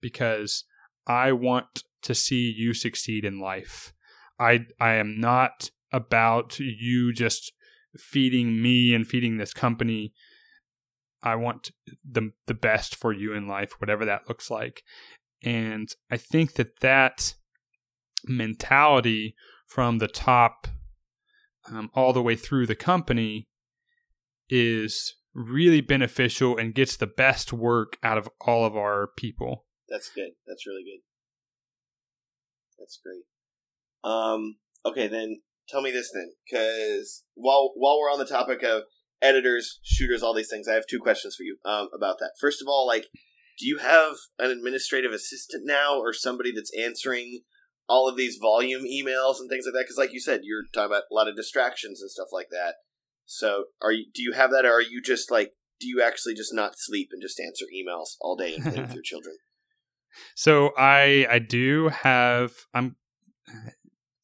because 0.00 0.64
I 1.06 1.32
want 1.32 1.84
to 2.02 2.14
see 2.14 2.52
you 2.54 2.74
succeed 2.74 3.24
in 3.24 3.40
life. 3.40 3.93
I 4.38 4.66
I 4.80 4.94
am 4.94 5.20
not 5.20 5.70
about 5.92 6.58
you 6.58 7.12
just 7.12 7.52
feeding 7.96 8.60
me 8.60 8.94
and 8.94 9.06
feeding 9.06 9.36
this 9.36 9.54
company. 9.54 10.12
I 11.22 11.36
want 11.36 11.70
the 12.08 12.32
the 12.46 12.54
best 12.54 12.96
for 12.96 13.12
you 13.12 13.32
in 13.32 13.48
life, 13.48 13.80
whatever 13.80 14.04
that 14.04 14.28
looks 14.28 14.50
like. 14.50 14.82
And 15.42 15.88
I 16.10 16.16
think 16.16 16.54
that 16.54 16.80
that 16.80 17.34
mentality 18.24 19.34
from 19.66 19.98
the 19.98 20.08
top 20.08 20.66
um, 21.70 21.90
all 21.94 22.12
the 22.12 22.22
way 22.22 22.36
through 22.36 22.66
the 22.66 22.74
company 22.74 23.48
is 24.48 25.14
really 25.34 25.80
beneficial 25.80 26.56
and 26.56 26.74
gets 26.74 26.96
the 26.96 27.06
best 27.06 27.52
work 27.52 27.96
out 28.02 28.18
of 28.18 28.28
all 28.40 28.64
of 28.64 28.76
our 28.76 29.08
people. 29.16 29.66
That's 29.88 30.10
good. 30.10 30.30
That's 30.46 30.66
really 30.66 30.84
good. 30.84 31.00
That's 32.78 32.98
great. 33.02 33.24
Um, 34.04 34.56
okay, 34.84 35.08
then 35.08 35.40
tell 35.68 35.80
me 35.80 35.90
this 35.90 36.10
then, 36.12 36.32
because 36.44 37.24
while 37.34 37.72
while 37.74 37.98
we're 37.98 38.12
on 38.12 38.18
the 38.18 38.26
topic 38.26 38.62
of 38.62 38.82
editors, 39.22 39.80
shooters, 39.82 40.22
all 40.22 40.34
these 40.34 40.50
things, 40.50 40.68
I 40.68 40.74
have 40.74 40.86
two 40.86 41.00
questions 41.00 41.34
for 41.36 41.42
you 41.42 41.56
um, 41.64 41.88
about 41.94 42.18
that. 42.20 42.32
First 42.40 42.60
of 42.60 42.68
all, 42.68 42.86
like, 42.86 43.06
do 43.58 43.66
you 43.66 43.78
have 43.78 44.14
an 44.38 44.50
administrative 44.50 45.12
assistant 45.12 45.64
now, 45.66 45.98
or 45.98 46.12
somebody 46.12 46.52
that's 46.52 46.72
answering 46.78 47.40
all 47.88 48.08
of 48.08 48.16
these 48.16 48.38
volume 48.40 48.82
emails 48.82 49.40
and 49.40 49.48
things 49.48 49.64
like 49.66 49.72
that? 49.74 49.84
Because, 49.84 49.98
like 49.98 50.12
you 50.12 50.20
said, 50.20 50.40
you're 50.44 50.64
talking 50.72 50.92
about 50.92 51.04
a 51.10 51.14
lot 51.14 51.28
of 51.28 51.36
distractions 51.36 52.00
and 52.00 52.10
stuff 52.10 52.28
like 52.32 52.48
that. 52.50 52.74
So, 53.24 53.64
are 53.82 53.92
you? 53.92 54.06
Do 54.14 54.22
you 54.22 54.32
have 54.32 54.50
that, 54.50 54.66
or 54.66 54.72
are 54.72 54.82
you 54.82 55.00
just 55.02 55.30
like? 55.30 55.52
Do 55.80 55.88
you 55.88 56.02
actually 56.02 56.34
just 56.34 56.54
not 56.54 56.74
sleep 56.76 57.08
and 57.12 57.20
just 57.20 57.40
answer 57.40 57.64
emails 57.74 58.16
all 58.20 58.36
day 58.36 58.54
and 58.54 58.62
play 58.62 58.80
with 58.80 58.94
your 58.94 59.02
children? 59.02 59.36
So 60.34 60.72
I 60.76 61.26
I 61.28 61.38
do 61.38 61.88
have 61.88 62.52
I'm 62.72 62.96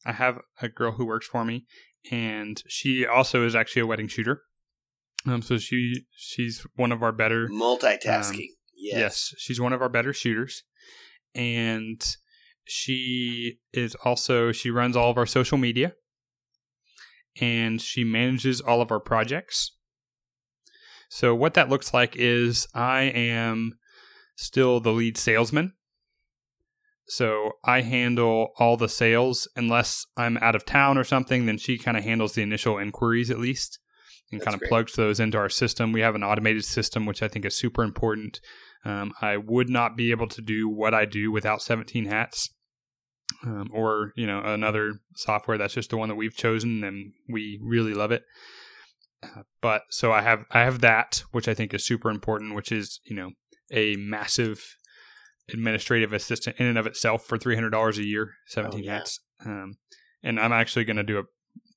I 0.04 0.12
have 0.12 0.38
a 0.60 0.68
girl 0.68 0.92
who 0.92 1.06
works 1.06 1.26
for 1.26 1.44
me, 1.44 1.66
and 2.10 2.62
she 2.66 3.06
also 3.06 3.44
is 3.44 3.54
actually 3.54 3.82
a 3.82 3.86
wedding 3.86 4.08
shooter. 4.08 4.42
Um, 5.26 5.42
so 5.42 5.58
she 5.58 6.04
she's 6.16 6.66
one 6.76 6.92
of 6.92 7.02
our 7.02 7.12
better 7.12 7.48
multitasking. 7.48 8.34
Um, 8.34 8.56
yes. 8.76 8.98
yes, 8.98 9.34
she's 9.36 9.60
one 9.60 9.72
of 9.72 9.82
our 9.82 9.90
better 9.90 10.12
shooters, 10.12 10.62
and 11.34 12.02
she 12.64 13.58
is 13.72 13.94
also 14.04 14.52
she 14.52 14.70
runs 14.70 14.96
all 14.96 15.10
of 15.10 15.18
our 15.18 15.26
social 15.26 15.58
media 15.58 15.94
and 17.40 17.80
she 17.80 18.04
manages 18.04 18.60
all 18.60 18.80
of 18.80 18.90
our 18.90 19.00
projects. 19.00 19.76
So, 21.08 21.34
what 21.34 21.54
that 21.54 21.68
looks 21.68 21.92
like 21.92 22.16
is 22.16 22.66
I 22.74 23.02
am 23.02 23.78
still 24.36 24.80
the 24.80 24.92
lead 24.92 25.16
salesman. 25.16 25.74
So, 27.10 27.52
I 27.64 27.82
handle 27.82 28.50
all 28.58 28.76
the 28.76 28.88
sales 28.88 29.48
unless 29.56 30.06
I'm 30.16 30.36
out 30.38 30.54
of 30.54 30.64
town 30.64 30.96
or 30.96 31.04
something, 31.04 31.46
then 31.46 31.58
she 31.58 31.78
kind 31.78 31.96
of 31.96 32.04
handles 32.04 32.32
the 32.32 32.42
initial 32.42 32.78
inquiries 32.78 33.30
at 33.30 33.38
least 33.38 33.78
and 34.32 34.40
kind 34.40 34.54
of 34.54 34.68
plugs 34.68 34.94
those 34.94 35.18
into 35.18 35.36
our 35.36 35.48
system. 35.48 35.92
We 35.92 36.02
have 36.02 36.14
an 36.14 36.22
automated 36.22 36.64
system, 36.64 37.04
which 37.04 37.22
I 37.22 37.28
think 37.28 37.44
is 37.44 37.56
super 37.56 37.82
important. 37.82 38.40
Um, 38.84 39.12
I 39.20 39.36
would 39.36 39.68
not 39.68 39.96
be 39.96 40.12
able 40.12 40.28
to 40.28 40.40
do 40.40 40.68
what 40.68 40.94
I 40.94 41.04
do 41.04 41.32
without 41.32 41.62
17 41.62 42.06
hats 42.06 42.48
um, 43.44 43.68
or 43.72 44.12
you 44.16 44.26
know 44.26 44.40
another 44.40 44.94
software 45.14 45.58
that's 45.58 45.74
just 45.74 45.90
the 45.90 45.96
one 45.96 46.08
that 46.08 46.14
we've 46.14 46.36
chosen 46.36 46.84
and 46.84 47.12
we 47.28 47.58
really 47.62 47.94
love 47.94 48.12
it. 48.12 48.24
Uh, 49.22 49.42
but 49.60 49.82
so 49.90 50.12
I 50.12 50.22
have 50.22 50.44
I 50.50 50.60
have 50.60 50.80
that 50.80 51.22
which 51.32 51.48
I 51.48 51.54
think 51.54 51.74
is 51.74 51.84
super 51.84 52.10
important, 52.10 52.54
which 52.54 52.72
is 52.72 53.00
you 53.04 53.16
know 53.16 53.30
a 53.72 53.96
massive 53.96 54.76
administrative 55.48 56.12
assistant 56.12 56.56
in 56.58 56.66
and 56.66 56.78
of 56.78 56.86
itself 56.86 57.24
for 57.24 57.38
three 57.38 57.54
hundred 57.54 57.70
dollars 57.70 57.98
a 57.98 58.04
year, 58.04 58.34
seventeen 58.46 58.82
oh, 58.82 58.84
yeah. 58.84 58.98
hats. 58.98 59.20
Um, 59.44 59.74
and 60.22 60.38
I'm 60.38 60.52
actually 60.52 60.84
going 60.84 60.98
to 60.98 61.02
do 61.02 61.18
a 61.18 61.24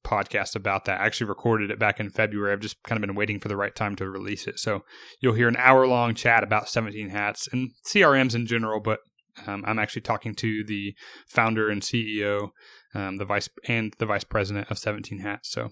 podcast 0.06 0.56
about 0.56 0.86
that. 0.86 0.99
I 0.99 1.06
actually 1.06 1.28
recorded 1.28 1.71
it 1.71 1.80
back 1.80 1.99
in 1.99 2.10
February. 2.10 2.52
I've 2.52 2.60
just 2.60 2.82
kind 2.84 2.97
of 2.97 3.08
been 3.08 3.15
waiting 3.15 3.39
for 3.39 3.47
the 3.47 3.56
right 3.56 3.73
time 3.73 3.95
to 3.95 4.10
release 4.10 4.47
it. 4.47 4.60
So 4.60 4.84
you'll 5.21 5.34
hear 5.34 5.47
an 5.47 5.56
hour 5.58 5.88
long 5.88 6.13
chat 6.13 6.43
about 6.43 6.67
17 6.67 7.10
hats 7.10 7.47
and 7.52 7.71
CRMs 7.88 8.36
in 8.36 8.45
general, 8.45 8.82
but 8.82 8.99
um, 9.47 9.63
I'm 9.65 9.80
actually 9.80 10.02
talking 10.02 10.36
to 10.36 10.63
the 10.63 10.95
founder 11.28 11.69
and 11.69 11.82
CEO, 11.82 12.49
um, 12.93 13.17
the 13.17 13.26
vice 13.26 13.49
and 13.67 13.93
the 13.97 14.06
vice 14.06 14.23
president 14.23 14.69
of 14.69 14.78
17 14.78 15.19
Hats. 15.19 15.52
So 15.52 15.69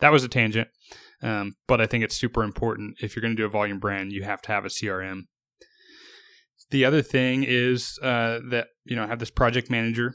that 0.00 0.12
was 0.12 0.24
a 0.24 0.28
tangent, 0.28 0.68
um, 1.22 1.54
but 1.66 1.80
I 1.80 1.86
think 1.86 2.04
it's 2.04 2.16
super 2.16 2.42
important. 2.42 2.96
If 3.00 3.16
you're 3.16 3.22
going 3.22 3.36
to 3.36 3.42
do 3.42 3.46
a 3.46 3.50
volume 3.50 3.78
brand, 3.78 4.12
you 4.12 4.22
have 4.22 4.42
to 4.42 4.52
have 4.52 4.64
a 4.64 4.68
CRM. 4.68 5.22
The 6.70 6.84
other 6.84 7.02
thing 7.02 7.44
is 7.44 7.98
uh, 8.02 8.40
that 8.50 8.68
you 8.84 8.96
know 8.96 9.04
I 9.04 9.06
have 9.06 9.18
this 9.18 9.30
project 9.30 9.70
manager, 9.70 10.14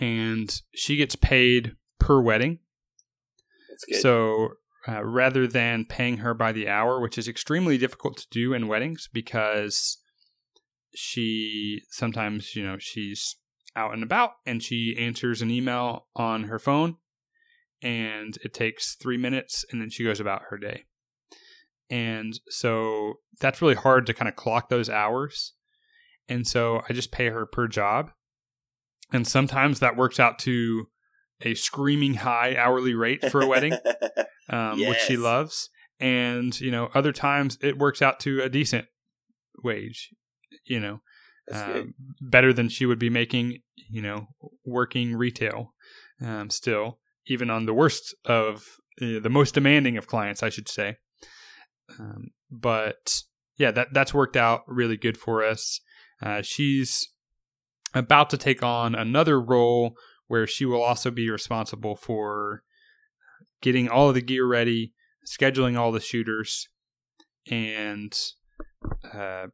and 0.00 0.50
she 0.74 0.96
gets 0.96 1.16
paid 1.16 1.76
per 1.98 2.20
wedding. 2.20 2.58
So 4.00 4.50
uh, 4.88 5.04
rather 5.04 5.46
than 5.46 5.84
paying 5.84 6.18
her 6.18 6.34
by 6.34 6.52
the 6.52 6.68
hour, 6.68 7.00
which 7.00 7.18
is 7.18 7.28
extremely 7.28 7.78
difficult 7.78 8.16
to 8.16 8.26
do 8.30 8.52
in 8.52 8.66
weddings 8.66 9.08
because 9.12 9.98
she 10.94 11.82
sometimes, 11.90 12.56
you 12.56 12.64
know, 12.64 12.76
she's 12.78 13.36
out 13.76 13.94
and 13.94 14.02
about 14.02 14.32
and 14.46 14.62
she 14.62 14.96
answers 14.98 15.42
an 15.42 15.50
email 15.50 16.06
on 16.16 16.44
her 16.44 16.58
phone 16.58 16.96
and 17.82 18.38
it 18.42 18.52
takes 18.52 18.94
three 18.96 19.16
minutes 19.16 19.64
and 19.70 19.80
then 19.80 19.90
she 19.90 20.04
goes 20.04 20.20
about 20.20 20.42
her 20.50 20.58
day. 20.58 20.84
And 21.90 22.38
so 22.48 23.14
that's 23.40 23.62
really 23.62 23.74
hard 23.74 24.06
to 24.06 24.14
kind 24.14 24.28
of 24.28 24.36
clock 24.36 24.68
those 24.68 24.90
hours. 24.90 25.54
And 26.28 26.46
so 26.46 26.82
I 26.88 26.92
just 26.92 27.10
pay 27.10 27.28
her 27.28 27.46
per 27.46 27.66
job. 27.66 28.10
And 29.12 29.26
sometimes 29.26 29.80
that 29.80 29.96
works 29.96 30.20
out 30.20 30.38
to 30.40 30.88
a 31.40 31.54
screaming 31.54 32.14
high 32.14 32.56
hourly 32.56 32.94
rate 32.94 33.30
for 33.30 33.40
a 33.40 33.46
wedding, 33.46 33.72
um, 34.50 34.78
yes. 34.78 34.88
which 34.88 34.98
she 35.00 35.16
loves. 35.16 35.70
And, 35.98 36.58
you 36.60 36.70
know, 36.70 36.90
other 36.94 37.12
times 37.12 37.56
it 37.62 37.78
works 37.78 38.02
out 38.02 38.20
to 38.20 38.42
a 38.42 38.50
decent 38.50 38.86
wage 39.64 40.10
you 40.68 40.80
know, 40.80 41.00
uh, 41.52 41.82
better 42.20 42.52
than 42.52 42.68
she 42.68 42.86
would 42.86 42.98
be 42.98 43.10
making, 43.10 43.58
you 43.90 44.02
know, 44.02 44.28
working 44.64 45.16
retail 45.16 45.74
um, 46.22 46.50
still, 46.50 46.98
even 47.26 47.50
on 47.50 47.66
the 47.66 47.74
worst 47.74 48.14
of 48.24 48.64
uh, 49.00 49.18
the 49.20 49.30
most 49.30 49.54
demanding 49.54 49.96
of 49.96 50.06
clients, 50.06 50.42
I 50.42 50.50
should 50.50 50.68
say. 50.68 50.96
Um, 51.98 52.30
but 52.50 53.22
yeah, 53.56 53.70
that 53.72 53.92
that's 53.92 54.14
worked 54.14 54.36
out 54.36 54.62
really 54.66 54.96
good 54.96 55.16
for 55.16 55.44
us. 55.44 55.80
Uh, 56.22 56.42
she's 56.42 57.08
about 57.94 58.30
to 58.30 58.36
take 58.36 58.62
on 58.62 58.94
another 58.94 59.40
role 59.40 59.94
where 60.26 60.46
she 60.46 60.64
will 60.64 60.82
also 60.82 61.10
be 61.10 61.30
responsible 61.30 61.96
for 61.96 62.62
getting 63.60 63.88
all 63.88 64.08
of 64.08 64.14
the 64.14 64.20
gear 64.20 64.46
ready, 64.46 64.92
scheduling 65.26 65.78
all 65.78 65.90
the 65.90 66.00
shooters, 66.00 66.68
and 67.50 68.16
uh, 69.12 69.46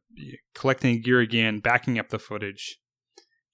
collecting 0.53 1.01
gear 1.01 1.19
again, 1.19 1.59
backing 1.59 1.97
up 1.97 2.09
the 2.09 2.19
footage. 2.19 2.79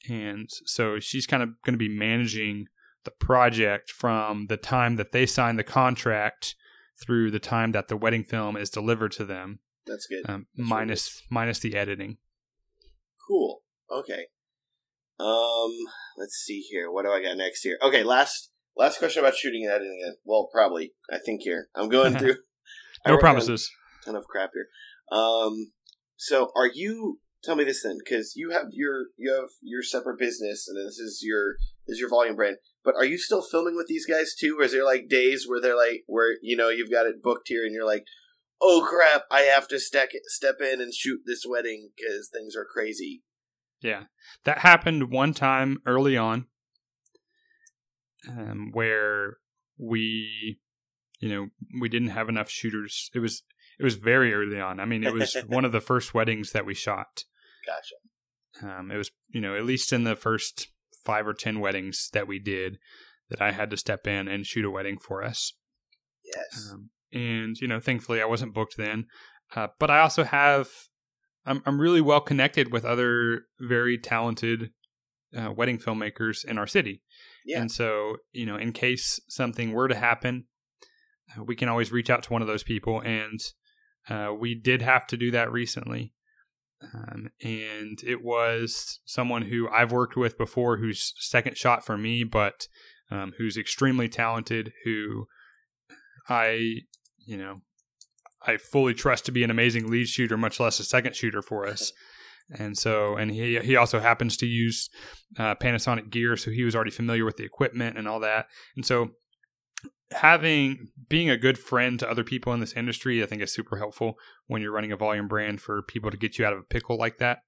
And 0.10 0.50
so 0.66 1.00
she's 1.00 1.28
kind 1.28 1.44
of 1.44 1.50
going 1.64 1.74
to 1.74 1.78
be 1.78 1.90
managing 1.90 2.66
the 3.04 3.12
project 3.12 3.92
from 3.92 4.48
the 4.48 4.58
time 4.58 4.96
that 4.96 5.12
they 5.12 5.26
sign 5.26 5.56
the 5.56 5.64
contract 5.64 6.56
through 7.02 7.32
the 7.32 7.40
time 7.40 7.72
that 7.72 7.88
the 7.88 7.98
wedding 7.98 8.24
film 8.24 8.56
is 8.56 8.70
delivered 8.70 9.12
to 9.14 9.26
them. 9.26 9.60
That's 9.86 10.08
good. 10.08 10.30
Um, 10.30 10.48
That's 10.56 10.70
minus, 10.70 11.08
really 11.16 11.22
good. 11.30 11.34
minus 11.34 11.60
the 11.60 11.76
editing. 11.76 12.18
Cool. 13.28 13.64
Okay. 13.92 14.26
Um, 15.20 15.72
let's 16.18 16.36
see 16.36 16.62
here. 16.62 16.92
What 16.92 17.04
do 17.06 17.12
I 17.12 17.22
got 17.22 17.38
next 17.38 17.62
here? 17.62 17.78
Okay, 17.82 18.04
last 18.04 18.52
last 18.76 19.00
question 19.00 19.24
about 19.24 19.36
shooting 19.36 19.64
and 19.66 19.74
editing. 19.74 20.16
Well, 20.24 20.50
probably. 20.52 20.94
I 21.12 21.18
think 21.18 21.42
here 21.42 21.68
I'm 21.76 21.90
going 21.90 22.14
through. 22.18 22.36
no 23.06 23.18
promises. 23.18 23.70
Ton 24.06 24.16
of 24.16 24.26
crap 24.26 24.52
here. 24.54 24.68
Um, 25.18 25.72
so 26.16 26.52
are 26.56 26.70
you? 26.72 27.20
Tell 27.44 27.56
me 27.56 27.64
this 27.64 27.82
then, 27.82 27.98
because 28.04 28.34
you 28.36 28.52
have 28.52 28.68
your 28.72 29.06
you 29.18 29.34
have 29.34 29.50
your 29.62 29.82
separate 29.82 30.20
business, 30.20 30.68
and 30.68 30.78
this 30.78 31.00
is 31.00 31.22
your 31.24 31.56
this 31.88 31.96
is 31.96 32.00
your 32.00 32.10
volume 32.10 32.36
brand. 32.36 32.58
But 32.84 32.96
are 32.96 33.06
you 33.06 33.18
still 33.18 33.44
filming 33.44 33.76
with 33.76 33.88
these 33.88 34.06
guys 34.06 34.34
too? 34.34 34.58
Or 34.60 34.64
is 34.64 34.72
there 34.72 34.86
like 34.86 35.08
days 35.08 35.46
where 35.48 35.62
they're 35.62 35.78
like 35.78 36.04
where 36.08 36.36
you 36.42 36.58
know 36.58 36.70
you've 36.70 36.92
got 36.92 37.06
it 37.06 37.22
booked 37.22 37.48
here, 37.48 37.64
and 37.64 37.74
you're 37.74 37.86
like, 37.86 38.06
oh 38.62 38.86
crap, 38.88 39.24
I 39.32 39.42
have 39.42 39.68
to 39.70 39.80
step 39.80 40.10
step 40.26 40.62
in 40.62 40.82
and 40.82 40.94
shoot 40.94 41.22
this 41.26 41.46
wedding 41.48 41.92
because 41.96 42.30
things 42.30 42.56
are 42.56 42.66
crazy. 42.66 43.24
Yeah, 43.82 44.04
that 44.46 44.60
happened 44.60 45.12
one 45.12 45.34
time 45.34 45.78
early 45.86 46.16
on, 46.16 46.46
um, 48.30 48.70
where 48.74 49.38
we, 49.78 50.60
you 51.20 51.30
know, 51.30 51.48
we 51.80 51.90
didn't 51.90 52.10
have 52.10 52.30
enough 52.30 52.50
shooters. 52.50 53.10
It 53.14 53.20
was 53.20 53.44
it 53.80 53.84
was 53.84 53.96
very 53.96 54.34
early 54.34 54.60
on. 54.60 54.80
I 54.80 54.86
mean, 54.86 55.04
it 55.04 55.14
was 55.14 55.36
one 55.48 55.66
of 55.66 55.72
the 55.72 55.82
first 55.82 56.14
weddings 56.14 56.52
that 56.52 56.66
we 56.66 56.76
shot. 56.76 57.24
Gotcha. 57.66 57.96
Um, 58.64 58.92
it 58.92 58.98
was, 58.98 59.12
you 59.30 59.42
know, 59.42 59.56
at 59.56 59.66
least 59.66 59.94
in 59.94 60.04
the 60.04 60.16
first 60.16 60.68
five 61.04 61.28
or 61.28 61.34
ten 61.34 61.60
weddings 61.60 62.10
that 62.14 62.28
we 62.28 62.40
did, 62.40 62.78
that 63.30 63.42
I 63.42 63.52
had 63.52 63.70
to 63.72 63.78
step 63.78 64.08
in 64.08 64.28
and 64.28 64.46
shoot 64.46 64.66
a 64.66 64.72
wedding 64.72 64.98
for 64.98 65.24
us. 65.24 65.54
Yes. 66.24 66.72
Um, 66.72 66.90
and 67.12 67.58
you 67.60 67.68
know, 67.68 67.80
thankfully, 67.80 68.22
I 68.22 68.26
wasn't 68.26 68.54
booked 68.54 68.78
then. 68.78 69.08
Uh, 69.56 69.68
but 69.80 69.92
I 69.92 70.00
also 70.00 70.24
have, 70.24 70.70
I'm 71.46 71.62
I'm 71.66 71.80
really 71.80 72.02
well 72.02 72.22
connected 72.22 72.72
with 72.72 72.86
other 72.86 73.42
very 73.60 73.98
talented 73.98 74.72
uh, 75.38 75.52
wedding 75.52 75.78
filmmakers 75.78 76.46
in 76.46 76.58
our 76.58 76.68
city. 76.68 77.02
Yeah. 77.46 77.62
And 77.62 77.72
so, 77.72 78.18
you 78.32 78.46
know, 78.46 78.56
in 78.56 78.72
case 78.72 79.20
something 79.28 79.72
were 79.72 79.88
to 79.88 79.96
happen, 79.96 80.46
uh, 81.36 81.44
we 81.44 81.56
can 81.56 81.70
always 81.70 81.92
reach 81.92 82.10
out 82.10 82.24
to 82.24 82.34
one 82.34 82.42
of 82.42 82.48
those 82.48 82.64
people 82.64 83.02
and 83.02 83.40
uh, 84.10 84.34
we 84.38 84.56
did 84.56 84.82
have 84.82 85.06
to 85.08 85.18
do 85.18 85.32
that 85.32 85.52
recently. 85.52 86.14
Um, 86.94 87.30
and 87.44 88.02
it 88.04 88.24
was 88.24 89.00
someone 89.06 89.44
who 89.44 89.70
I've 89.70 89.92
worked 89.92 90.16
with 90.16 90.38
before, 90.38 90.78
who's 90.78 91.14
second 91.18 91.58
shot 91.58 91.86
for 91.86 91.98
me, 91.98 92.24
but 92.24 92.68
um, 93.12 93.34
who's 93.38 93.58
extremely 93.58 94.10
talented, 94.10 94.74
who 94.84 95.28
I, 96.28 96.82
you 97.26 97.38
know, 97.38 97.62
I 98.46 98.58
fully 98.58 98.94
trust 98.94 99.26
to 99.26 99.32
be 99.32 99.44
an 99.44 99.52
amazing 99.52 99.90
lead 99.90 100.08
shooter, 100.08 100.38
much 100.38 100.60
less 100.60 100.80
a 100.80 100.84
second 100.84 101.16
shooter 101.16 101.42
for 101.42 101.68
us. 101.68 101.92
And 102.54 102.78
so, 102.78 103.16
and 103.16 103.32
he 103.32 103.60
he 103.60 103.78
also 103.78 104.02
happens 104.02 104.36
to 104.38 104.46
use 104.46 104.90
uh, 105.40 105.56
Panasonic 105.56 106.10
gear, 106.10 106.36
so 106.36 106.52
he 106.52 106.66
was 106.66 106.76
already 106.76 106.92
familiar 106.92 107.24
with 107.24 107.38
the 107.38 107.46
equipment 107.46 107.98
and 107.98 108.10
all 108.10 108.20
that. 108.20 108.48
And 108.76 108.86
so, 108.86 109.12
having 110.12 110.90
being 111.10 111.30
a 111.30 111.38
good 111.38 111.58
friend 111.58 112.00
to 112.00 112.10
other 112.10 112.24
people 112.24 112.54
in 112.54 112.60
this 112.60 112.74
industry, 112.74 113.24
I 113.24 113.26
think 113.26 113.42
is 113.42 113.54
super 113.54 113.78
helpful 113.78 114.16
when 114.48 114.62
you're 114.62 114.72
running 114.72 114.92
a 114.92 114.98
volume 114.98 115.28
brand 115.28 115.62
for 115.62 115.82
people 115.82 116.12
to 116.12 116.18
get 116.18 116.38
you 116.38 116.46
out 116.46 116.54
of 116.54 116.60
a 116.60 116.64
pickle 116.64 116.98
like 116.98 117.18
that. 117.20 117.40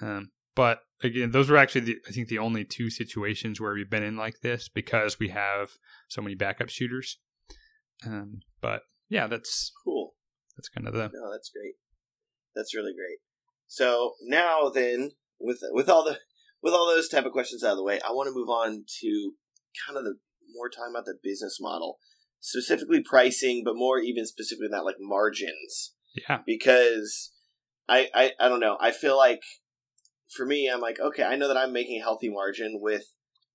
Um, 0.00 0.30
but 0.54 0.80
again, 1.02 1.30
those 1.30 1.50
were 1.50 1.56
actually 1.56 1.82
the, 1.82 1.96
I 2.08 2.12
think 2.12 2.28
the 2.28 2.38
only 2.38 2.64
two 2.64 2.90
situations 2.90 3.60
where 3.60 3.74
we've 3.74 3.90
been 3.90 4.02
in 4.02 4.16
like 4.16 4.40
this 4.42 4.68
because 4.68 5.18
we 5.18 5.28
have 5.28 5.72
so 6.08 6.22
many 6.22 6.34
backup 6.34 6.68
shooters. 6.68 7.18
Um, 8.04 8.40
but 8.60 8.82
yeah, 9.08 9.26
that's 9.26 9.72
cool. 9.84 10.14
That's 10.56 10.68
kind 10.68 10.86
of 10.86 10.94
the 10.94 11.10
no, 11.12 11.32
that's 11.32 11.50
great. 11.50 11.74
That's 12.54 12.74
really 12.74 12.92
great. 12.94 13.18
So 13.68 14.14
now 14.22 14.70
then, 14.70 15.12
with 15.38 15.58
with 15.70 15.88
all 15.88 16.04
the 16.04 16.18
with 16.62 16.72
all 16.72 16.86
those 16.86 17.08
type 17.08 17.26
of 17.26 17.32
questions 17.32 17.62
out 17.62 17.72
of 17.72 17.76
the 17.76 17.84
way, 17.84 18.00
I 18.00 18.12
want 18.12 18.28
to 18.28 18.34
move 18.34 18.48
on 18.48 18.84
to 19.00 19.32
kind 19.86 19.98
of 19.98 20.04
the 20.04 20.16
more 20.52 20.68
time 20.68 20.90
about 20.90 21.04
the 21.04 21.18
business 21.22 21.58
model, 21.60 21.98
specifically 22.40 23.02
pricing, 23.02 23.62
but 23.64 23.76
more 23.76 23.98
even 23.98 24.26
specifically 24.26 24.68
that 24.70 24.84
like 24.84 24.96
margins. 25.00 25.94
Yeah. 26.28 26.40
Because 26.46 27.32
I, 27.88 28.08
I 28.14 28.32
I 28.40 28.48
don't 28.48 28.60
know. 28.60 28.76
I 28.80 28.90
feel 28.90 29.16
like 29.16 29.42
for 30.34 30.46
me, 30.46 30.68
I'm 30.68 30.80
like, 30.80 30.98
okay, 31.00 31.22
I 31.22 31.36
know 31.36 31.48
that 31.48 31.56
I'm 31.56 31.72
making 31.72 32.00
a 32.00 32.04
healthy 32.04 32.30
margin 32.30 32.78
with 32.80 33.04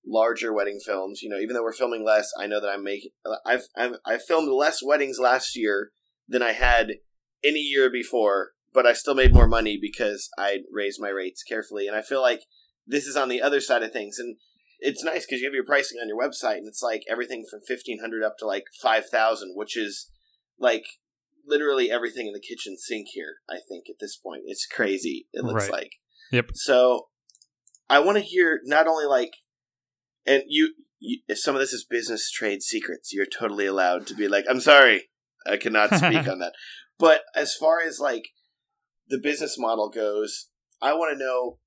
larger 0.06 0.54
wedding 0.54 0.80
films. 0.86 1.22
You 1.22 1.30
know, 1.30 1.38
even 1.38 1.56
though 1.56 1.64
we're 1.64 1.74
filming 1.74 2.06
less, 2.06 2.32
I 2.40 2.48
know 2.48 2.62
that 2.62 2.70
I'm 2.70 2.84
making. 2.84 3.12
I've 3.46 3.64
I've, 3.76 3.96
I've 4.06 4.24
filmed 4.24 4.50
less 4.50 4.84
weddings 4.84 5.20
last 5.20 5.56
year 5.56 5.92
than 6.28 6.42
I 6.42 6.54
had 6.54 6.94
any 7.44 7.60
year 7.60 7.90
before, 7.90 8.52
but 8.74 8.86
I 8.86 8.94
still 8.94 9.16
made 9.16 9.34
more 9.34 9.48
money 9.48 9.78
because 9.82 10.30
I 10.38 10.60
raised 10.72 11.02
my 11.02 11.10
rates 11.10 11.44
carefully. 11.44 11.88
And 11.88 11.96
I 11.96 12.02
feel 12.02 12.22
like 12.22 12.42
this 12.88 13.06
is 13.06 13.18
on 13.18 13.30
the 13.30 13.42
other 13.42 13.62
side 13.62 13.84
of 13.84 13.92
things, 13.92 14.18
and 14.18 14.38
it's 14.82 15.04
nice 15.04 15.26
because 15.26 15.40
you 15.42 15.48
have 15.48 15.54
your 15.54 15.64
pricing 15.66 16.00
on 16.02 16.08
your 16.10 16.18
website, 16.20 16.58
and 16.58 16.68
it's 16.68 16.82
like 16.82 17.04
everything 17.10 17.46
from 17.50 17.62
fifteen 17.68 18.00
hundred 18.02 18.24
up 18.24 18.38
to 18.40 18.46
like 18.48 18.66
five 18.82 19.08
thousand, 19.08 19.54
which 19.56 19.78
is 19.78 20.10
like 20.60 20.84
literally 21.46 21.90
everything 21.92 22.28
in 22.28 22.34
the 22.34 22.40
kitchen 22.40 22.76
sink 22.78 23.08
here. 23.14 23.36
I 23.50 23.58
think 23.68 23.86
at 23.90 23.96
this 24.00 24.18
point, 24.18 24.44
it's 24.46 24.66
crazy. 24.66 25.28
It 25.34 25.44
looks 25.44 25.64
Right. 25.66 25.72
like. 25.72 25.92
Yep. 26.32 26.52
So 26.54 27.08
I 27.90 28.00
want 28.00 28.18
to 28.18 28.24
hear 28.24 28.60
not 28.64 28.88
only 28.88 29.06
like, 29.06 29.32
and 30.26 30.44
you, 30.48 30.74
you, 31.00 31.20
if 31.28 31.40
some 31.40 31.56
of 31.56 31.62
this 31.62 31.74
is 31.74 31.84
business 31.90 32.32
trade 32.32 32.62
secrets, 32.62 33.12
you're 33.14 33.26
totally 33.26 33.66
allowed 33.66 34.08
to 34.08 34.16
be 34.16 34.28
like, 34.28 34.46
I'm 34.50 34.62
sorry, 34.62 35.10
I 35.46 35.58
cannot 35.58 35.90
speak 35.96 36.28
on 36.30 36.40
that. 36.40 36.54
But 36.98 37.22
as 37.36 37.54
far 37.56 37.82
as 37.82 38.00
like 38.00 38.30
the 39.08 39.18
business 39.20 39.58
model 39.58 39.90
goes, 39.90 40.48
I 40.82 40.94
want 40.94 41.12
to 41.18 41.20
know 41.24 41.58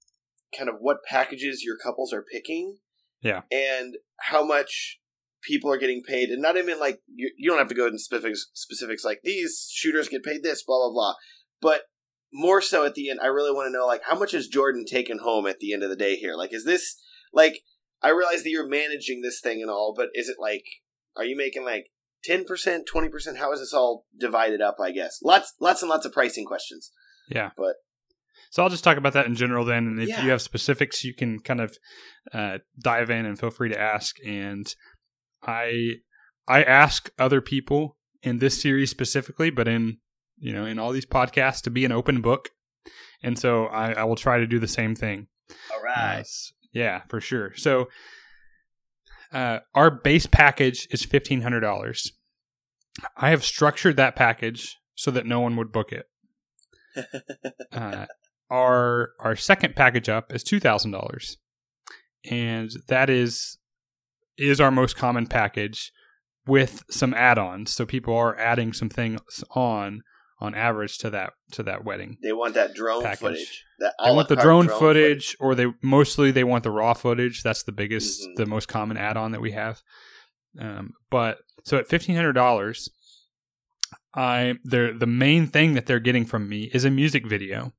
kind 0.57 0.71
of 0.71 0.77
what 0.81 1.05
packages 1.07 1.63
your 1.63 1.77
couples 1.77 2.13
are 2.13 2.25
picking. 2.33 2.79
Yeah. 3.25 3.41
And 3.51 3.97
how 4.21 4.45
much 4.45 5.01
people 5.43 5.73
are 5.73 5.79
getting 5.79 6.03
paid, 6.07 6.29
and 6.29 6.41
not 6.41 6.57
even 6.57 6.79
like 6.79 7.01
you, 7.13 7.33
you 7.37 7.51
don't 7.51 7.59
have 7.59 7.69
to 7.69 7.75
go 7.75 7.87
into 7.87 7.99
specifics 7.99 8.47
specifics 8.55 9.05
like 9.05 9.21
these 9.25 9.69
shooters 9.73 10.09
get 10.09 10.23
paid 10.23 10.43
this, 10.45 10.63
blah 10.63 10.79
blah 10.79 10.93
blah. 10.93 11.15
But 11.61 11.83
more 12.33 12.61
so 12.61 12.85
at 12.85 12.95
the 12.95 13.11
end, 13.11 13.21
I 13.23 13.27
really 13.27 13.53
want 13.53 13.67
to 13.67 13.73
know 13.73 13.87
like 13.87 14.03
how 14.05 14.19
much 14.19 14.35
is 14.35 14.47
Jordan 14.49 14.85
taking 14.89 15.19
home 15.19 15.47
at 15.47 15.59
the 15.59 15.73
end 15.73 15.83
of 15.83 15.91
the 15.91 15.97
day 15.97 16.17
here? 16.17 16.35
Like, 16.37 16.53
is 16.53 16.65
this 16.65 16.97
like 17.33 17.61
I 18.03 18.11
realize 18.11 18.43
that 18.43 18.51
you're 18.51 18.69
managing 18.69 19.23
this 19.23 19.41
thing 19.41 19.63
and 19.63 19.71
all, 19.71 19.95
but 19.97 20.11
is 20.15 20.29
it 20.29 20.37
like 20.39 20.65
are 21.17 21.25
you 21.25 21.37
making 21.37 21.65
like 21.65 21.87
ten 22.23 22.45
percent, 22.45 22.85
twenty 22.87 23.09
percent? 23.09 23.39
How 23.39 23.53
is 23.53 23.61
this 23.61 23.73
all 23.73 24.07
divided 24.19 24.61
up? 24.61 24.77
I 24.83 24.91
guess 24.91 25.19
lots, 25.23 25.55
lots 25.61 25.83
and 25.83 25.89
lots 25.89 26.05
of 26.05 26.13
pricing 26.13 26.45
questions. 26.45 26.91
yeah. 27.31 27.51
But 27.57 27.77
So 28.55 28.63
I'll 28.63 28.69
just 28.71 28.85
talk 28.85 28.99
about 28.99 29.15
that 29.15 29.27
in 29.27 29.35
general 29.35 29.65
then, 29.65 29.89
and 29.89 30.01
if 30.01 30.09
Yeah. 30.09 30.23
you 30.23 30.31
have 30.31 30.41
specifics, 30.41 31.03
you 31.03 31.13
can 31.13 31.41
kind 31.41 31.61
of 31.61 31.77
uh, 32.33 32.59
dive 32.79 33.11
in 33.11 33.27
and 33.27 33.37
feel 33.37 33.51
free 33.51 33.69
to 33.69 33.77
ask. 33.77 34.15
And 34.25 34.73
I 35.43 35.95
I 36.47 36.63
ask 36.63 37.11
other 37.19 37.41
people 37.41 37.97
in 38.23 38.39
this 38.39 38.63
series 38.63 38.91
specifically, 38.93 39.51
but 39.51 39.67
in 39.67 39.99
you 40.39 40.53
know 40.53 40.67
in 40.67 40.79
all 40.79 40.93
these 40.93 41.05
podcasts 41.05 41.63
to 41.63 41.71
be 41.71 41.85
an 41.85 41.91
open 41.91 42.21
book, 42.21 42.51
and 43.25 43.37
so 43.37 43.65
I, 43.67 43.95
I 43.95 44.05
will 44.05 44.15
try 44.15 44.39
to 44.39 44.47
do 44.47 44.61
the 44.61 44.69
same 44.69 44.95
thing. 44.95 45.27
All 45.73 45.83
right. 45.83 46.21
Uh, 46.21 46.25
yeah, 46.73 47.03
for 47.09 47.21
sure. 47.21 47.57
So 47.57 47.89
uh, 49.33 49.61
our 49.75 49.91
base 49.91 50.27
package 50.27 50.87
is 50.93 51.05
fifteen 51.05 51.41
hundred 51.41 51.63
dollars. 51.63 52.13
I 53.17 53.31
have 53.31 53.43
structured 53.43 53.97
that 53.97 54.15
package 54.15 54.77
so 54.95 55.11
that 55.11 55.27
no 55.27 55.41
one 55.41 55.57
would 55.57 55.73
book 55.73 55.91
it. 55.91 56.07
Uh, 57.73 58.07
our 58.55 59.11
our 59.21 59.35
second 59.37 59.75
package 59.75 60.09
up 60.09 60.33
is 60.33 60.45
two 60.45 60.61
thousand 60.61 60.93
dollars, 60.93 61.39
and 62.31 62.71
that 62.89 63.11
is 63.11 63.59
is 64.39 64.61
our 64.61 64.71
most 64.71 64.97
common 64.97 65.27
package 65.27 65.93
with 66.47 66.85
some 66.91 67.15
add-ons. 67.15 67.73
So 67.73 67.87
people 67.87 68.15
are 68.17 68.39
adding 68.39 68.73
some 68.73 68.89
things 68.89 69.21
on 69.51 70.03
on 70.41 70.55
average 70.55 70.99
to 70.99 71.11
that 71.11 71.33
to 71.53 71.63
that 71.65 71.85
wedding. 71.85 72.19
they 72.23 72.33
want 72.33 72.55
that 72.55 72.75
drone 72.75 73.03
Package. 73.03 73.21
footage. 73.21 73.65
That 73.81 73.95
They 74.05 74.11
want 74.13 74.29
the 74.29 74.37
carte 74.37 74.45
drone, 74.45 74.69
footage, 74.69 75.37
or 75.41 75.55
they 75.55 75.67
mostly 75.83 76.31
they 76.31 76.45
want 76.45 76.63
the 76.65 76.71
raw 76.71 76.95
footage. 76.95 77.43
That's 77.43 77.63
the 77.65 77.73
biggest, 77.73 78.21
Mhm. 78.23 78.37
the 78.37 78.47
most 78.47 78.69
common 78.69 78.97
add-on 78.97 79.33
that 79.33 79.41
we 79.41 79.53
have. 79.53 79.83
Um, 80.61 80.93
but 81.11 81.39
so 81.65 81.77
at 81.79 81.89
fifteen 81.89 82.15
hundred 82.17 82.35
dollars, 82.35 82.89
I 84.15 84.55
they're 84.65 84.93
the 84.97 85.07
main 85.07 85.47
thing 85.49 85.75
that 85.75 85.87
they're 85.87 85.99
getting 86.01 86.25
from 86.25 86.49
me 86.49 86.71
is 86.75 86.85
a 86.85 86.91
music 86.91 87.27
video. 87.27 87.73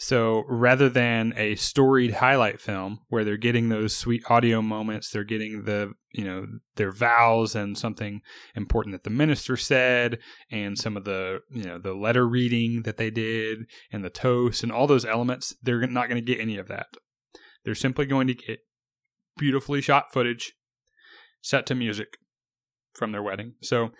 So 0.00 0.44
rather 0.48 0.88
than 0.88 1.34
a 1.36 1.56
storied 1.56 2.14
highlight 2.14 2.60
film 2.60 3.00
where 3.08 3.24
they're 3.24 3.36
getting 3.36 3.68
those 3.68 3.96
sweet 3.96 4.22
audio 4.30 4.62
moments, 4.62 5.10
they're 5.10 5.24
getting 5.24 5.64
the 5.64 5.92
you 6.12 6.24
know 6.24 6.46
their 6.76 6.92
vows 6.92 7.56
and 7.56 7.76
something 7.76 8.20
important 8.54 8.94
that 8.94 9.02
the 9.02 9.10
minister 9.10 9.56
said, 9.56 10.20
and 10.52 10.78
some 10.78 10.96
of 10.96 11.04
the 11.04 11.40
you 11.50 11.64
know 11.64 11.78
the 11.78 11.94
letter 11.94 12.28
reading 12.28 12.82
that 12.82 12.96
they 12.96 13.10
did, 13.10 13.66
and 13.90 14.04
the 14.04 14.10
toast 14.10 14.62
and 14.62 14.70
all 14.70 14.86
those 14.86 15.04
elements. 15.04 15.56
They're 15.62 15.84
not 15.88 16.08
going 16.08 16.24
to 16.24 16.34
get 16.34 16.40
any 16.40 16.58
of 16.58 16.68
that. 16.68 16.86
They're 17.64 17.74
simply 17.74 18.06
going 18.06 18.28
to 18.28 18.34
get 18.34 18.60
beautifully 19.36 19.80
shot 19.80 20.12
footage 20.12 20.52
set 21.42 21.66
to 21.66 21.74
music 21.74 22.18
from 22.94 23.10
their 23.10 23.22
wedding. 23.22 23.54
So, 23.62 23.90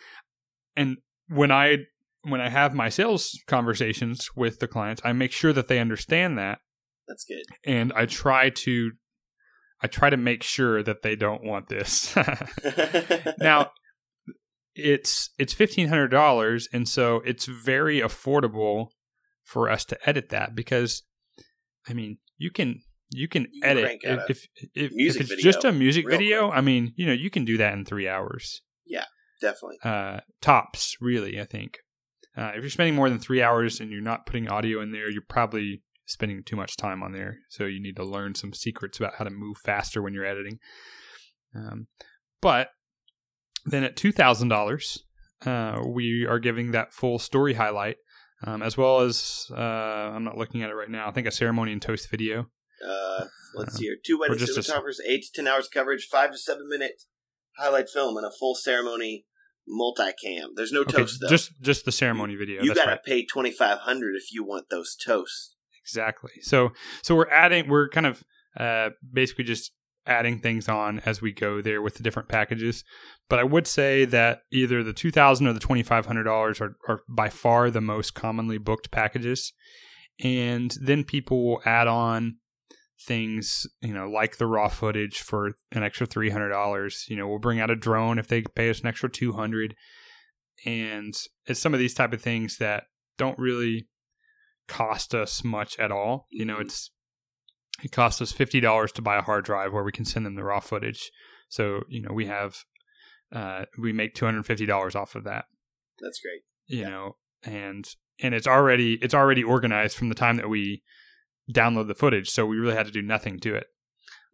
and 0.77 0.99
when 1.29 1.51
I 1.51 1.79
when 2.23 2.41
I 2.41 2.49
have 2.49 2.75
my 2.75 2.89
sales 2.89 3.39
conversations 3.47 4.29
with 4.37 4.59
the 4.61 4.69
clients, 4.69 5.01
I 5.05 5.13
make 5.13 5.33
sure 5.33 5.53
that 5.53 5.69
they 5.69 5.79
understand 5.79 6.37
that, 6.39 6.59
That's 7.07 7.25
good. 7.25 7.43
and 7.65 7.93
I 7.95 8.07
try 8.07 8.51
to 8.51 8.93
I 9.81 9.87
try 9.87 10.11
to 10.11 10.17
make 10.17 10.43
sure 10.43 10.83
that 10.83 11.03
they 11.03 11.15
don't 11.15 11.45
want 11.45 11.69
this. 11.69 12.15
now, 13.39 13.71
it's 14.75 15.31
it's 15.39 15.53
fifteen 15.53 15.89
hundred 15.89 16.09
dollars, 16.09 16.69
and 16.73 16.89
so 16.89 17.17
it's 17.25 17.47
very 17.47 18.01
affordable 18.01 18.89
for 19.45 19.71
us 19.71 19.85
to 19.87 20.09
edit 20.09 20.29
that 20.31 20.55
because, 20.55 21.03
I 21.89 21.93
mean, 21.95 22.19
you 22.37 22.51
can 22.51 22.81
you 23.11 23.29
can 23.29 23.47
You 23.53 23.63
edit 23.65 24.01
if 24.05 24.19
if, 24.29 24.47
if, 24.75 24.93
music 24.93 25.23
it's 25.31 25.43
just 25.43 25.65
a 25.65 25.73
music 25.73 26.07
video. 26.09 26.49
quick. 26.49 26.59
I 26.59 26.61
mean, 26.61 26.93
you 26.97 27.07
know, 27.07 27.13
you 27.13 27.31
can 27.31 27.45
do 27.45 27.57
that 27.59 27.73
in 27.73 27.85
three 27.85 28.07
hours 28.09 28.61
Yeah, 28.87 29.05
Definitely. 29.41 29.79
uh, 29.83 30.21
tops, 30.41 30.97
really, 31.01 31.41
I 31.41 31.45
think. 31.45 31.79
Uh, 32.39 32.53
if 32.55 32.61
you're 32.61 32.71
spending 32.71 32.95
more 32.95 33.09
than 33.11 33.19
three 33.19 33.43
hours 33.43 33.81
and 33.81 33.91
you're 33.91 34.01
not 34.01 34.25
putting 34.25 34.49
audio 34.49 34.81
in 34.81 34.93
there, 34.93 35.11
you're 35.11 35.23
probably 35.29 35.83
spending 36.07 36.43
too 36.45 36.57
much 36.57 36.77
time 36.77 37.03
on 37.03 37.13
there. 37.13 37.39
So 37.49 37.65
you 37.65 37.83
need 37.83 37.97
to 37.97 38.05
learn 38.05 38.35
some 38.35 38.53
secrets 38.53 38.99
about 38.99 39.17
how 39.17 39.25
to 39.25 39.31
move 39.31 39.57
faster 39.65 40.01
when 40.01 40.15
you're 40.15 40.25
editing. 40.25 40.59
Um, 41.55 41.89
but 42.41 42.69
then 43.67 43.83
at 43.83 43.97
$2,000, 43.97 44.99
uh, 45.47 45.83
we 45.87 46.27
are 46.27 46.39
giving 46.39 46.71
that 46.71 46.93
full 46.93 47.19
story 47.19 47.55
highlight, 47.55 47.97
um, 48.45 48.63
as 48.63 48.77
well 48.77 49.01
as, 49.01 49.47
uh, 49.51 49.61
I'm 49.61 50.25
not 50.25 50.39
looking 50.39 50.63
at 50.63 50.71
it 50.71 50.75
right 50.75 50.91
now, 50.91 51.09
I 51.09 51.11
think 51.11 51.27
a 51.27 51.33
ceremony 51.33 51.73
and 51.73 51.83
toast 51.83 52.09
video. 52.09 52.47
Uh, 52.87 53.25
let's 53.55 53.75
see 53.75 53.87
here. 53.87 53.97
Two 54.05 54.21
wedding 54.21 54.37
or 54.41 54.51
a- 54.59 55.11
eight 55.11 55.25
to 55.25 55.33
ten 55.35 55.49
hours 55.49 55.69
coverage, 55.69 56.07
five 56.07 56.31
to 56.31 56.39
seven 56.39 56.69
minute 56.69 57.03
highlight 57.57 57.89
film, 57.89 58.17
and 58.17 58.25
a 58.25 58.31
full 58.31 58.55
ceremony 58.55 59.27
multicam. 59.69 60.49
There's 60.55 60.73
no 60.73 60.81
Okay, 60.83 60.99
toast 60.99 61.19
though. 61.21 61.29
just 61.29 61.53
just 61.61 61.85
the 61.85 61.93
ceremony 61.93 62.37
video. 62.37 62.63
you 62.63 62.69
That's 62.69 62.81
gotta 62.81 62.91
right. 62.93 63.05
pay 63.05 63.25
twenty 63.27 63.51
five 63.51 63.79
hundred 63.79 64.17
if 64.17 64.33
you 64.33 64.45
want 64.45 64.71
those 64.71 64.97
toasts. 64.97 65.57
Exactly. 65.85 66.33
So 66.43 66.73
so 67.03 67.15
we're 67.15 67.31
adding 67.31 67.69
we're 67.69 67.89
kind 67.89 68.07
of 68.07 68.23
uh, 68.59 68.91
basically 69.13 69.45
just 69.45 69.73
adding 70.07 70.41
things 70.41 70.69
on 70.69 71.01
as 71.01 71.21
we 71.21 71.33
go 71.33 71.61
there 71.61 71.83
with 71.83 71.97
the 71.97 72.03
different 72.03 72.29
packages. 72.29 72.83
But 73.29 73.39
I 73.39 73.45
would 73.45 73.67
say 73.67 74.05
that 74.07 74.43
either 74.53 74.83
the 74.83 74.93
two 74.95 75.11
thousand 75.11 75.47
or 75.47 75.53
the 75.53 75.61
twenty 75.61 75.83
five 75.83 76.07
hundred 76.07 76.25
dollars 76.25 76.61
are 76.61 76.77
are 76.89 77.01
by 77.09 77.29
far 77.29 77.71
the 77.71 77.81
most 77.81 78.15
commonly 78.15 78.59
booked 78.59 78.91
packages. 78.91 79.53
and 80.25 80.75
then 80.81 81.05
people 81.05 81.45
will 81.47 81.63
add 81.65 81.87
on 81.87 82.37
things, 83.01 83.67
you 83.81 83.93
know, 83.95 84.09
like 84.11 84.37
the 84.39 84.47
raw 84.47 84.69
footage 84.69 85.21
for 85.21 85.53
an 85.73 85.83
extra 85.83 86.07
three 86.07 86.31
hundred 86.31 86.51
dollars. 86.51 87.05
You 87.09 87.17
know, 87.17 87.29
we'll 87.29 87.39
bring 87.39 87.61
out 87.61 87.71
a 87.71 87.77
drone 87.77 88.19
if 88.19 88.29
they 88.29 88.43
pay 88.43 88.71
us 88.71 88.81
an 88.81 88.87
extra 88.87 89.09
two 89.11 89.33
hundred, 89.33 89.75
and 90.65 91.15
it's 91.47 91.61
some 91.61 91.75
of 91.75 91.81
these 91.81 91.95
type 91.95 92.13
of 92.13 92.21
things 92.23 92.59
that 92.59 92.85
don't 93.17 93.39
really 93.39 93.87
cost 94.67 95.15
us 95.15 95.43
much 95.45 95.79
at 95.79 95.91
all. 95.93 96.27
You 96.31 96.45
know, 96.45 96.57
Mhm. 96.57 96.63
it's 96.63 96.91
it 97.83 97.93
costs 97.93 98.21
us 98.21 98.33
fifty 98.33 98.61
dollars 98.61 98.93
to 98.93 99.03
buy 99.03 99.17
a 99.17 99.23
hard 99.23 99.45
drive 99.45 99.73
where 99.73 99.85
we 99.85 99.93
can 99.93 100.05
send 100.05 100.27
them 100.27 100.35
the 100.35 100.45
raw 100.45 100.61
footage. 100.61 101.11
So 101.49 101.83
you 101.89 102.03
know, 102.03 102.13
we 102.13 102.27
have 102.27 102.57
uh, 103.33 103.67
we 103.79 103.93
make 103.93 104.15
two 104.15 104.25
hundred 104.25 104.45
fifty 104.47 104.67
dollars 104.67 104.95
off 104.97 105.15
of 105.15 105.25
that 105.25 105.45
That's 106.01 106.19
great. 106.21 106.43
you 106.67 106.83
Yeah. 106.83 106.89
know 106.91 107.17
and 107.45 107.87
and 108.21 108.35
it's 108.35 108.47
already 108.47 108.95
it's 109.03 109.15
already 109.15 109.45
organized 109.45 109.97
from 109.97 110.09
the 110.09 110.15
time 110.15 110.37
that 110.39 110.49
we 110.49 110.83
download 111.53 111.89
the 111.89 111.95
footage 111.95 112.29
so 112.31 112.47
we 112.47 112.57
really 112.57 112.75
had 112.75 112.87
to 112.87 112.93
do 112.93 113.03
nothing 113.03 113.39
to 113.39 113.55
it 113.55 113.67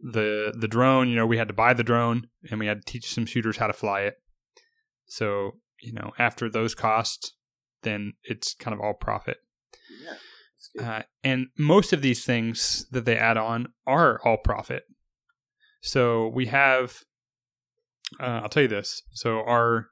the 0.00 0.52
the 0.58 0.68
drone 0.68 1.08
you 1.08 1.16
know 1.16 1.26
we 1.26 1.38
had 1.38 1.48
to 1.48 1.54
buy 1.54 1.72
the 1.72 1.84
drone 1.84 2.26
and 2.50 2.58
we 2.58 2.66
had 2.66 2.84
to 2.84 2.92
teach 2.92 3.12
some 3.14 3.26
shooters 3.26 3.58
how 3.58 3.66
to 3.66 3.72
fly 3.72 4.00
it 4.00 4.16
so 5.06 5.52
you 5.80 5.92
know 5.92 6.12
after 6.18 6.50
those 6.50 6.74
costs 6.74 7.34
then 7.82 8.14
it's 8.24 8.54
kind 8.54 8.74
of 8.74 8.80
all 8.80 8.94
profit 8.94 9.38
Yeah. 10.04 10.14
Uh, 10.80 11.02
and 11.22 11.48
most 11.58 11.92
of 11.92 12.02
these 12.02 12.24
things 12.24 12.86
that 12.90 13.04
they 13.04 13.16
add 13.16 13.36
on 13.36 13.68
are 13.86 14.20
all 14.24 14.38
profit. 14.38 14.84
So 15.82 16.28
we 16.28 16.46
have, 16.46 17.00
uh, 18.18 18.40
I'll 18.42 18.48
tell 18.48 18.62
you 18.62 18.68
this. 18.68 19.02
So 19.12 19.40
our 19.40 19.88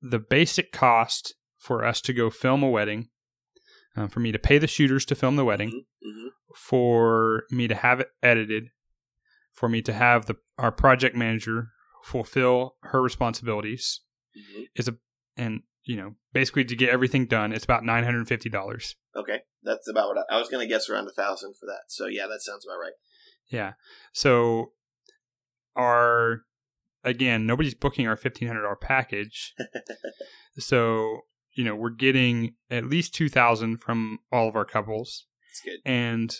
the 0.00 0.18
basic 0.18 0.70
cost 0.70 1.34
for 1.58 1.84
us 1.84 2.00
to 2.02 2.12
go 2.12 2.30
film 2.30 2.62
a 2.62 2.70
wedding, 2.70 3.08
uh, 3.96 4.08
for 4.08 4.20
me 4.20 4.32
to 4.32 4.38
pay 4.38 4.58
the 4.58 4.66
shooters 4.66 5.04
to 5.06 5.14
film 5.14 5.36
the 5.36 5.44
wedding, 5.44 5.84
hmm 6.02 6.28
for 6.54 7.42
me 7.50 7.66
to 7.66 7.74
have 7.74 7.98
it 7.98 8.10
edited, 8.22 8.68
for 9.52 9.68
me 9.68 9.82
to 9.82 9.92
have 9.92 10.26
the 10.26 10.36
our 10.56 10.70
project 10.70 11.16
manager 11.16 11.70
fulfill 12.04 12.76
her 12.82 13.02
responsibilities 13.02 14.00
hmm 14.34 14.62
is 14.76 14.86
a 14.86 14.96
and 15.36 15.62
you 15.84 15.96
know 15.96 16.14
basically 16.32 16.64
to 16.64 16.76
get 16.76 16.90
everything 16.90 17.26
done, 17.26 17.52
it's 17.52 17.64
about 17.64 17.84
nine 17.84 18.04
hundred 18.04 18.18
and 18.18 18.28
fifty 18.28 18.48
dollars. 18.48 18.96
Okay, 19.16 19.40
that's 19.62 19.88
about 19.88 20.08
what 20.08 20.18
I, 20.18 20.36
I 20.36 20.38
was 20.38 20.48
going 20.48 20.66
to 20.66 20.72
guess 20.72 20.88
around 20.88 21.08
a 21.08 21.12
thousand 21.12 21.54
for 21.54 21.66
that. 21.66 21.84
So 21.88 22.06
yeah, 22.06 22.26
that 22.26 22.42
sounds 22.42 22.64
about 22.66 22.78
right. 22.78 22.92
Yeah. 23.48 23.72
So 24.12 24.72
our 25.76 26.42
again, 27.02 27.46
nobody's 27.46 27.74
booking 27.74 28.06
our 28.08 28.16
fifteen 28.16 28.48
hundred 28.48 28.62
dollar 28.62 28.76
package. 28.76 29.54
so, 30.58 31.20
you 31.54 31.64
know, 31.64 31.74
we're 31.74 31.90
getting 31.90 32.54
at 32.70 32.86
least 32.86 33.14
two 33.14 33.28
thousand 33.28 33.78
from 33.78 34.18
all 34.32 34.48
of 34.48 34.56
our 34.56 34.64
couples. 34.64 35.26
It's 35.50 35.60
good. 35.60 35.78
And 35.84 36.34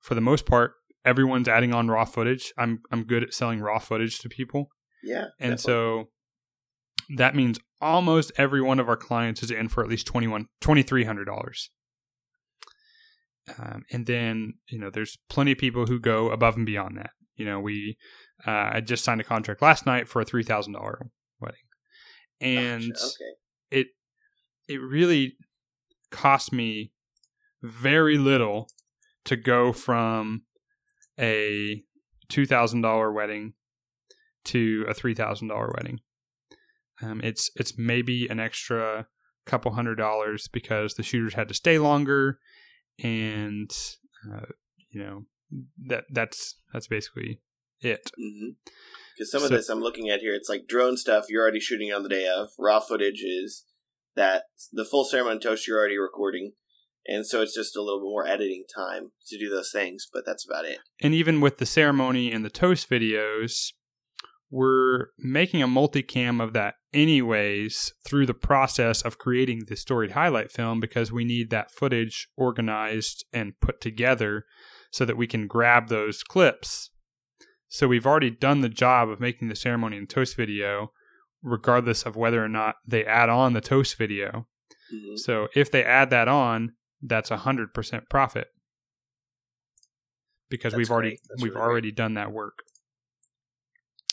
for 0.00 0.14
the 0.14 0.20
most 0.20 0.46
part, 0.46 0.72
everyone's 1.04 1.48
adding 1.48 1.72
on 1.74 1.88
raw 1.88 2.04
footage. 2.04 2.52
I'm 2.58 2.82
I'm 2.90 3.04
good 3.04 3.22
at 3.22 3.34
selling 3.34 3.60
raw 3.60 3.78
footage 3.78 4.18
to 4.20 4.28
people. 4.28 4.68
Yeah, 5.02 5.26
And 5.40 5.56
definitely. 5.56 5.58
so 5.58 6.08
that 7.16 7.34
means 7.34 7.58
almost 7.80 8.30
every 8.36 8.62
one 8.62 8.78
of 8.78 8.88
our 8.88 8.96
clients 8.96 9.42
is 9.42 9.50
in 9.50 9.68
for 9.68 9.82
at 9.82 9.90
least 9.90 10.06
$2,100 10.06 10.46
$2,300. 10.60 11.68
Um, 13.58 13.82
and 13.90 14.06
then, 14.06 14.54
you 14.68 14.78
know, 14.78 14.90
there's 14.90 15.18
plenty 15.28 15.52
of 15.52 15.58
people 15.58 15.86
who 15.86 15.98
go 15.98 16.30
above 16.30 16.56
and 16.56 16.64
beyond 16.64 16.96
that. 16.98 17.10
You 17.34 17.44
know, 17.44 17.58
we, 17.58 17.96
uh, 18.46 18.70
I 18.74 18.80
just 18.80 19.02
signed 19.04 19.20
a 19.20 19.24
contract 19.24 19.60
last 19.62 19.84
night 19.84 20.06
for 20.06 20.20
a 20.22 20.24
$3,000 20.24 21.08
wedding. 21.40 21.58
And 22.40 22.92
Gotcha, 22.92 23.04
okay, 23.06 23.32
it, 24.68 24.80
really 24.80 25.36
cost 26.10 26.52
me 26.52 26.92
very 27.62 28.18
little 28.18 28.68
to 29.24 29.36
go 29.36 29.72
from 29.72 30.42
a 31.18 31.82
$2,000 32.30 33.14
wedding 33.14 33.54
to 34.44 34.84
a 34.88 34.94
$3,000 34.94 35.74
wedding. 35.74 36.00
Um, 37.02 37.20
it's 37.22 37.50
it's 37.56 37.76
maybe 37.76 38.28
an 38.28 38.38
extra 38.38 39.06
couple 39.44 39.72
hundred 39.72 39.96
dollars 39.96 40.48
because 40.52 40.94
the 40.94 41.02
shooters 41.02 41.34
had 41.34 41.48
to 41.48 41.54
stay 41.54 41.78
longer, 41.78 42.38
and 43.02 43.70
uh, 44.32 44.46
you 44.90 45.02
know 45.02 45.24
that 45.86 46.04
that's 46.10 46.56
that's 46.72 46.86
basically 46.86 47.40
it. 47.80 48.10
because 49.16 49.30
some 49.32 49.42
of 49.42 49.50
this 49.50 49.68
I'm 49.68 49.80
looking 49.80 50.08
at 50.08 50.20
here, 50.20 50.34
it's 50.34 50.48
like 50.48 50.68
drone 50.68 50.96
stuff 50.96 51.26
you're 51.28 51.42
already 51.42 51.60
shooting 51.60 51.92
on 51.92 52.02
the 52.02 52.08
day 52.08 52.26
of. 52.26 52.50
Raw 52.58 52.80
footage 52.80 53.22
is 53.22 53.64
that 54.16 54.44
the 54.72 54.84
full 54.84 55.04
ceremony 55.04 55.34
and 55.34 55.42
toast 55.42 55.66
you're 55.66 55.78
already 55.78 55.98
recording, 55.98 56.52
and 57.06 57.26
so 57.26 57.42
it's 57.42 57.54
just 57.54 57.76
a 57.76 57.82
little 57.82 58.00
bit 58.00 58.04
more 58.04 58.26
editing 58.26 58.64
time 58.74 59.12
to 59.28 59.38
do 59.38 59.48
those 59.48 59.70
things. 59.72 60.06
But 60.12 60.24
that's 60.24 60.46
about 60.46 60.64
it. 60.64 60.78
And 61.00 61.14
even 61.14 61.40
with 61.40 61.58
the 61.58 61.66
ceremony 61.66 62.30
and 62.32 62.44
the 62.44 62.50
toast 62.50 62.88
videos, 62.88 63.72
we're 64.50 65.06
making 65.18 65.62
a 65.62 65.66
multicam 65.66 66.42
of 66.42 66.52
that 66.52 66.74
anyways 66.92 67.94
through 68.06 68.26
the 68.26 68.34
process 68.34 69.00
of 69.00 69.16
creating 69.16 69.62
the 69.66 69.76
storied 69.76 70.12
highlight 70.12 70.52
film 70.52 70.78
because 70.78 71.10
we 71.10 71.24
need 71.24 71.48
that 71.48 71.70
footage 71.70 72.28
organized 72.36 73.24
and 73.32 73.58
put 73.60 73.80
together 73.80 74.44
so 74.90 75.06
that 75.06 75.16
we 75.16 75.26
can 75.26 75.46
grab 75.46 75.88
those 75.88 76.22
clips. 76.22 76.90
So 77.68 77.88
we've 77.88 78.06
already 78.06 78.30
done 78.30 78.60
the 78.60 78.68
job 78.68 79.08
of 79.08 79.20
making 79.20 79.48
the 79.48 79.56
ceremony 79.56 79.96
and 79.96 80.08
toast 80.08 80.36
video 80.36 80.92
regardless 81.42 82.04
of 82.04 82.16
whether 82.16 82.44
or 82.44 82.48
not 82.48 82.76
they 82.86 83.04
add 83.04 83.28
on 83.28 83.52
the 83.52 83.60
toast 83.60 83.96
video. 83.96 84.46
Mhm. 84.92 85.18
So 85.18 85.48
if 85.54 85.70
they 85.70 85.84
add 85.84 86.10
that 86.10 86.28
on, 86.28 86.74
that's 87.00 87.30
a 87.30 87.38
hundred 87.38 87.74
percent 87.74 88.08
profit 88.08 88.48
because 90.48 90.72
That's 90.72 90.78
we've 90.78 90.90
already. 90.90 91.18
We've 91.36 91.44
really 91.44 91.50
great. 91.54 91.62
already 91.62 91.92
done 91.92 92.14
that 92.14 92.30
work. 92.32 92.58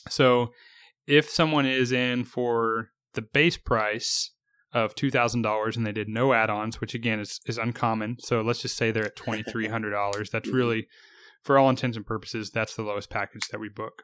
So 0.09 0.53
if 1.07 1.29
someone 1.29 1.65
is 1.65 1.91
in 1.91 2.23
for 2.23 2.89
the 3.13 3.21
base 3.21 3.57
price 3.57 4.31
of 4.71 4.95
two 4.95 5.11
thousand 5.11 5.41
dollars 5.41 5.75
and 5.77 5.85
they 5.85 5.91
did 5.91 6.07
no 6.07 6.33
add-ons, 6.33 6.79
which 6.79 6.93
again 6.93 7.19
is 7.19 7.39
is 7.45 7.57
uncommon. 7.57 8.17
So 8.19 8.41
let's 8.41 8.61
just 8.61 8.77
say 8.77 8.91
they're 8.91 9.05
at 9.05 9.15
twenty 9.25 9.43
three 9.43 9.67
hundred 9.67 9.91
dollars. 9.91 10.29
That's 10.29 10.49
Mhm. 10.49 10.53
really, 10.53 10.87
for 11.43 11.57
all 11.57 11.69
intents 11.69 11.97
and 11.97 12.05
purposes, 12.05 12.49
that's 12.51 12.75
the 12.75 12.83
lowest 12.83 13.09
package 13.09 13.47
that 13.51 13.59
we 13.59 13.69
book. 13.69 14.03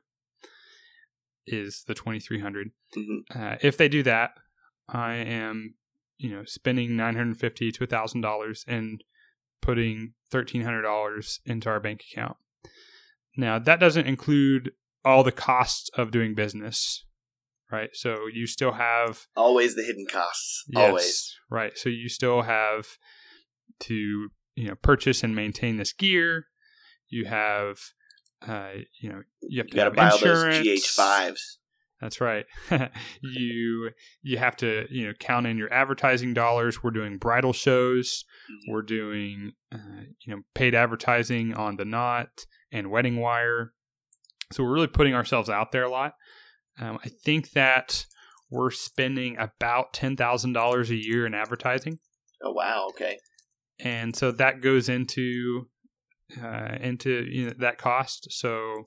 Is 1.48 1.84
the 1.88 1.94
twenty 1.94 2.20
three 2.20 2.40
hundred. 2.40 2.72
Mhm. 2.98 3.20
Uh, 3.34 3.58
if 3.62 3.78
they 3.78 3.88
do 3.88 4.02
that, 4.04 4.32
I 4.90 5.14
am, 5.16 5.76
you 6.18 6.32
know, 6.32 6.44
spending 6.46 6.96
nine 6.96 7.16
hundred 7.16 7.38
fifty 7.38 7.72
to 7.74 7.84
a 7.84 7.88
thousand 7.88 8.22
dollars 8.22 8.66
and 8.68 9.04
putting 9.62 10.14
thirteen 10.32 10.62
hundred 10.64 10.82
dollars 10.82 11.40
into 11.46 11.70
our 11.70 11.80
bank 11.80 12.04
account. 12.12 12.38
Now 13.38 13.60
that 13.60 13.80
doesn't 13.80 14.08
include 14.08 14.72
all 15.04 15.24
the 15.24 15.32
costs 15.32 15.90
of 15.96 16.10
doing 16.10 16.34
business, 16.34 17.06
right? 17.72 17.90
So 17.94 18.26
you 18.34 18.48
still 18.48 18.72
have 18.74 19.28
Always 19.36 19.76
the 19.76 19.84
hidden 19.84 20.08
costs. 20.10 20.64
yes, 20.70 20.90
Always. 20.90 21.36
right. 21.52 21.78
So 21.78 21.90
you 21.90 22.10
still 22.10 22.42
have 22.42 22.98
to 23.82 24.30
you 24.56 24.68
know 24.68 24.76
purchase 24.82 25.24
and 25.24 25.36
maintain 25.36 25.78
this 25.78 25.94
gear. 25.94 26.48
You 27.08 27.26
have 27.26 27.78
uh, 28.48 28.70
you 29.02 29.10
know 29.10 29.22
you 29.42 29.62
have 29.62 29.68
to 29.68 29.80
have 29.82 29.96
buy 29.96 30.10
all 30.10 30.18
insurance. 30.18 30.66
those 30.66 30.84
GH 30.84 30.88
fives. 30.88 31.60
That's 32.02 32.20
right. 32.20 32.46
you 33.22 33.92
you 34.22 34.38
have 34.38 34.56
to 34.58 34.86
you 34.90 35.08
know 35.08 35.14
count 35.20 35.48
in 35.48 35.58
your 35.58 35.72
advertising 35.74 36.34
dollars. 36.34 36.84
We're 36.84 36.92
doing 36.92 37.18
bridal 37.18 37.54
shows. 37.54 38.26
Mhm. 38.52 38.74
We're 38.74 38.82
doing 38.82 39.54
uh, 39.74 39.78
you 40.26 40.36
know 40.36 40.42
paid 40.54 40.76
advertising 40.76 41.54
on 41.54 41.78
the 41.78 41.86
Knot 41.86 42.46
and 42.72 42.92
Wedding 42.92 43.20
Wire. 43.20 43.72
So 44.52 44.64
we're 44.64 44.74
really 44.74 44.88
putting 44.88 45.14
ourselves 45.16 45.50
out 45.50 45.72
there 45.72 45.84
a 45.84 45.90
lot. 45.90 46.14
Um, 46.80 47.00
I 47.04 47.10
think 47.10 47.52
that 47.52 48.06
we're 48.52 48.72
spending 48.72 49.38
about 49.40 49.94
ten 49.94 50.16
thousand 50.18 50.54
dollars 50.54 50.92
a 50.92 50.96
year 50.96 51.26
in 51.26 51.34
advertising, 51.34 51.98
Oh 52.44 52.52
wow. 52.52 52.88
Okay. 52.90 53.18
and 53.80 54.16
so 54.16 54.32
that 54.34 54.62
goes 54.62 54.90
into 54.90 55.68
uh, 56.42 56.76
into 56.82 57.26
you 57.30 57.48
know, 57.48 57.54
that 57.60 57.78
cost. 57.78 58.32
So 58.32 58.84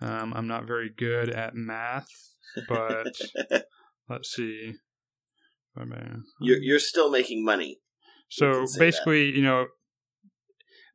um, 0.00 0.32
I'm 0.34 0.46
not 0.46 0.66
very 0.66 0.90
good 0.90 1.30
at 1.30 1.54
math, 1.54 2.08
but 2.68 3.06
let's 4.08 4.30
see. 4.30 4.74
A 5.76 5.84
you're 6.40 6.58
you're 6.58 6.78
still 6.78 7.10
making 7.10 7.44
money. 7.44 7.78
So 8.28 8.64
say 8.66 8.72
that. 8.72 8.78
basically, 8.78 9.30
you 9.30 9.42
know, 9.42 9.66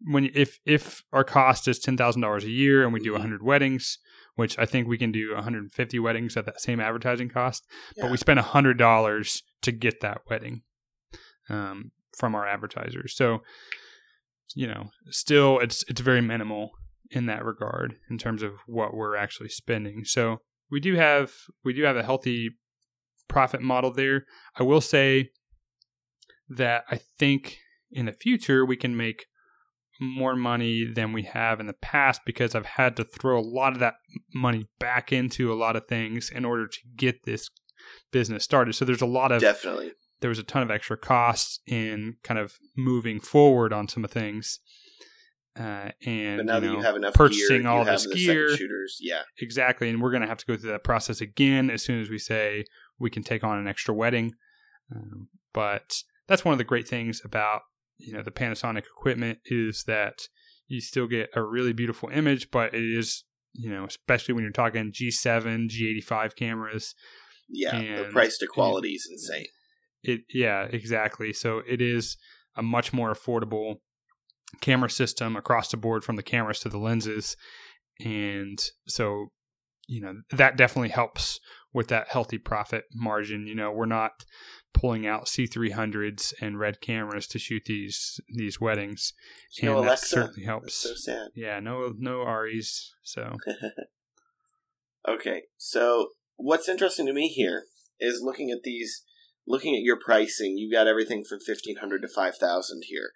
when 0.02 0.30
if 0.34 0.60
if 0.66 1.04
our 1.12 1.24
cost 1.24 1.68
is 1.68 1.80
ten 1.80 1.98
thousand 1.98 2.22
dollars 2.22 2.44
a 2.44 2.50
year 2.50 2.84
and 2.84 2.94
we 2.94 3.00
do 3.00 3.14
Mhm. 3.14 3.22
hundred 3.22 3.42
weddings, 3.44 4.00
which 4.36 4.60
I 4.60 4.66
think 4.66 4.88
we 4.88 4.98
can 4.98 5.12
do 5.12 5.34
150 5.34 6.00
weddings 6.00 6.36
at 6.38 6.46
that 6.46 6.62
same 6.62 6.80
advertising 6.80 7.30
cost, 7.30 7.66
but 8.00 8.12
we 8.12 8.18
spend 8.18 8.40
hundred 8.40 8.78
dollars 8.78 9.44
to 9.62 9.72
get 9.72 10.02
that 10.02 10.22
wedding 10.30 10.64
um, 11.50 11.92
from 12.18 12.36
our 12.36 12.46
advertisers. 12.46 13.16
So 13.16 13.44
you 14.56 14.66
know, 14.66 14.90
still 15.10 15.60
it's 15.60 15.84
it's 15.88 16.02
very 16.02 16.22
minimal 16.22 16.72
in 17.12 17.28
that 17.28 17.46
regard 17.46 17.96
in 18.10 18.18
terms 18.18 18.42
of 18.42 18.54
what 18.66 18.96
we're 18.96 19.16
actually 19.16 19.50
spending. 19.50 20.04
So 20.06 20.40
we 20.72 20.80
do 20.80 20.96
have 20.96 21.32
we 21.64 21.74
do 21.74 21.84
have 21.84 21.98
a 21.98 22.04
healthy 22.04 22.50
profit 23.28 23.62
model 23.62 23.92
there. 23.92 24.26
I 24.58 24.64
will 24.64 24.82
say 24.82 25.30
that 26.50 26.86
I 26.90 27.00
think 27.20 27.60
in 27.92 28.06
the 28.06 28.14
future 28.14 28.66
we 28.66 28.78
can 28.78 28.98
make 28.98 29.26
more 30.00 30.36
money 30.36 30.86
than 30.86 31.14
we 31.14 31.24
have 31.24 31.60
in 31.60 31.68
the 31.68 31.74
past 31.74 32.22
because 32.26 32.56
I've 32.56 32.66
had 32.66 32.96
to 32.98 33.04
throw 33.04 33.40
a 33.40 33.42
lot 33.42 33.74
of 33.74 33.80
that 33.80 33.96
money 34.34 34.68
back 34.80 35.12
into 35.12 35.52
a 35.52 35.56
lot 35.56 35.76
of 35.76 35.86
things 35.86 36.30
in 36.30 36.44
order 36.44 36.68
to 36.68 36.80
get 36.96 37.24
this 37.24 37.50
business 38.12 38.44
started. 38.44 38.74
So 38.74 38.84
there's 38.86 39.02
a 39.02 39.06
lot 39.06 39.32
of 39.32 39.42
Definitely. 39.42 39.94
There 40.26 40.30
was 40.30 40.40
a 40.40 40.44
ton 40.44 40.64
of 40.64 40.72
extra 40.72 40.98
costs 40.98 41.60
in 41.68 42.16
kind 42.24 42.40
of 42.40 42.56
moving 42.76 43.20
forward 43.20 43.72
on 43.72 43.88
some 43.88 44.04
of 44.04 44.10
things. 44.10 44.60
Uh, 45.56 45.92
and 46.04 46.38
But 46.38 46.46
now 46.48 46.56
you 46.56 46.62
that 46.62 46.66
know, 46.66 46.74
you 46.74 46.82
have 46.82 46.96
enough 46.96 47.14
purchasing 47.14 47.62
gear, 47.62 47.70
all 47.70 47.86
this 47.86 48.08
the 48.08 48.16
gear, 48.16 48.50
shooters. 48.58 48.98
Yeah. 49.00 49.22
exactly, 49.40 49.88
and 49.88 50.02
we're 50.02 50.10
going 50.10 50.24
to 50.24 50.28
have 50.28 50.40
to 50.40 50.46
go 50.48 50.58
through 50.58 50.72
that 50.72 50.84
process 50.84 51.22
again 51.22 51.70
as 51.70 51.84
soon 51.84 52.02
as 52.02 52.10
we 52.10 52.18
say 52.18 52.66
we 52.98 53.12
can 53.12 53.22
take 53.22 53.44
on 53.44 53.60
an 53.60 53.68
extra 53.68 53.94
wedding. 53.94 54.34
Um, 54.92 55.28
but 55.54 56.02
that's 56.28 56.44
one 56.44 56.54
of 56.54 56.58
the 56.58 56.64
great 56.64 56.88
things 56.88 57.22
about 57.24 57.62
you 58.00 58.12
know 58.14 58.24
the 58.24 58.32
Panasonic 58.32 58.80
equipment 58.98 59.38
is 59.46 59.84
that 59.86 60.24
you 60.68 60.82
still 60.82 61.06
get 61.08 61.30
a 61.36 61.44
really 61.44 61.72
beautiful 61.72 62.10
image, 62.10 62.50
but 62.50 62.74
it 62.74 62.84
is 62.84 63.26
you 63.54 63.70
know 63.70 63.86
especially 63.86 64.34
when 64.34 64.44
you're 64.44 64.52
talking 64.52 64.92
G7, 64.92 65.70
G85 65.70 66.36
cameras, 66.36 66.96
Yeah. 67.48 68.04
the 68.04 68.10
price 68.12 68.40
to 68.40 68.48
quality 68.48 68.94
is 68.94 69.08
insane. 69.10 69.46
It 70.08 70.22
yeah 70.34 70.64
exactly. 70.64 71.34
So 71.34 71.62
it 71.68 71.82
is 71.82 72.18
a 72.56 72.64
much 72.64 72.94
more 72.94 73.14
affordable 73.14 73.76
camera 74.62 74.90
system 74.90 75.36
across 75.36 75.70
the 75.70 75.78
board 75.78 76.04
from 76.04 76.16
the 76.16 76.24
cameras 76.24 76.60
to 76.62 76.70
the 76.70 76.78
lenses. 76.78 77.36
And 78.00 78.60
so 78.88 79.28
you 79.88 80.02
know 80.02 80.14
that 80.32 80.58
definitely 80.58 80.90
helps 80.90 81.40
with 81.74 81.90
that 81.90 82.08
healthy 82.10 82.38
profit 82.38 82.86
margin. 82.94 83.48
You 83.48 83.56
know 83.56 83.72
we're 83.72 83.86
not 83.86 84.12
pulling 84.74 85.08
out 85.08 85.26
c300s 85.26 86.34
and 86.42 86.60
red 86.60 86.82
cameras 86.82 87.28
to 87.28 87.40
shoot 87.40 87.64
these 87.66 88.20
these 88.34 88.60
weddings. 88.60 89.14
There's 89.62 89.72
no 89.72 89.78
and 89.78 89.86
that 89.86 89.90
Alexa. 89.90 90.06
certainly 90.08 90.44
helps. 90.44 90.84
That's 90.84 91.04
so 91.06 91.12
sad. 91.12 91.28
yeah 91.36 91.60
no 91.60 91.94
no 91.98 92.24
REs 92.24 92.94
so. 93.04 93.34
Okay, 95.08 95.44
so 95.58 96.10
what's 96.36 96.68
interesting 96.68 97.06
to 97.06 97.14
me 97.14 97.28
here 97.28 97.66
is 98.00 98.22
looking 98.24 98.50
at 98.50 98.64
these, 98.64 99.04
looking 99.48 99.76
at 99.76 99.84
your 99.84 99.98
pricing. 100.00 100.58
you've 100.58 100.74
got 100.74 100.88
everything 100.88 101.24
from 101.28 101.40
fifteen 101.40 101.78
hundred 101.78 102.02
to 102.02 102.08
five 102.08 102.36
thousand 102.38 102.84
here, 102.86 103.12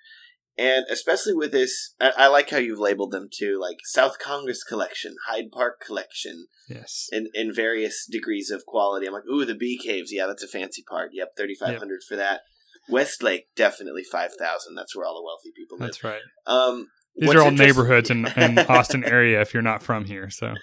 and 0.58 0.86
especially 0.92 1.34
with 1.34 1.52
this, 1.52 1.96
I, 2.00 2.12
I 2.18 2.28
like 2.28 2.50
how 2.50 2.58
you've 2.58 2.80
labeled 2.80 3.12
them 3.12 3.30
too, 3.32 3.58
like 3.60 3.78
South 3.86 4.20
Congress 4.20 4.64
Collection, 4.64 5.16
Hyde 5.28 5.52
Park 5.52 5.82
Collection, 5.86 6.48
yes 6.70 7.08
in 7.12 7.30
in 7.34 7.54
various 7.54 8.06
degrees 8.10 8.52
of 8.52 8.66
quality. 8.66 9.08
I'm 9.08 9.14
like, 9.14 9.28
ooh, 9.32 9.46
the 9.46 9.56
bee 9.56 9.80
caves. 9.82 10.12
Yeah, 10.14 10.28
that's 10.28 10.44
a 10.44 10.48
fancy 10.48 10.84
part. 10.88 11.12
Yep, 11.14 11.30
thirty 11.38 11.56
five 11.56 11.78
hundred 11.78 12.02
for 12.08 12.16
that. 12.16 12.42
Westlake 12.90 13.48
definitely 13.56 14.04
five 14.04 14.32
thousand. 14.34 14.76
That's 14.76 14.96
where 14.96 15.06
all 15.06 15.16
the 15.16 15.24
wealthy 15.24 15.52
people 15.56 15.78
live. 15.78 15.88
that's 15.90 16.04
right 16.04 16.22
Um, 16.48 16.88
these 17.16 17.34
are 17.34 17.42
all 17.42 17.52
neighborhoods 17.52 18.10
in, 18.10 18.26
in 18.38 18.58
Austin 18.70 19.04
area 19.04 19.42
if 19.42 19.54
you're 19.54 19.62
not 19.62 19.84
from 19.84 20.06
here 20.06 20.30
so 20.30 20.54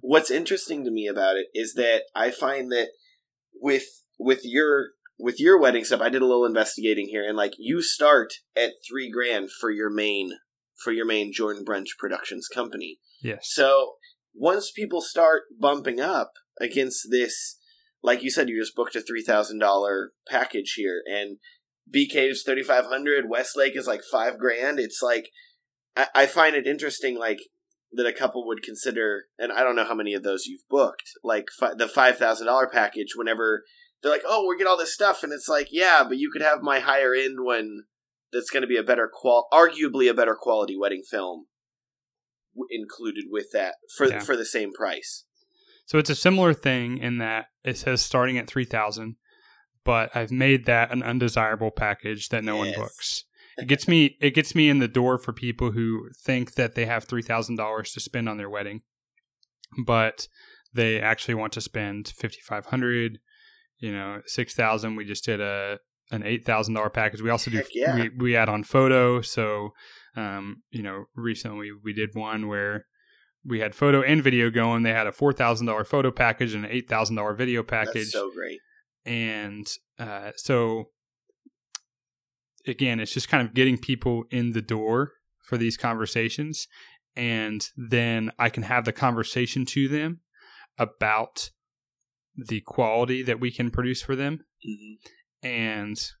what's 0.00 0.30
interesting 0.30 0.84
to 0.84 0.90
me 0.90 1.06
about 1.06 1.36
it 1.36 1.46
is 1.52 1.74
that 1.74 2.04
I 2.14 2.30
find 2.30 2.70
that 2.72 2.88
with 3.60 3.84
with 4.18 4.40
your 4.44 4.90
with 5.18 5.40
your 5.40 5.58
wedding 5.58 5.84
stuff, 5.84 6.00
I 6.00 6.08
did 6.08 6.22
a 6.22 6.26
little 6.26 6.44
investigating 6.44 7.08
here, 7.08 7.26
and 7.26 7.36
like 7.36 7.54
you 7.58 7.82
start 7.82 8.34
at 8.56 8.72
three 8.88 9.10
grand 9.10 9.50
for 9.50 9.70
your 9.70 9.90
main 9.90 10.32
for 10.82 10.92
your 10.92 11.06
main 11.06 11.32
Jordan 11.32 11.64
Bunch 11.64 11.88
Productions 11.98 12.48
company. 12.48 12.98
yes 13.22 13.48
So 13.50 13.94
once 14.34 14.70
people 14.70 15.00
start 15.00 15.44
bumping 15.58 16.00
up 16.00 16.32
against 16.60 17.08
this, 17.10 17.58
like 18.02 18.22
you 18.22 18.30
said, 18.30 18.48
you 18.48 18.60
just 18.60 18.76
booked 18.76 18.96
a 18.96 19.00
three 19.00 19.22
thousand 19.22 19.58
dollar 19.58 20.12
package 20.28 20.74
here, 20.76 21.02
and 21.06 21.38
BK 21.94 22.30
is 22.30 22.42
thirty 22.44 22.62
five 22.62 22.86
hundred, 22.86 23.28
Westlake 23.28 23.76
is 23.76 23.86
like 23.86 24.02
five 24.10 24.38
grand. 24.38 24.78
It's 24.78 25.00
like 25.02 25.30
I, 25.96 26.08
I 26.14 26.26
find 26.26 26.54
it 26.54 26.66
interesting, 26.66 27.18
like 27.18 27.38
that 27.92 28.06
a 28.06 28.12
couple 28.12 28.46
would 28.46 28.62
consider, 28.62 29.24
and 29.38 29.50
I 29.50 29.62
don't 29.62 29.76
know 29.76 29.86
how 29.86 29.94
many 29.94 30.12
of 30.12 30.22
those 30.22 30.44
you've 30.44 30.68
booked, 30.68 31.10
like 31.24 31.46
fi- 31.58 31.74
the 31.74 31.88
five 31.88 32.18
thousand 32.18 32.46
dollar 32.48 32.68
package. 32.70 33.14
Whenever 33.16 33.64
they're 34.02 34.12
like, 34.12 34.24
"Oh, 34.26 34.46
we 34.46 34.56
get 34.56 34.66
all 34.66 34.76
this 34.76 34.94
stuff," 34.94 35.22
and 35.22 35.32
it's 35.32 35.48
like, 35.48 35.68
"Yeah, 35.70 36.04
but 36.08 36.18
you 36.18 36.30
could 36.30 36.42
have 36.42 36.62
my 36.62 36.80
higher 36.80 37.14
end 37.14 37.38
one 37.40 37.84
that's 38.32 38.50
going 38.50 38.62
to 38.62 38.66
be 38.66 38.76
a 38.76 38.82
better 38.82 39.10
qual, 39.12 39.48
arguably 39.52 40.10
a 40.10 40.14
better 40.14 40.34
quality 40.34 40.76
wedding 40.76 41.02
film." 41.08 41.46
w- 42.54 42.68
included 42.70 43.24
with 43.28 43.50
that 43.52 43.74
for 43.96 44.08
Yeah. 44.08 44.20
for 44.20 44.36
the 44.36 44.46
same 44.46 44.72
price. 44.72 45.24
So 45.84 45.98
it's 45.98 46.10
a 46.10 46.14
similar 46.14 46.54
thing 46.54 46.98
in 46.98 47.18
that 47.18 47.46
it 47.64 47.76
says 47.76 48.02
starting 48.02 48.38
at 48.38 48.48
3000 48.48 49.16
but 49.84 50.10
I've 50.16 50.32
made 50.32 50.64
that 50.66 50.90
an 50.90 51.02
undesirable 51.04 51.70
package 51.70 52.30
that 52.30 52.42
no 52.42 52.56
one 52.56 52.72
books. 52.74 53.24
It 53.56 53.68
gets 53.68 53.86
me 53.86 54.16
it 54.20 54.30
gets 54.34 54.54
me 54.54 54.68
in 54.68 54.78
the 54.80 54.88
door 54.88 55.18
for 55.18 55.32
people 55.32 55.72
who 55.72 56.08
think 56.24 56.54
that 56.54 56.74
they 56.74 56.86
have 56.86 57.06
$3000 57.06 57.92
to 57.92 58.00
spend 58.00 58.28
on 58.28 58.36
their 58.38 58.50
wedding 58.50 58.82
but 59.84 60.28
they 60.72 61.00
actually 61.00 61.34
want 61.34 61.52
to 61.54 61.60
spend 61.60 62.08
5500 62.08 63.18
you 63.78 63.92
know 63.92 64.20
6000 64.26 64.96
we 64.96 65.04
just 65.04 65.24
did 65.24 65.40
a 65.40 65.78
an 66.12 66.22
$8000 66.22 66.92
package 66.92 67.20
we 67.20 67.30
also 67.30 67.50
do 67.50 67.62
yeah. 67.74 67.94
we, 67.96 68.10
we 68.16 68.36
add 68.36 68.48
on 68.48 68.62
photo 68.62 69.20
so 69.20 69.70
um, 70.16 70.62
you 70.70 70.82
know 70.82 71.04
recently 71.14 71.70
we 71.84 71.92
did 71.92 72.10
one 72.14 72.46
where 72.46 72.86
we 73.46 73.60
had 73.60 73.74
photo 73.74 74.02
and 74.02 74.22
video 74.22 74.50
going. 74.50 74.82
They 74.82 74.92
had 74.92 75.06
a 75.06 75.12
four 75.12 75.32
thousand 75.32 75.66
dollar 75.66 75.84
photo 75.84 76.10
package 76.10 76.54
and 76.54 76.64
an 76.64 76.70
eight 76.70 76.88
thousand 76.88 77.16
dollar 77.16 77.34
video 77.34 77.62
package, 77.62 77.94
That's 77.94 78.12
so 78.12 78.30
great. 78.32 78.58
and 79.04 79.66
uh, 79.98 80.32
so 80.36 80.90
again, 82.66 82.98
it's 82.98 83.12
just 83.12 83.28
kind 83.28 83.46
of 83.46 83.54
getting 83.54 83.78
people 83.78 84.24
in 84.30 84.52
the 84.52 84.62
door 84.62 85.12
for 85.44 85.56
these 85.56 85.76
conversations, 85.76 86.66
and 87.14 87.68
then 87.76 88.32
I 88.38 88.48
can 88.48 88.64
have 88.64 88.84
the 88.84 88.92
conversation 88.92 89.64
to 89.66 89.88
them 89.88 90.20
about 90.78 91.50
the 92.36 92.60
quality 92.60 93.22
that 93.22 93.40
we 93.40 93.50
can 93.50 93.70
produce 93.70 94.02
for 94.02 94.16
them, 94.16 94.44
hmm 94.64 94.94
and 95.42 96.12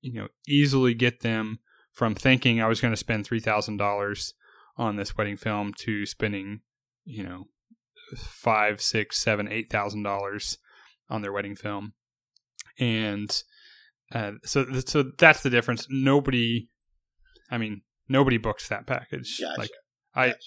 you 0.00 0.14
know 0.14 0.28
easily 0.48 0.94
get 0.94 1.20
them 1.20 1.58
from 1.92 2.14
thinking 2.14 2.60
I 2.60 2.66
was 2.66 2.80
going 2.80 2.92
to 2.92 2.96
spend 2.96 3.24
three 3.24 3.40
thousand 3.40 3.76
dollars 3.76 4.34
on 4.76 4.96
this 4.96 5.16
wedding 5.16 5.36
film 5.36 5.72
to 5.80 6.06
spending 6.06 6.60
you 7.04 7.22
know 7.22 7.44
five, 8.16 8.80
six, 8.80 9.18
seven, 9.18 9.48
eight 9.50 9.70
thousand 9.70 10.02
dollars 10.02 10.58
on 11.08 11.22
their 11.22 11.32
wedding 11.32 11.56
film, 11.56 11.94
and 12.78 13.42
uh, 14.12 14.32
so 14.44 14.66
so 14.86 15.04
that's 15.18 15.42
the 15.42 15.50
difference. 15.50 15.86
Nobody, 15.90 16.68
I 17.50 17.58
mean, 17.58 17.82
nobody 18.08 18.38
books 18.38 18.68
that 18.68 18.86
package. 18.86 19.40
Gotcha. 19.40 19.60
Like 19.60 19.70
I, 20.14 20.28
Gotcha. 20.28 20.38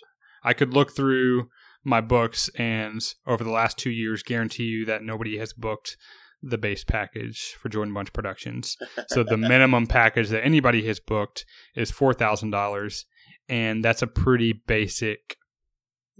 I 0.44 0.54
could 0.54 0.74
look 0.74 0.96
through 0.96 1.50
my 1.84 2.02
books 2.02 2.50
and 2.56 3.02
over 3.26 3.44
the 3.44 3.52
last 3.52 3.78
two 3.78 3.90
years 3.90 4.24
guarantee 4.24 4.64
you 4.64 4.86
that 4.86 5.04
nobody 5.04 5.38
has 5.38 5.54
booked 5.54 5.98
the 6.42 6.58
base 6.58 6.84
package 6.84 7.56
for 7.60 7.70
Jordan 7.70 7.94
Bunch 7.94 8.14
Productions. 8.14 8.78
So 9.08 9.24
the 9.24 9.38
minimum 9.38 9.88
package 9.88 10.30
that 10.30 10.46
anybody 10.46 10.86
has 10.86 11.00
booked 11.00 11.46
is 11.76 11.90
four 11.90 12.14
thousand 12.14 12.52
dollars, 12.52 13.06
and 13.48 13.84
that's 13.84 14.02
a 14.02 14.08
pretty 14.08 14.54
basic 14.54 15.38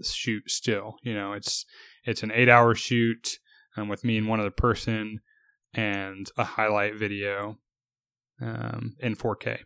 shoot. 0.02 0.50
Still, 0.50 0.96
you 1.02 1.14
know, 1.14 1.34
it's 1.34 1.64
it's 2.04 2.22
an 2.22 2.32
eight 2.34 2.48
hour 2.48 2.74
shoot 2.74 3.38
um, 3.76 3.88
with 3.88 4.02
me 4.04 4.18
and 4.18 4.28
one 4.28 4.40
other 4.40 4.50
person, 4.50 5.20
and 5.72 6.30
a 6.36 6.44
highlight 6.44 6.96
video 6.96 7.58
um, 8.40 8.96
in 9.00 9.14
4K. 9.14 9.60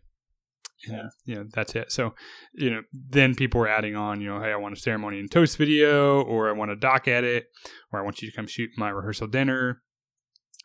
And, 0.87 0.97
Yeah. 0.97 1.09
you 1.25 1.35
know, 1.37 1.45
that's 1.53 1.75
it. 1.75 1.93
So, 1.93 2.15
you 2.53 2.71
know, 2.71 2.83
then 2.93 3.35
people 3.35 3.61
were 3.61 3.69
adding 3.69 3.97
on, 3.97 4.21
you 4.21 4.29
know, 4.29 4.41
hey, 4.41 4.53
I 4.53 4.57
want 4.57 4.77
a 4.77 4.81
ceremony 4.81 5.19
and 5.19 5.31
toast 5.31 5.57
video, 5.57 6.23
or 6.23 6.49
I 6.49 6.53
want 6.53 6.71
a 6.71 6.77
doc 6.77 7.09
edit, 7.09 7.47
or 7.93 8.01
I 8.01 8.03
want 8.03 8.23
you 8.23 8.31
to 8.31 8.37
come 8.37 8.47
shoot 8.47 8.71
my 8.77 8.91
rehearsal 8.91 9.27
dinner. 9.27 9.83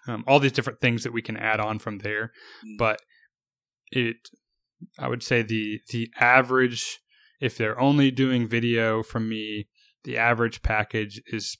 Um, 0.07 0.23
all 0.27 0.39
these 0.39 0.51
different 0.53 0.81
things 0.81 1.03
that 1.03 1.13
we 1.13 1.21
can 1.21 1.37
add 1.37 1.59
on 1.59 1.77
from 1.79 1.99
there. 1.99 2.31
Mm. 2.65 2.77
But 2.77 3.01
it, 3.91 4.17
I 4.97 5.07
would 5.07 5.23
say 5.23 5.41
the 5.41 5.79
the 5.91 6.09
average, 6.19 6.99
if 7.41 7.57
they're 7.57 7.79
only 7.79 8.11
doing 8.11 8.47
video 8.47 9.03
from 9.03 9.27
me, 9.27 9.67
the 10.03 10.17
average 10.17 10.61
package 10.61 11.21
is 11.27 11.57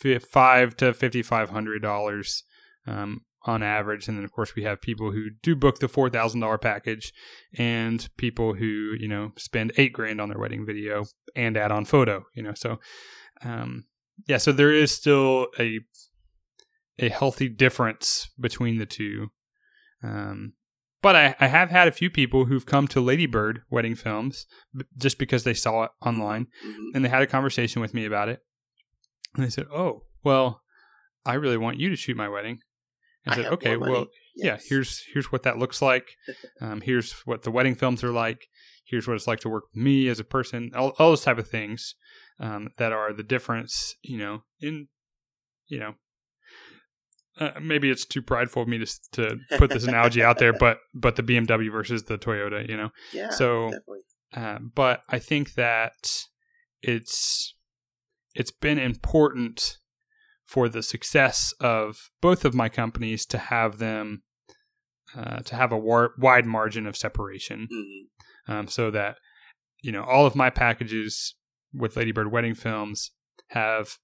fi- 0.00 0.18
five 0.18 0.76
to 0.76 0.92
fifty 0.92 1.22
five 1.22 1.50
hundred 1.50 1.80
dollars 1.82 2.44
um, 2.86 3.22
on 3.44 3.62
average, 3.62 4.06
and 4.08 4.16
then 4.16 4.24
of 4.24 4.32
course 4.32 4.54
we 4.54 4.62
have 4.62 4.80
people 4.80 5.10
who 5.12 5.30
do 5.42 5.54
book 5.56 5.78
the 5.80 5.88
four 5.88 6.08
thousand 6.10 6.40
dollar 6.40 6.58
package, 6.58 7.12
and 7.58 8.08
people 8.16 8.54
who 8.54 8.94
you 8.98 9.08
know 9.08 9.32
spend 9.36 9.72
eight 9.76 9.92
grand 9.92 10.20
on 10.20 10.28
their 10.28 10.38
wedding 10.38 10.64
video 10.66 11.04
and 11.34 11.56
add 11.56 11.72
on 11.72 11.84
photo. 11.84 12.24
You 12.34 12.42
know, 12.44 12.54
so 12.54 12.78
um, 13.44 13.84
yeah, 14.28 14.36
so 14.38 14.52
there 14.52 14.72
is 14.72 14.92
still 14.92 15.48
a 15.58 15.80
a 16.98 17.08
healthy 17.08 17.48
difference 17.48 18.28
between 18.38 18.78
the 18.78 18.86
two. 18.86 19.28
Um, 20.02 20.52
but 21.00 21.16
I, 21.16 21.34
I 21.40 21.46
have 21.48 21.70
had 21.70 21.88
a 21.88 21.92
few 21.92 22.10
people 22.10 22.44
who've 22.44 22.66
come 22.66 22.86
to 22.88 23.00
Ladybird 23.00 23.62
wedding 23.70 23.94
films 23.96 24.46
b- 24.76 24.84
just 24.96 25.18
because 25.18 25.42
they 25.42 25.54
saw 25.54 25.84
it 25.84 25.90
online 26.04 26.46
Mhm. 26.64 26.76
and 26.94 27.04
they 27.04 27.08
had 27.08 27.22
a 27.22 27.26
conversation 27.26 27.82
with 27.82 27.92
me 27.94 28.04
about 28.04 28.28
it. 28.28 28.40
And 29.34 29.44
they 29.44 29.50
said, 29.50 29.66
"Oh, 29.72 30.04
well, 30.22 30.60
I 31.24 31.34
really 31.34 31.56
want 31.56 31.78
you 31.80 31.88
to 31.88 31.96
shoot 31.96 32.16
my 32.16 32.28
wedding." 32.28 32.60
I 33.26 33.36
said, 33.36 33.46
okay, 33.52 33.76
well, 33.76 33.92
money. 33.92 34.06
yeah, 34.36 34.58
here's 34.68 35.02
here's 35.12 35.30
what 35.30 35.42
that 35.44 35.58
looks 35.58 35.80
like. 35.80 36.16
Um, 36.60 36.80
here's 36.80 37.12
what 37.26 37.42
the 37.42 37.50
wedding 37.50 37.74
films 37.74 38.04
are 38.04 38.12
like. 38.12 38.46
Here's 38.84 39.06
what 39.08 39.14
it's 39.14 39.26
like 39.26 39.40
to 39.40 39.48
work 39.48 39.64
with 39.72 39.82
me 39.82 40.08
as 40.08 40.20
a 40.20 40.24
person. 40.24 40.70
All, 40.76 40.92
all 40.98 41.10
those 41.10 41.22
type 41.24 41.38
of 41.38 41.48
things 41.48 41.94
um, 42.38 42.68
that 42.78 42.92
are 42.92 43.12
the 43.12 43.22
difference. 43.24 43.94
You 44.02 44.18
know, 44.18 44.42
in 44.60 44.88
you 45.66 45.78
know, 45.80 45.94
uh, 47.38 47.52
maybe 47.60 47.90
it's 47.90 48.04
too 48.04 48.22
prideful 48.22 48.62
of 48.62 48.68
me 48.68 48.78
to 48.78 48.86
to 49.12 49.38
put 49.58 49.70
this 49.70 49.84
analogy 49.84 50.22
out 50.22 50.38
there, 50.38 50.52
but 50.52 50.78
but 50.94 51.16
the 51.16 51.22
BMW 51.22 51.70
versus 51.70 52.04
the 52.04 52.18
Toyota. 52.18 52.68
You 52.68 52.76
know, 52.76 52.90
yeah, 53.12 53.30
so- 53.30 53.70
uh, 54.34 54.58
but 54.74 55.02
I 55.08 55.18
think 55.18 55.54
that 55.54 56.24
it's 56.82 57.54
it's 58.34 58.50
been 58.50 58.78
important 58.78 59.78
for 60.52 60.68
the 60.68 60.82
success 60.82 61.54
of 61.60 62.10
both 62.20 62.44
of 62.44 62.52
my 62.54 62.68
companies 62.68 63.24
to 63.26 63.38
have 63.38 63.78
them 63.78 64.22
uh, 65.16 65.40
to 65.40 65.54
have 65.56 65.72
a 65.72 65.78
war- 65.78 66.14
wide 66.18 66.46
margin 66.46 66.86
of 66.86 66.96
separation, 66.96 67.68
Mhm. 67.70 68.52
um, 68.54 68.66
so 68.68 68.90
that 68.90 69.16
you 69.82 69.92
know 69.92 70.04
all 70.04 70.26
of 70.26 70.34
my 70.36 70.50
packages 70.50 71.36
with 71.72 71.96
Ladybird 71.96 72.30
Wedding 72.32 72.54
Films 72.54 73.10
have 73.48 73.98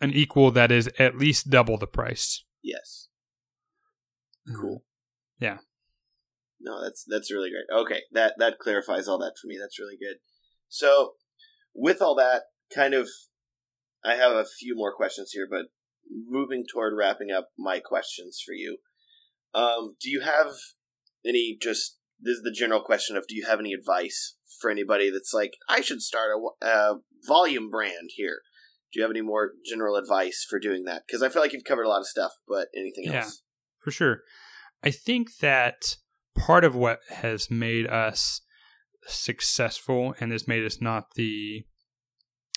an 0.00 0.10
equal 0.12 0.50
that 0.52 0.70
is 0.72 0.88
at 0.98 1.16
least 1.18 1.50
double 1.50 1.78
the 1.78 1.86
price. 1.86 2.44
Yes. 2.62 3.08
Uh, 4.48 4.58
Cool. 4.60 4.84
Yeah. 5.40 5.58
No, 6.60 6.82
that's 6.82 7.04
that's 7.04 7.30
really 7.32 7.50
great. 7.50 7.66
Okay, 7.82 8.02
that 8.12 8.34
that 8.38 8.58
clarifies 8.58 9.06
all 9.08 9.18
that 9.18 9.34
for 9.40 9.46
me. 9.48 9.56
That's 9.60 9.78
really 9.78 9.96
good. 9.96 10.16
So, 10.68 11.14
with 11.74 12.00
all 12.02 12.14
that, 12.16 12.44
kind 12.74 12.94
of, 12.94 13.08
I 14.06 14.14
have 14.16 14.32
a 14.32 14.44
few 14.44 14.76
more 14.76 14.94
questions 14.94 15.30
here, 15.32 15.46
but 15.50 15.66
moving 16.10 16.64
toward 16.70 16.94
wrapping 16.96 17.30
up 17.30 17.48
my 17.58 17.80
questions 17.80 18.40
for 18.44 18.52
you. 18.52 18.78
Um, 19.54 19.96
do 20.00 20.08
you 20.10 20.20
have 20.20 20.52
any 21.26 21.58
just 21.60 21.98
this 22.20 22.36
is 22.36 22.42
the 22.42 22.52
general 22.52 22.80
question 22.80 23.16
of 23.16 23.26
do 23.26 23.34
you 23.34 23.46
have 23.46 23.60
any 23.60 23.72
advice 23.72 24.36
for 24.60 24.70
anybody 24.70 25.10
that's 25.10 25.32
like 25.34 25.54
I 25.68 25.80
should 25.80 26.00
start 26.02 26.30
a, 26.62 26.66
a 26.66 26.98
volume 27.26 27.70
brand 27.70 28.10
here? 28.14 28.40
Do 28.92 29.00
you 29.00 29.02
have 29.02 29.10
any 29.10 29.22
more 29.22 29.52
general 29.68 29.96
advice 29.96 30.46
for 30.48 30.58
doing 30.58 30.84
that? 30.84 31.02
Because 31.06 31.22
I 31.22 31.28
feel 31.28 31.42
like 31.42 31.52
you've 31.52 31.64
covered 31.64 31.84
a 31.84 31.88
lot 31.88 32.00
of 32.00 32.06
stuff, 32.06 32.32
but 32.48 32.68
anything 32.76 33.04
Yeah. 33.04 33.22
else? 33.24 33.42
for 33.82 33.90
sure. 33.90 34.22
I 34.82 34.90
think 34.90 35.36
that 35.38 35.96
part 36.36 36.64
of 36.64 36.74
what 36.74 37.00
has 37.08 37.50
made 37.50 37.86
us 37.86 38.40
successful 39.06 40.14
and 40.20 40.32
has 40.32 40.48
made 40.48 40.64
us 40.64 40.80
not 40.80 41.14
the 41.14 41.64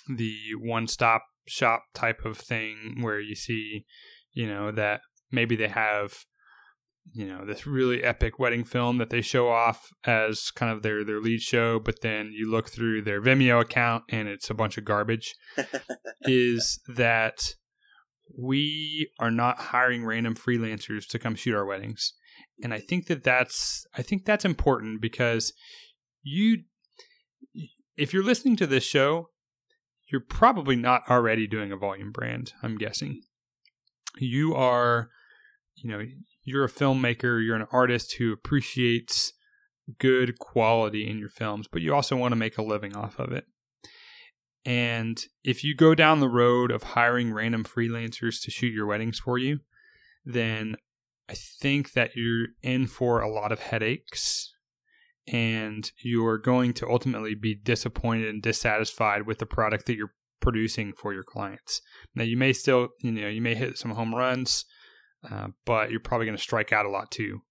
the 0.08 0.34
one 0.60 0.86
stop 0.88 1.22
shop 1.50 1.84
type 1.94 2.24
of 2.24 2.38
thing 2.38 2.98
where 3.00 3.20
you 3.20 3.34
see, 3.34 3.84
you 4.32 4.46
know, 4.46 4.70
that 4.72 5.00
maybe 5.30 5.56
they 5.56 5.68
have 5.68 6.24
you 7.12 7.26
know 7.26 7.44
this 7.44 7.66
really 7.66 8.04
epic 8.04 8.38
wedding 8.38 8.62
film 8.62 8.98
that 8.98 9.10
they 9.10 9.22
show 9.22 9.48
off 9.48 9.88
as 10.04 10.50
kind 10.50 10.70
of 10.70 10.82
their 10.82 11.02
their 11.02 11.18
lead 11.18 11.40
show 11.40 11.78
but 11.78 12.02
then 12.02 12.30
you 12.32 12.48
look 12.48 12.68
through 12.68 13.02
their 13.02 13.22
Vimeo 13.22 13.60
account 13.60 14.04
and 14.10 14.28
it's 14.28 14.50
a 14.50 14.54
bunch 14.54 14.76
of 14.76 14.84
garbage 14.84 15.34
is 16.22 16.78
that 16.94 17.40
we 18.38 19.10
are 19.18 19.30
not 19.30 19.58
hiring 19.58 20.04
random 20.04 20.34
freelancers 20.34 21.06
to 21.08 21.18
come 21.18 21.34
shoot 21.34 21.54
our 21.54 21.64
weddings. 21.64 22.12
And 22.62 22.74
i 22.74 22.78
think 22.78 23.06
that 23.06 23.24
that's 23.24 23.86
i 23.96 24.02
think 24.02 24.24
that's 24.24 24.44
important 24.44 25.00
because 25.00 25.52
you 26.22 26.58
if 27.96 28.12
you're 28.12 28.24
listening 28.24 28.56
to 28.56 28.66
this 28.66 28.84
show 28.84 29.30
you're 30.10 30.20
probably 30.20 30.76
not 30.76 31.02
already 31.08 31.46
doing 31.46 31.72
a 31.72 31.76
volume 31.76 32.12
brand 32.12 32.52
i'm 32.62 32.76
guessing. 32.76 33.22
You 34.18 34.54
are 34.54 35.10
you 35.76 35.90
know 35.90 36.04
you're 36.42 36.64
a 36.64 36.70
filmmaker 36.70 37.44
you're 37.44 37.56
an 37.56 37.68
artist 37.72 38.14
who 38.18 38.32
appreciates 38.32 39.32
good 39.98 40.38
quality 40.38 41.08
in 41.08 41.18
your 41.18 41.28
films 41.28 41.66
but 41.70 41.82
you 41.82 41.94
also 41.94 42.16
want 42.16 42.32
to 42.32 42.36
make 42.36 42.58
a 42.58 42.62
living 42.62 42.96
off 42.96 43.18
of 43.18 43.32
it. 43.32 43.46
And 44.64 45.24
if 45.42 45.64
you 45.64 45.74
go 45.74 45.94
down 45.94 46.20
the 46.20 46.28
road 46.28 46.70
of 46.70 46.82
hiring 46.82 47.32
random 47.32 47.64
freelancers 47.64 48.42
to 48.42 48.50
shoot 48.50 48.74
your 48.74 48.86
weddings 48.86 49.18
for 49.18 49.38
you, 49.38 49.60
then 50.24 50.76
I 51.30 51.34
think 51.34 51.92
that 51.92 52.14
you're 52.14 52.48
in 52.62 52.86
for 52.86 53.20
a 53.20 53.30
lot 53.30 53.52
of 53.52 53.60
headaches 53.60 54.52
and 55.26 55.90
you're 56.02 56.38
going 56.38 56.72
to 56.74 56.88
ultimately 56.88 57.34
be 57.34 57.54
disappointed 57.54 58.28
and 58.28 58.42
dissatisfied 58.42 59.26
with 59.26 59.38
the 59.38 59.46
product 59.46 59.86
that 59.86 59.96
you're 59.96 60.14
producing 60.40 60.92
for 60.92 61.12
your 61.12 61.22
clients. 61.22 61.80
Now, 62.14 62.24
you 62.24 62.36
may 62.36 62.52
still, 62.52 62.88
you 63.00 63.12
know, 63.12 63.28
you 63.28 63.42
may 63.42 63.54
hit 63.54 63.78
some 63.78 63.92
home 63.92 64.14
runs, 64.14 64.64
uh, 65.30 65.48
but 65.66 65.90
you're 65.90 66.00
probably 66.00 66.26
going 66.26 66.36
to 66.36 66.42
strike 66.42 66.72
out 66.72 66.86
a 66.86 66.90
lot 66.90 67.10
too. 67.10 67.42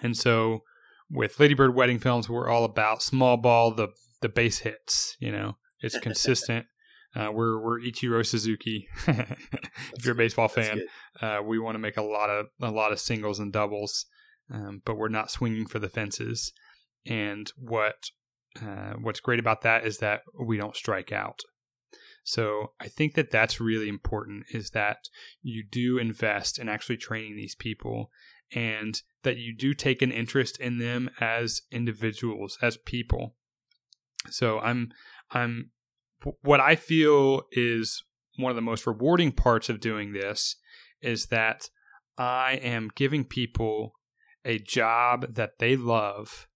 And 0.00 0.16
so 0.16 0.62
with 1.10 1.38
Ladybird 1.38 1.74
Wedding 1.74 1.98
Films, 1.98 2.28
we're 2.28 2.48
all 2.48 2.64
about 2.64 3.02
small 3.02 3.36
ball, 3.36 3.72
the 3.72 3.88
the 4.20 4.28
base 4.28 4.58
hits, 4.58 5.16
you 5.20 5.30
know. 5.30 5.56
It's 5.80 5.98
consistent. 6.02 6.66
Uh, 7.14 7.30
we're 7.32 7.62
we're 7.62 7.80
Ichiro 7.80 8.24
Suzuki. 8.24 8.88
if 9.06 10.04
you're 10.04 10.12
a 10.12 10.16
baseball 10.16 10.48
fan, 10.48 10.82
uh, 11.20 11.40
we 11.44 11.58
want 11.58 11.74
to 11.74 11.78
make 11.78 11.96
a 11.96 12.02
lot 12.02 12.30
of 12.30 12.46
a 12.60 12.70
lot 12.70 12.92
of 12.92 13.00
singles 13.00 13.38
and 13.38 13.52
doubles, 13.52 14.06
um, 14.52 14.82
but 14.84 14.96
we're 14.96 15.08
not 15.08 15.30
swinging 15.30 15.66
for 15.66 15.78
the 15.78 15.88
fences. 15.88 16.52
And 17.06 17.50
what 17.56 18.10
uh, 18.60 18.94
what's 19.00 19.20
great 19.20 19.38
about 19.38 19.62
that 19.62 19.86
is 19.86 19.98
that 19.98 20.22
we 20.38 20.56
don't 20.56 20.76
strike 20.76 21.12
out. 21.12 21.40
So 22.24 22.72
I 22.80 22.88
think 22.88 23.14
that 23.14 23.30
that's 23.30 23.60
really 23.60 23.88
important. 23.88 24.46
Is 24.52 24.70
that 24.70 25.08
you 25.42 25.64
do 25.68 25.98
invest 25.98 26.58
in 26.58 26.68
actually 26.68 26.98
training 26.98 27.36
these 27.36 27.54
people, 27.54 28.10
and 28.52 29.00
that 29.22 29.38
you 29.38 29.54
do 29.56 29.74
take 29.74 30.02
an 30.02 30.12
interest 30.12 30.58
in 30.60 30.78
them 30.78 31.10
as 31.20 31.62
individuals, 31.70 32.58
as 32.60 32.76
people. 32.76 33.34
So 34.30 34.58
I'm 34.58 34.90
I'm 35.30 35.70
what 36.42 36.60
I 36.60 36.74
feel 36.76 37.42
is 37.52 38.02
one 38.36 38.50
of 38.50 38.56
the 38.56 38.62
most 38.62 38.86
rewarding 38.86 39.32
parts 39.32 39.68
of 39.68 39.80
doing 39.80 40.12
this 40.12 40.56
is 41.00 41.26
that 41.26 41.68
I 42.16 42.54
am 42.62 42.90
giving 42.94 43.24
people 43.24 43.94
a 44.48 44.58
job 44.58 45.34
that 45.34 45.58
they 45.58 45.76
love 45.76 46.48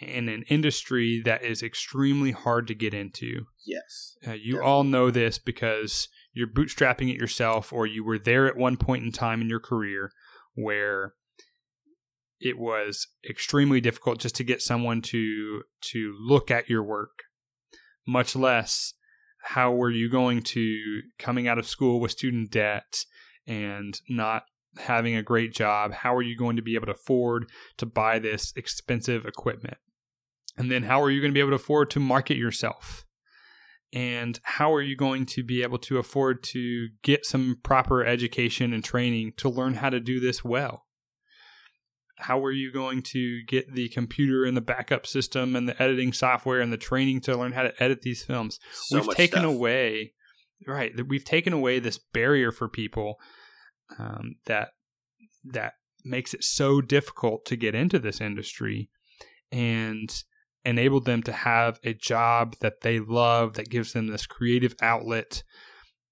in 0.00 0.28
an 0.28 0.44
industry 0.48 1.22
that 1.24 1.42
is 1.42 1.62
extremely 1.62 2.30
hard 2.30 2.66
to 2.66 2.74
get 2.74 2.92
into. 2.92 3.46
Yes. 3.64 4.16
Uh, 4.26 4.32
you 4.32 4.62
all 4.62 4.84
know 4.84 5.10
this 5.10 5.38
because 5.38 6.08
you're 6.34 6.46
bootstrapping 6.46 7.10
it 7.10 7.20
yourself, 7.20 7.72
or 7.72 7.86
you 7.86 8.04
were 8.04 8.18
there 8.18 8.46
at 8.46 8.56
one 8.56 8.76
point 8.76 9.02
in 9.02 9.12
time 9.12 9.40
in 9.40 9.48
your 9.48 9.60
career 9.60 10.10
where 10.54 11.14
it 12.38 12.58
was 12.58 13.06
extremely 13.28 13.80
difficult 13.80 14.18
just 14.20 14.36
to 14.36 14.44
get 14.44 14.60
someone 14.60 15.00
to 15.00 15.62
to 15.80 16.14
look 16.20 16.50
at 16.50 16.68
your 16.68 16.82
work. 16.82 17.22
Much 18.06 18.36
less, 18.36 18.92
how 19.44 19.72
were 19.72 19.90
you 19.90 20.10
going 20.10 20.42
to 20.42 21.00
coming 21.18 21.48
out 21.48 21.58
of 21.58 21.66
school 21.66 21.98
with 21.98 22.10
student 22.10 22.50
debt 22.50 23.04
and 23.46 24.00
not 24.08 24.42
having 24.78 25.16
a 25.16 25.22
great 25.22 25.52
job? 25.52 25.92
How 25.92 26.14
are 26.14 26.22
you 26.22 26.36
going 26.36 26.56
to 26.56 26.62
be 26.62 26.74
able 26.74 26.86
to 26.86 26.92
afford 26.92 27.50
to 27.78 27.86
buy 27.86 28.18
this 28.18 28.52
expensive 28.56 29.26
equipment? 29.26 29.78
And 30.56 30.70
then 30.70 30.82
how 30.84 31.02
are 31.02 31.10
you 31.10 31.20
going 31.20 31.30
to 31.30 31.34
be 31.34 31.40
able 31.40 31.50
to 31.50 31.56
afford 31.56 31.90
to 31.90 32.00
market 32.00 32.36
yourself? 32.36 33.04
and 33.92 34.40
how 34.42 34.72
are 34.72 34.82
you 34.82 34.96
going 34.96 35.26
to 35.26 35.42
be 35.42 35.62
able 35.62 35.78
to 35.78 35.98
afford 35.98 36.42
to 36.42 36.88
get 37.02 37.26
some 37.26 37.58
proper 37.62 38.04
education 38.04 38.72
and 38.72 38.82
training 38.82 39.34
to 39.36 39.48
learn 39.48 39.74
how 39.74 39.90
to 39.90 40.00
do 40.00 40.18
this 40.18 40.42
well? 40.42 40.86
How 42.18 42.42
are 42.44 42.52
you 42.52 42.72
going 42.72 43.02
to 43.02 43.42
get 43.46 43.74
the 43.74 43.88
computer 43.90 44.44
and 44.44 44.56
the 44.56 44.62
backup 44.62 45.06
system 45.06 45.56
and 45.56 45.68
the 45.68 45.80
editing 45.82 46.12
software 46.12 46.60
and 46.60 46.72
the 46.72 46.78
training 46.78 47.20
to 47.22 47.36
learn 47.36 47.52
how 47.52 47.64
to 47.64 47.82
edit 47.82 48.02
these 48.02 48.22
films? 48.22 48.58
So 48.72 49.00
we've 49.00 49.16
taken 49.16 49.40
stuff. 49.40 49.52
away, 49.52 50.12
right? 50.66 50.92
We've 51.06 51.24
taken 51.24 51.52
away 51.52 51.78
this 51.78 51.98
barrier 51.98 52.52
for 52.52 52.68
people 52.68 53.16
um, 53.98 54.36
that 54.46 54.70
that 55.44 55.74
makes 56.04 56.34
it 56.34 56.44
so 56.44 56.80
difficult 56.80 57.44
to 57.46 57.56
get 57.56 57.74
into 57.74 57.98
this 57.98 58.20
industry, 58.20 58.88
and 59.50 60.22
enabled 60.64 61.04
them 61.04 61.22
to 61.24 61.32
have 61.32 61.78
a 61.84 61.92
job 61.92 62.56
that 62.60 62.82
they 62.82 63.00
love 63.00 63.54
that 63.54 63.68
gives 63.68 63.92
them 63.92 64.06
this 64.06 64.26
creative 64.26 64.74
outlet 64.80 65.42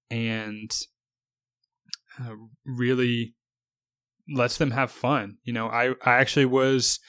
and 0.09 0.71
uh, 2.19 2.33
really 2.65 3.33
lets 4.29 4.57
them 4.57 4.71
have 4.71 4.91
fun. 4.91 5.37
You 5.43 5.53
know, 5.53 5.67
I, 5.67 5.91
I 6.03 6.19
actually 6.19 6.45
was 6.45 6.99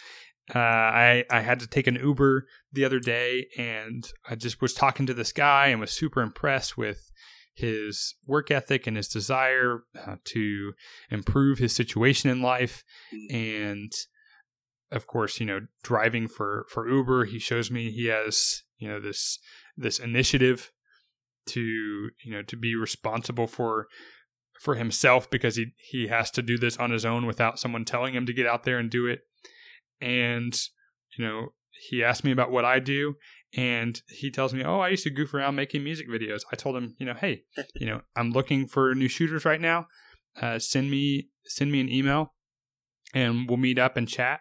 uh, 0.55 0.59
I 0.59 1.25
I 1.31 1.41
had 1.41 1.61
to 1.61 1.67
take 1.67 1.87
an 1.87 1.97
Uber 1.97 2.47
the 2.73 2.85
other 2.85 3.01
day 3.01 3.47
and 3.57 4.05
I 4.29 4.35
just 4.35 4.61
was 4.61 4.75
talking 4.75 5.07
to 5.07 5.15
this 5.15 5.33
guy 5.33 5.69
and 5.69 5.81
was 5.81 5.93
super 5.93 6.21
impressed 6.21 6.77
with 6.77 7.11
his 7.55 8.15
work 8.27 8.51
ethic 8.51 8.87
and 8.87 8.97
his 8.97 9.09
desire 9.09 9.85
uh, 10.07 10.17
to 10.25 10.73
improve 11.11 11.59
his 11.59 11.75
situation 11.75 12.31
in 12.31 12.41
life 12.41 12.83
and 13.31 13.93
of 14.93 15.07
course, 15.07 15.41
you 15.41 15.47
know, 15.47 15.61
driving 15.83 16.29
for 16.29 16.67
for 16.69 16.89
Uber, 16.89 17.25
he 17.25 17.39
shows 17.39 17.71
me 17.71 17.91
he 17.91 18.07
has 18.07 18.63
you 18.77 18.89
know 18.89 19.01
this 19.01 19.39
this 19.77 19.99
initiative 19.99 20.71
to 21.47 21.61
you 22.25 22.33
know 22.33 22.43
to 22.43 22.57
be 22.57 22.77
responsible 22.77 23.47
for 23.47 23.87
for 24.61 24.75
himself 24.77 25.29
because 25.31 25.57
he 25.57 25.73
he 25.79 26.09
has 26.09 26.31
to 26.33 26.43
do 26.43 26.59
this 26.59 26.77
on 26.77 26.91
his 26.91 27.05
own 27.05 27.27
without 27.27 27.59
someone 27.59 27.85
telling 27.85 28.15
him 28.15 28.27
to 28.27 28.35
get 28.35 28.47
out 28.47 28.65
there 28.65 28.79
and 28.79 28.91
do 28.91 29.07
it. 29.07 29.21
And 30.01 30.55
you 31.17 31.25
know, 31.25 31.49
he 31.89 32.05
asked 32.05 32.23
me 32.23 32.31
about 32.31 32.53
what 32.53 32.67
I 32.67 32.79
do 32.79 33.15
and 33.55 34.01
he 34.09 34.31
tells 34.31 34.55
me, 34.55 34.63
"Oh, 34.65 34.81
I 34.81 34.89
used 34.89 35.05
to 35.05 35.11
goof 35.11 35.35
around 35.35 35.57
making 35.57 35.85
music 35.85 36.09
videos." 36.09 36.41
I 36.53 36.57
told 36.57 36.77
him, 36.77 36.95
you 36.99 37.07
know, 37.07 37.15
"Hey, 37.15 37.45
you 37.75 37.87
know, 37.87 38.03
I'm 38.17 38.31
looking 38.31 38.67
for 38.67 38.95
new 38.95 39.09
shooters 39.09 39.45
right 39.45 39.61
now. 39.61 39.87
Uh, 40.41 40.59
send 40.59 40.91
me 40.91 41.29
send 41.45 41.71
me 41.71 41.81
an 41.81 41.89
email 41.89 42.35
and 43.15 43.49
we'll 43.49 43.59
meet 43.59 43.79
up 43.79 43.97
and 43.97 44.09
chat 44.09 44.41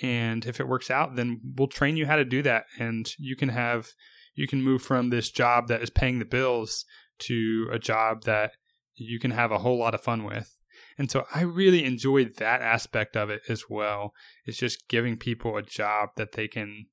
and 0.00 0.46
if 0.46 0.60
it 0.60 0.68
works 0.68 0.90
out 0.90 1.16
then 1.16 1.40
we'll 1.56 1.68
train 1.68 1.96
you 1.96 2.06
how 2.06 2.16
to 2.16 2.24
do 2.24 2.42
that 2.42 2.64
and 2.78 3.12
you 3.18 3.36
can 3.36 3.48
have 3.48 3.88
you 4.34 4.46
can 4.46 4.62
move 4.62 4.82
from 4.82 5.10
this 5.10 5.30
job 5.30 5.68
that 5.68 5.82
is 5.82 5.90
paying 5.90 6.18
the 6.18 6.24
bills 6.24 6.84
to 7.18 7.68
a 7.72 7.78
job 7.78 8.22
that 8.24 8.52
you 8.94 9.18
can 9.18 9.30
have 9.30 9.50
a 9.50 9.58
whole 9.58 9.78
lot 9.78 9.94
of 9.94 10.00
fun 10.00 10.24
with 10.24 10.56
and 10.98 11.10
so 11.10 11.24
i 11.34 11.42
really 11.42 11.84
enjoyed 11.84 12.36
that 12.36 12.62
aspect 12.62 13.16
of 13.16 13.30
it 13.30 13.42
as 13.48 13.64
well 13.68 14.12
it's 14.44 14.58
just 14.58 14.88
giving 14.88 15.16
people 15.16 15.56
a 15.56 15.62
job 15.62 16.10
that 16.16 16.32
they 16.32 16.48
can 16.48 16.86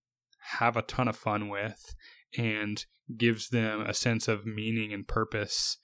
have 0.57 0.75
a 0.75 0.81
ton 0.81 1.07
of 1.07 1.15
fun 1.15 1.49
with 1.49 1.95
and 2.37 2.85
gives 3.17 3.49
them 3.49 3.81
a 3.81 3.93
sense 3.93 4.27
of 4.27 4.45
meaning 4.45 4.93
and 4.93 5.07
purpose 5.07 5.77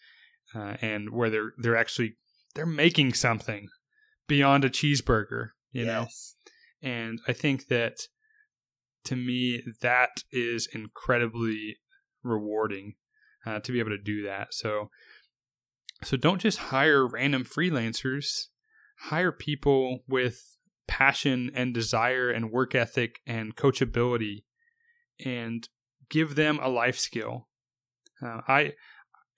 uh, 0.53 0.75
and 0.81 1.11
where 1.11 1.29
they're 1.29 1.53
they're 1.57 1.77
actually 1.77 2.15
they're 2.53 2.65
making 2.65 3.13
something 3.13 3.67
beyond 4.27 4.63
a 4.63 4.69
cheeseburger 4.69 5.49
you 5.71 5.85
yes. 5.85 6.35
know 6.83 6.89
and 6.89 7.19
I 7.27 7.33
think 7.33 7.67
that 7.67 8.07
to 9.05 9.15
me, 9.15 9.63
that 9.81 10.23
is 10.31 10.67
incredibly 10.73 11.77
rewarding 12.23 12.95
uh, 13.45 13.59
to 13.59 13.71
be 13.71 13.79
able 13.79 13.91
to 13.91 13.97
do 13.97 14.23
that. 14.23 14.53
So, 14.53 14.89
so 16.03 16.17
don't 16.17 16.41
just 16.41 16.57
hire 16.57 17.07
random 17.07 17.45
freelancers. 17.45 18.47
Hire 18.97 19.31
people 19.31 19.99
with 20.07 20.57
passion 20.87 21.51
and 21.53 21.73
desire 21.73 22.29
and 22.29 22.51
work 22.51 22.75
ethic 22.75 23.19
and 23.25 23.55
coachability, 23.55 24.43
and 25.23 25.67
give 26.09 26.35
them 26.35 26.59
a 26.61 26.69
life 26.69 26.97
skill. 26.97 27.47
Uh, 28.21 28.41
I 28.47 28.73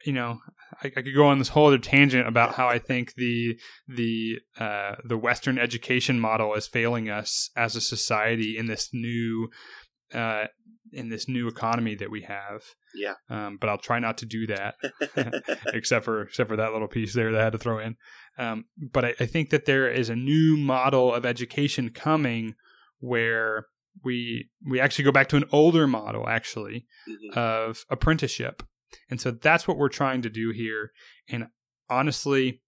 you 0.06 0.14
know, 0.14 0.40
I, 0.84 0.88
I, 0.88 1.02
could 1.02 1.16
go 1.16 1.26
on 1.26 1.40
this 1.40 1.50
whole 1.50 1.68
other 1.68 1.78
tangent 1.78 2.28
about 2.28 2.54
how 2.54 2.68
I 2.68 2.80
think 2.80 3.16
the 3.16 3.58
the 3.88 4.40
uh, 4.60 4.96
the 5.04 5.18
Western 5.18 5.58
education 5.58 6.20
model 6.20 6.54
is 6.54 6.68
failing 6.68 7.10
us 7.10 7.50
as 7.56 7.76
a 7.76 7.82
society 7.82 8.58
in 8.58 8.68
this 8.68 8.90
new 8.94 9.50
uh, 10.14 10.46
in 10.94 11.10
this 11.10 11.28
new 11.28 11.48
economy 11.48 11.96
that 11.96 12.12
we 12.12 12.22
have. 12.22 12.64
Yeah. 12.96 13.16
Um, 13.30 13.58
but 13.60 13.70
I'll 13.70 13.78
try 13.78 14.00
not 14.00 14.20
to 14.20 14.26
do 14.26 14.48
that, 14.48 14.76
except 15.74 16.06
for 16.06 16.22
except 16.24 16.50
for 16.50 16.58
that 16.58 16.74
little 16.74 16.88
piece 16.88 17.14
there 17.14 17.32
that 17.32 17.42
I 17.42 17.44
had 17.44 17.54
to 17.54 17.60
throw 17.60 17.80
in. 17.80 17.96
Um, 18.38 18.66
but 18.78 19.06
I, 19.06 19.14
I 19.20 19.26
think 19.26 19.50
that 19.50 19.66
there 19.66 19.90
is 19.90 20.10
a 20.10 20.16
new 20.16 20.58
model 20.58 21.14
of 21.14 21.26
education 21.26 21.90
coming 21.90 22.56
where 23.00 23.66
we 24.04 24.50
we 24.66 24.80
actually 24.80 25.06
go 25.06 25.12
back 25.12 25.28
to 25.30 25.38
an 25.38 25.46
older 25.52 25.88
model 25.88 26.28
actually 26.28 26.86
mm-hmm. 27.08 27.38
of 27.38 27.86
apprenticeship 27.90 28.64
and 29.10 29.20
so 29.20 29.32
that's 29.32 29.68
what 29.68 29.78
we're 29.78 29.90
trying 29.90 30.22
to 30.24 30.30
do 30.30 30.52
here. 30.52 30.92
And 31.30 31.48
honestly, 31.90 32.62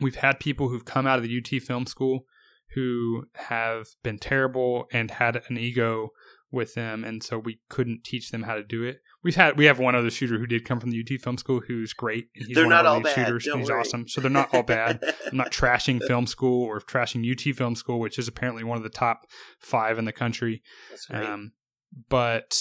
we've 0.00 0.16
had 0.16 0.40
people 0.40 0.68
who've 0.68 0.84
come 0.84 1.06
out 1.06 1.18
of 1.18 1.24
the 1.24 1.38
UT 1.38 1.62
Film 1.62 1.86
School 1.86 2.26
who 2.74 3.26
have 3.34 3.86
been 4.02 4.18
terrible 4.18 4.86
and 4.92 5.10
had 5.10 5.42
an 5.48 5.58
ego 5.58 6.10
with 6.50 6.74
them 6.74 7.04
and 7.04 7.22
so 7.22 7.38
we 7.38 7.60
couldn't 7.68 8.04
teach 8.04 8.30
them 8.30 8.44
how 8.44 8.54
to 8.54 8.64
do 8.64 8.82
it. 8.84 9.00
We've 9.24 9.34
had 9.34 9.56
we 9.56 9.64
have 9.64 9.78
one 9.78 9.94
other 9.94 10.10
shooter 10.10 10.38
who 10.38 10.46
did 10.46 10.66
come 10.66 10.78
from 10.78 10.90
the 10.90 11.00
UT 11.00 11.20
Film 11.20 11.38
School 11.38 11.60
who's 11.66 11.94
great. 11.94 12.28
He's 12.34 12.54
they're 12.54 12.66
not 12.66 12.84
all 12.84 13.00
bad. 13.00 13.14
Shooters, 13.14 13.46
Don't 13.46 13.60
he's 13.60 13.70
worry. 13.70 13.80
awesome. 13.80 14.06
So 14.06 14.20
they're 14.20 14.30
not 14.30 14.54
all 14.54 14.62
bad. 14.62 15.02
I'm 15.26 15.36
not 15.36 15.50
trashing 15.50 16.06
film 16.06 16.26
school 16.26 16.62
or 16.64 16.78
trashing 16.80 17.28
UT 17.30 17.56
Film 17.56 17.74
School, 17.74 17.98
which 17.98 18.18
is 18.18 18.28
apparently 18.28 18.64
one 18.64 18.76
of 18.76 18.82
the 18.82 18.90
top 18.90 19.26
five 19.58 19.98
in 19.98 20.04
the 20.04 20.12
country. 20.12 20.62
That's 20.90 21.06
great. 21.06 21.26
Um, 21.26 21.52
but 22.10 22.60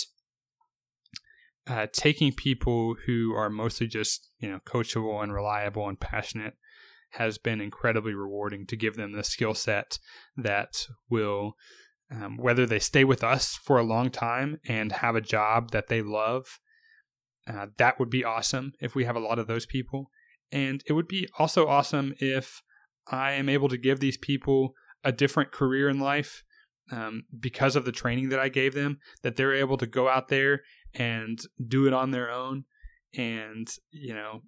uh, 1.67 1.87
taking 1.91 2.31
people 2.31 2.95
who 3.05 3.33
are 3.33 3.49
mostly 3.49 3.87
just 3.87 4.29
you 4.39 4.49
know 4.49 4.59
coachable 4.65 5.21
and 5.21 5.33
reliable 5.33 5.89
and 5.89 5.99
passionate 5.99 6.53
has 7.11 7.37
been 7.37 7.61
incredibly 7.61 8.13
rewarding 8.13 8.65
to 8.65 8.75
give 8.75 8.95
them 8.95 9.11
the 9.11 9.23
skill 9.23 9.53
set 9.53 9.99
that 10.35 10.87
will 11.09 11.55
um, 12.13 12.37
whether 12.37 12.65
they 12.65 12.79
stay 12.79 13.03
with 13.03 13.23
us 13.23 13.59
for 13.63 13.77
a 13.77 13.83
long 13.83 14.09
time 14.09 14.59
and 14.67 14.91
have 14.91 15.15
a 15.15 15.21
job 15.21 15.71
that 15.71 15.87
they 15.87 16.01
love 16.01 16.59
uh, 17.47 17.67
that 17.77 17.99
would 17.99 18.09
be 18.09 18.23
awesome 18.23 18.73
if 18.79 18.95
we 18.95 19.05
have 19.05 19.15
a 19.15 19.19
lot 19.21 19.39
of 19.39 19.47
those 19.47 19.65
people. 19.65 20.09
And 20.51 20.83
it 20.87 20.93
would 20.93 21.07
be 21.07 21.27
also 21.37 21.67
awesome 21.67 22.13
if 22.19 22.61
i 23.11 23.33
am 23.33 23.49
able 23.49 23.67
to 23.67 23.77
give 23.77 23.99
these 23.99 24.17
people 24.17 24.73
a 25.03 25.11
different 25.11 25.51
career 25.51 25.89
in 25.89 25.99
life 25.99 26.41
um, 26.89 27.23
because 27.37 27.75
of 27.75 27.83
the 27.83 27.91
training 27.91 28.29
that 28.29 28.39
i 28.39 28.47
gave 28.47 28.73
them 28.73 28.97
that 29.23 29.35
they're 29.35 29.53
able 29.53 29.75
to 29.75 29.85
go 29.85 30.07
out 30.07 30.29
there 30.29 30.61
and 30.93 31.41
do 31.67 31.85
it 31.85 31.91
on 31.91 32.11
their 32.11 32.31
own 32.31 32.63
and 33.17 33.67
you 33.91 34.13
know 34.13 34.39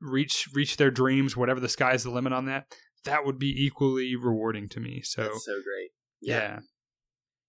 reach 0.00 0.48
reach 0.54 0.78
their 0.78 0.90
dreams 0.90 1.36
whatever 1.36 1.60
the 1.60 1.68
sky's 1.68 2.02
the 2.02 2.10
limit 2.10 2.32
on 2.32 2.46
that 2.46 2.64
that 3.04 3.26
would 3.26 3.38
be 3.38 3.54
equally 3.64 4.16
rewarding 4.16 4.68
to 4.68 4.80
me. 4.80 5.00
So 5.02 5.22
that's 5.22 5.44
so 5.44 5.52
great 5.52 5.90
yeah. 6.20 6.38
yeah. 6.38 6.58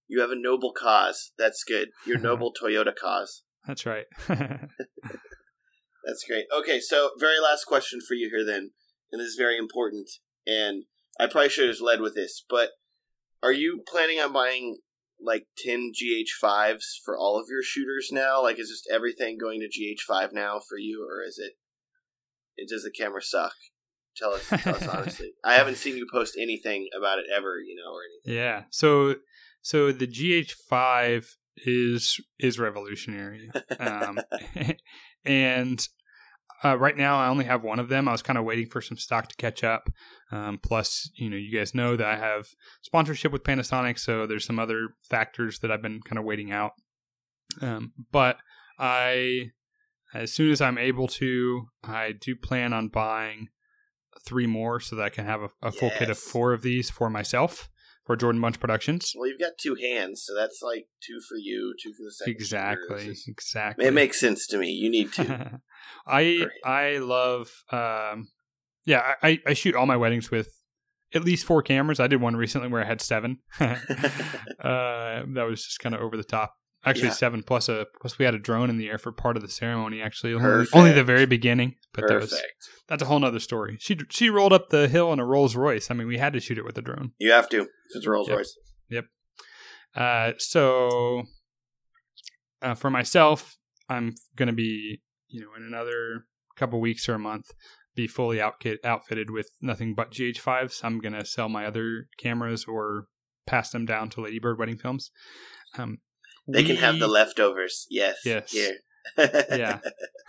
you 0.07 0.21
have 0.21 0.31
a 0.31 0.35
noble 0.35 0.73
cause 0.73 1.31
that's 1.37 1.63
good 1.63 1.89
your 2.05 2.19
noble 2.29 2.53
toyota 2.53 2.93
cause 2.95 3.43
that's 3.65 3.85
right 3.85 4.05
that's 4.27 6.25
great 6.27 6.45
okay 6.55 6.79
so 6.79 7.11
very 7.19 7.39
last 7.39 7.65
question 7.65 7.99
for 8.05 8.13
you 8.13 8.29
here 8.29 8.45
then 8.45 8.71
and 9.11 9.19
this 9.19 9.27
is 9.27 9.35
very 9.37 9.57
important 9.57 10.09
and 10.47 10.85
i 11.19 11.27
probably 11.27 11.49
should 11.49 11.67
have 11.67 11.81
led 11.81 12.01
with 12.01 12.15
this 12.15 12.43
but 12.49 12.71
are 13.43 13.51
you 13.51 13.83
planning 13.87 14.19
on 14.19 14.31
buying 14.31 14.77
like 15.23 15.47
10 15.57 15.91
GH5s 15.93 16.83
for 17.03 17.17
all 17.17 17.39
of 17.39 17.47
your 17.49 17.63
shooters 17.63 18.09
now? 18.11 18.41
Like, 18.41 18.59
is 18.59 18.69
just 18.69 18.89
everything 18.91 19.37
going 19.37 19.59
to 19.61 19.67
GH5 19.67 20.33
now 20.33 20.59
for 20.67 20.77
you, 20.77 21.07
or 21.07 21.23
is 21.23 21.37
it? 21.37 21.53
it 22.57 22.69
does 22.69 22.83
the 22.83 22.91
camera 22.91 23.21
suck? 23.21 23.53
Tell 24.15 24.33
us, 24.33 24.47
tell 24.47 24.75
us 24.75 24.87
honestly. 24.93 25.33
I 25.43 25.53
haven't 25.53 25.77
seen 25.77 25.97
you 25.97 26.07
post 26.11 26.37
anything 26.39 26.87
about 26.97 27.19
it 27.19 27.25
ever, 27.35 27.59
you 27.59 27.75
know, 27.75 27.91
or 27.91 28.01
anything. 28.03 28.41
Yeah. 28.41 28.63
So, 28.69 29.15
so 29.61 29.91
the 29.91 30.07
GH5 30.07 31.25
is 31.57 32.19
is 32.39 32.59
revolutionary, 32.59 33.51
um, 33.79 34.19
and 35.25 35.87
uh, 36.63 36.77
right 36.77 36.95
now, 36.95 37.17
I 37.17 37.27
only 37.27 37.45
have 37.45 37.63
one 37.63 37.79
of 37.79 37.89
them. 37.89 38.07
I 38.07 38.11
was 38.11 38.21
kind 38.21 38.37
of 38.37 38.45
waiting 38.45 38.67
for 38.67 38.81
some 38.81 38.97
stock 38.97 39.27
to 39.29 39.35
catch 39.35 39.63
up. 39.63 39.89
Um, 40.31 40.59
plus, 40.61 41.09
you 41.15 41.29
know, 41.29 41.37
you 41.37 41.57
guys 41.57 41.73
know 41.73 41.95
that 41.95 42.05
I 42.05 42.17
have 42.17 42.49
sponsorship 42.81 43.31
with 43.31 43.43
Panasonic, 43.43 43.97
so 43.97 44.27
there's 44.27 44.45
some 44.45 44.59
other 44.59 44.89
factors 45.09 45.59
that 45.59 45.71
I've 45.71 45.81
been 45.81 46.01
kind 46.01 46.19
of 46.19 46.25
waiting 46.25 46.51
out. 46.51 46.73
Um, 47.61 47.93
but 48.11 48.37
I, 48.77 49.51
as 50.13 50.31
soon 50.31 50.51
as 50.51 50.61
I'm 50.61 50.77
able 50.77 51.07
to, 51.07 51.65
I 51.83 52.11
do 52.11 52.35
plan 52.35 52.73
on 52.73 52.89
buying 52.89 53.49
three 54.25 54.47
more 54.47 54.79
so 54.79 54.95
that 54.95 55.03
I 55.03 55.09
can 55.09 55.25
have 55.25 55.41
a, 55.41 55.49
a 55.61 55.71
full 55.71 55.91
kit 55.91 56.09
of 56.09 56.17
four 56.17 56.53
of 56.53 56.61
these 56.61 56.89
for 56.89 57.09
myself 57.09 57.69
for 58.05 58.15
Jordan 58.15 58.41
Bunch 58.41 58.59
Productions. 58.59 59.13
Well, 59.15 59.29
you've 59.29 59.39
got 59.39 59.53
two 59.59 59.75
hands, 59.75 60.23
so 60.25 60.35
that's 60.35 60.61
like 60.61 60.87
two 61.05 61.19
for 61.27 61.37
you, 61.37 61.73
two 61.81 61.93
for 61.93 62.03
the 62.03 62.11
second. 62.11 62.33
Exactly, 62.33 63.05
just, 63.05 63.27
exactly. 63.27 63.85
It 63.85 63.93
makes 63.93 64.19
sense 64.19 64.47
to 64.47 64.57
me. 64.57 64.71
You 64.71 64.89
need 64.89 65.13
two. 65.13 65.27
I 66.07 66.47
I 66.65 66.97
love. 66.97 67.51
Um, 67.71 68.29
yeah, 68.85 69.15
I, 69.21 69.39
I 69.45 69.53
shoot 69.53 69.75
all 69.75 69.85
my 69.85 69.97
weddings 69.97 70.31
with 70.31 70.49
at 71.13 71.23
least 71.23 71.45
four 71.45 71.61
cameras. 71.61 71.99
I 71.99 72.07
did 72.07 72.21
one 72.21 72.35
recently 72.35 72.67
where 72.69 72.81
I 72.81 72.87
had 72.87 73.01
seven. 73.01 73.39
uh, 73.59 73.75
that 74.59 75.45
was 75.47 75.63
just 75.63 75.79
kind 75.79 75.93
of 75.93 76.01
over 76.01 76.17
the 76.17 76.23
top. 76.23 76.55
Actually, 76.83 77.09
yeah. 77.09 77.13
seven 77.13 77.43
plus 77.43 77.69
a 77.69 77.85
plus 77.99 78.17
we 78.17 78.25
had 78.25 78.33
a 78.33 78.39
drone 78.39 78.69
in 78.69 78.77
the 78.77 78.89
air 78.89 78.97
for 78.97 79.11
part 79.11 79.35
of 79.35 79.43
the 79.43 79.49
ceremony. 79.49 80.01
Actually, 80.01 80.33
only, 80.33 80.67
only, 80.73 80.91
the 80.91 81.03
very 81.03 81.27
beginning, 81.27 81.75
but 81.93 82.07
that 82.07 82.19
was 82.19 82.41
that's 82.87 83.03
a 83.03 83.05
whole 83.05 83.19
nother 83.19 83.39
story. 83.39 83.77
She 83.79 83.97
she 84.09 84.29
rolled 84.29 84.51
up 84.51 84.69
the 84.69 84.87
hill 84.87 85.13
in 85.13 85.19
a 85.19 85.25
Rolls 85.25 85.55
Royce. 85.55 85.91
I 85.91 85.93
mean, 85.93 86.07
we 86.07 86.17
had 86.17 86.33
to 86.33 86.39
shoot 86.39 86.57
it 86.57 86.65
with 86.65 86.77
a 86.79 86.81
drone. 86.81 87.11
You 87.19 87.31
have 87.31 87.49
to. 87.49 87.67
It's 87.93 88.05
a 88.05 88.09
Rolls 88.09 88.29
yep. 88.29 88.37
Royce. 88.37 88.57
Yep. 88.89 89.05
Uh, 89.95 90.31
so 90.39 91.23
uh, 92.63 92.73
for 92.73 92.89
myself, 92.89 93.57
I'm 93.87 94.15
going 94.35 94.47
to 94.47 94.53
be 94.53 95.01
you 95.27 95.41
know 95.41 95.49
in 95.55 95.63
another 95.63 96.25
couple 96.55 96.81
weeks 96.81 97.07
or 97.07 97.13
a 97.13 97.19
month 97.19 97.51
be 97.95 98.07
fully 98.07 98.37
outkit, 98.37 98.77
outfitted 98.83 99.29
with 99.29 99.49
nothing 99.61 99.93
but 99.93 100.11
GH5s. 100.11 100.83
I'm 100.83 100.99
going 100.99 101.13
to 101.13 101.25
sell 101.25 101.49
my 101.49 101.65
other 101.65 102.07
cameras 102.17 102.65
or 102.65 103.07
pass 103.45 103.69
them 103.71 103.85
down 103.85 104.09
to 104.11 104.21
Ladybird 104.21 104.57
Wedding 104.57 104.77
Films. 104.77 105.11
Um, 105.77 105.99
they 106.47 106.61
we, 106.61 106.67
can 106.67 106.75
have 106.77 106.99
the 106.99 107.07
leftovers. 107.07 107.87
Yes. 107.89 108.17
Yes. 108.25 108.51
Here. 108.51 108.77
yeah. 109.17 109.79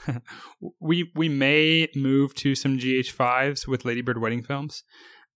we 0.80 1.10
we 1.14 1.28
may 1.28 1.88
move 1.94 2.34
to 2.36 2.54
some 2.54 2.78
GH5s 2.78 3.66
with 3.66 3.84
Ladybird 3.84 4.20
Wedding 4.20 4.42
Films. 4.42 4.84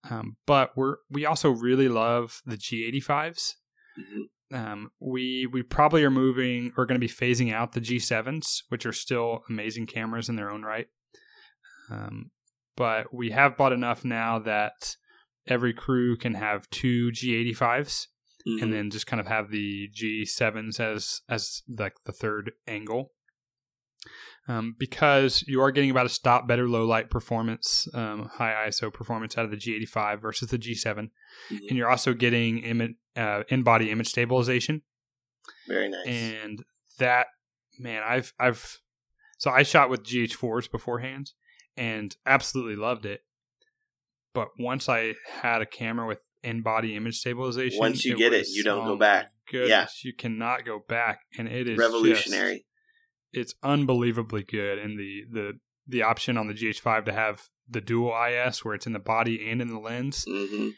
Um, 0.08 0.36
but 0.46 0.70
we're 0.76 0.96
we 1.10 1.26
also 1.26 1.50
really 1.50 1.88
love 1.88 2.40
the 2.44 2.56
G85s. 2.56 3.54
Mm-hmm. 3.98 4.56
Um, 4.56 4.90
we 5.00 5.48
we 5.50 5.62
probably 5.62 6.04
are 6.04 6.10
moving 6.10 6.72
or 6.76 6.86
going 6.86 7.00
to 7.00 7.06
be 7.06 7.12
phasing 7.12 7.52
out 7.52 7.72
the 7.72 7.80
G7s, 7.80 8.62
which 8.68 8.86
are 8.86 8.92
still 8.92 9.40
amazing 9.48 9.86
cameras 9.86 10.28
in 10.28 10.36
their 10.36 10.50
own 10.50 10.62
right. 10.62 10.86
Um, 11.90 12.30
but 12.76 13.12
we 13.12 13.30
have 13.30 13.56
bought 13.56 13.72
enough 13.72 14.04
now 14.04 14.38
that 14.40 14.96
every 15.48 15.72
crew 15.72 16.16
can 16.16 16.34
have 16.34 16.68
two 16.70 17.10
G85s 17.10 18.06
Mhm. 18.46 18.62
and 18.62 18.72
then 18.72 18.90
just 18.90 19.06
kind 19.06 19.20
of 19.20 19.26
have 19.26 19.50
the 19.50 19.88
G7s 19.88 20.78
as 20.80 21.22
as 21.28 21.62
like 21.68 21.94
the 22.04 22.12
third 22.12 22.52
angle. 22.66 23.12
Um, 24.48 24.76
because 24.78 25.42
you 25.48 25.60
are 25.60 25.72
getting 25.72 25.90
about 25.90 26.06
a 26.06 26.10
stop 26.10 26.46
better 26.46 26.68
low 26.68 26.86
light 26.86 27.10
performance, 27.10 27.88
um, 27.94 28.28
high 28.34 28.68
ISO 28.68 28.92
performance 28.92 29.36
out 29.36 29.44
of 29.44 29.50
the 29.50 29.56
G85 29.56 30.20
versus 30.22 30.50
the 30.50 30.58
G7, 30.58 31.10
Mhm. 31.50 31.68
and 31.68 31.76
you're 31.76 31.90
also 31.90 32.14
getting 32.14 32.58
Im- 32.60 32.96
uh, 33.16 33.42
in 33.48 33.64
body 33.64 33.90
image 33.90 34.08
stabilization 34.08 34.82
very 35.66 35.88
nice. 35.88 36.06
and 36.06 36.64
that 36.98 37.28
man 37.78 38.02
i've 38.04 38.32
i've 38.38 38.78
so 39.38 39.50
i 39.50 39.62
shot 39.62 39.88
with 39.88 40.02
gh4s 40.04 40.70
beforehand 40.70 41.32
and 41.76 42.16
absolutely 42.26 42.76
loved 42.76 43.06
it 43.06 43.22
but 44.34 44.48
once 44.58 44.88
i 44.88 45.14
had 45.40 45.62
a 45.62 45.66
camera 45.66 46.06
with 46.06 46.20
in-body 46.46 46.94
image 46.96 47.18
stabilization 47.18 47.78
Once 47.78 48.04
you 48.04 48.16
get 48.16 48.32
it, 48.32 48.46
you 48.48 48.62
don't 48.62 48.84
go 48.86 48.96
back. 48.96 49.30
goodness 49.50 50.04
you 50.04 50.14
cannot 50.14 50.64
go 50.64 50.78
back 50.88 51.20
and 51.38 51.48
it 51.48 51.68
is 51.68 51.78
Revolutionary. 51.78 52.54
just- 52.54 52.64
it's 53.32 53.54
unbelievably 53.62 54.44
good 54.44 54.78
and 54.78 54.98
the 54.98 55.24
the 55.30 55.52
the 55.86 56.02
option 56.02 56.36
on 56.38 56.46
the 56.48 56.54
gh5 56.54 57.04
to 57.04 57.12
have 57.12 57.42
the 57.68 57.80
dual 57.80 58.14
is 58.24 58.64
where 58.64 58.74
it's 58.74 58.86
in 58.86 58.92
the 58.92 58.98
body 58.98 59.48
and 59.50 59.60
in 59.60 59.68
the 59.68 59.78
lens 59.78 60.24
hmm 60.28 60.68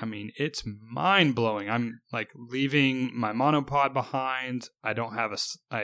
I 0.00 0.04
mean, 0.04 0.30
it's 0.36 0.62
mind 0.64 1.34
blowing. 1.34 1.68
I'm 1.68 2.02
like 2.12 2.30
leaving 2.36 3.10
my 3.18 3.32
monopod 3.32 3.92
behind. 3.92 4.68
I 4.84 4.92
don't 4.92 5.14
have 5.14 5.32
a 5.32 5.38
I 5.72 5.80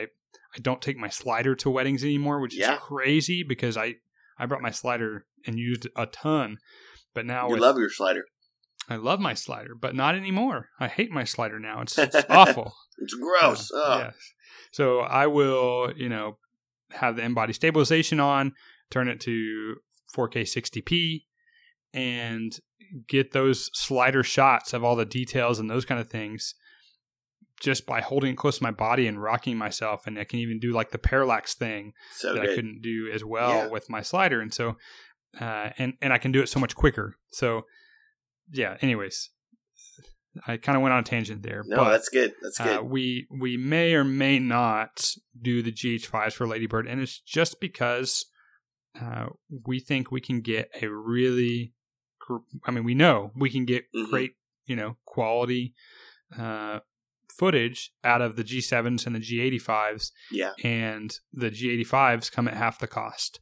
I 0.55 0.59
don't 0.61 0.81
take 0.81 0.95
my 0.95 1.09
slider 1.09 1.53
to 1.55 1.69
weddings 1.69 2.01
anymore, 2.01 2.39
which 2.39 2.55
Yeah. 2.55 2.75
is 2.75 2.79
crazy 2.79 3.43
because 3.43 3.75
I 3.75 3.95
I 4.39 4.45
brought 4.45 4.61
my 4.61 4.71
slider 4.71 5.25
and 5.45 5.59
used 5.59 5.89
a 5.97 6.05
ton. 6.05 6.59
But 7.13 7.25
now 7.25 7.47
You 7.47 7.55
with, 7.55 7.61
love 7.61 7.77
your 7.77 7.89
slider. 7.89 8.23
I 8.89 8.97
love 8.97 9.19
my 9.19 9.33
slider, 9.33 9.73
but 9.79 9.95
not 9.95 10.15
anymore. 10.15 10.69
I 10.79 10.87
hate 10.87 11.11
my 11.11 11.23
slider 11.23 11.59
now. 11.59 11.81
It's, 11.81 11.97
it's 11.97 12.15
awful. 12.29 12.73
It's 12.99 13.13
gross. 13.15 13.71
Uh, 13.71 14.03
yes. 14.05 14.15
So 14.71 14.99
I 14.99 15.27
will, 15.27 15.91
you 15.95 16.09
know, 16.09 16.37
have 16.91 17.15
the 17.15 17.23
in-body 17.23 17.53
stabilization 17.53 18.19
on, 18.19 18.53
turn 18.91 19.07
it 19.07 19.19
to 19.21 19.75
4K 20.15 20.41
60p, 20.41 21.23
and 21.93 22.57
get 23.07 23.31
those 23.31 23.69
slider 23.73 24.23
shots 24.23 24.73
of 24.73 24.83
all 24.83 24.95
the 24.95 25.05
details 25.05 25.59
and 25.59 25.69
those 25.69 25.85
kind 25.85 25.99
of 25.99 26.07
things 26.09 26.53
just 27.61 27.85
by 27.85 28.01
holding 28.01 28.33
it 28.33 28.37
close 28.37 28.57
to 28.57 28.63
my 28.63 28.71
body 28.71 29.07
and 29.07 29.21
rocking 29.21 29.57
myself. 29.57 30.05
And 30.05 30.19
I 30.19 30.25
can 30.25 30.39
even 30.39 30.59
do 30.59 30.71
like 30.73 30.91
the 30.91 30.97
parallax 30.97 31.55
thing 31.55 31.93
So 32.13 32.33
that 32.33 32.43
I 32.43 32.47
couldn't 32.47 32.81
do 32.81 33.09
as 33.13 33.23
well 33.23 33.49
Yeah. 33.49 33.67
with 33.67 33.89
my 33.89 34.01
slider. 34.01 34.41
And 34.41 34.53
so, 34.53 34.75
uh, 35.39 35.69
and 35.77 35.93
and 36.01 36.11
I 36.13 36.17
can 36.17 36.31
do 36.31 36.41
it 36.41 36.49
so 36.49 36.59
much 36.59 36.75
quicker. 36.75 37.15
So, 37.31 37.63
yeah. 38.51 38.77
Anyways, 38.81 39.29
I 40.47 40.57
kind 40.57 40.75
of 40.75 40.81
went 40.81 40.93
on 40.93 40.99
a 40.99 41.03
tangent 41.03 41.43
there. 41.43 41.63
No, 41.65 41.77
but, 41.77 41.91
that's 41.91 42.09
good. 42.09 42.33
That's 42.41 42.57
good. 42.57 42.79
uh, 42.79 42.83
we 42.83 43.27
we 43.31 43.57
may 43.57 43.93
or 43.93 44.03
may 44.03 44.39
not 44.39 45.11
do 45.41 45.61
the 45.61 45.71
GH5s 45.71 46.33
for 46.33 46.47
Ladybird, 46.47 46.87
and 46.87 47.01
it's 47.01 47.19
just 47.19 47.59
because 47.59 48.25
uh, 49.01 49.27
we 49.65 49.79
think 49.79 50.11
we 50.11 50.21
can 50.21 50.41
get 50.41 50.69
a 50.81 50.87
really, 50.87 51.73
I 52.65 52.71
mean, 52.71 52.83
we 52.83 52.95
know 52.95 53.31
we 53.35 53.49
can 53.49 53.65
get 53.65 53.85
Mhm. 53.93 54.09
great, 54.09 54.35
you 54.65 54.75
know, 54.75 54.97
quality 55.05 55.73
uh, 56.37 56.79
footage 57.37 57.91
out 58.03 58.21
of 58.21 58.35
the 58.35 58.43
G7s 58.43 59.05
and 59.05 59.15
the 59.15 59.19
G85s, 59.19 60.11
yeah. 60.31 60.53
and 60.63 61.17
the 61.33 61.49
G85s 61.51 62.31
come 62.31 62.47
at 62.47 62.55
half 62.55 62.79
the 62.79 62.87
cost. 62.87 63.39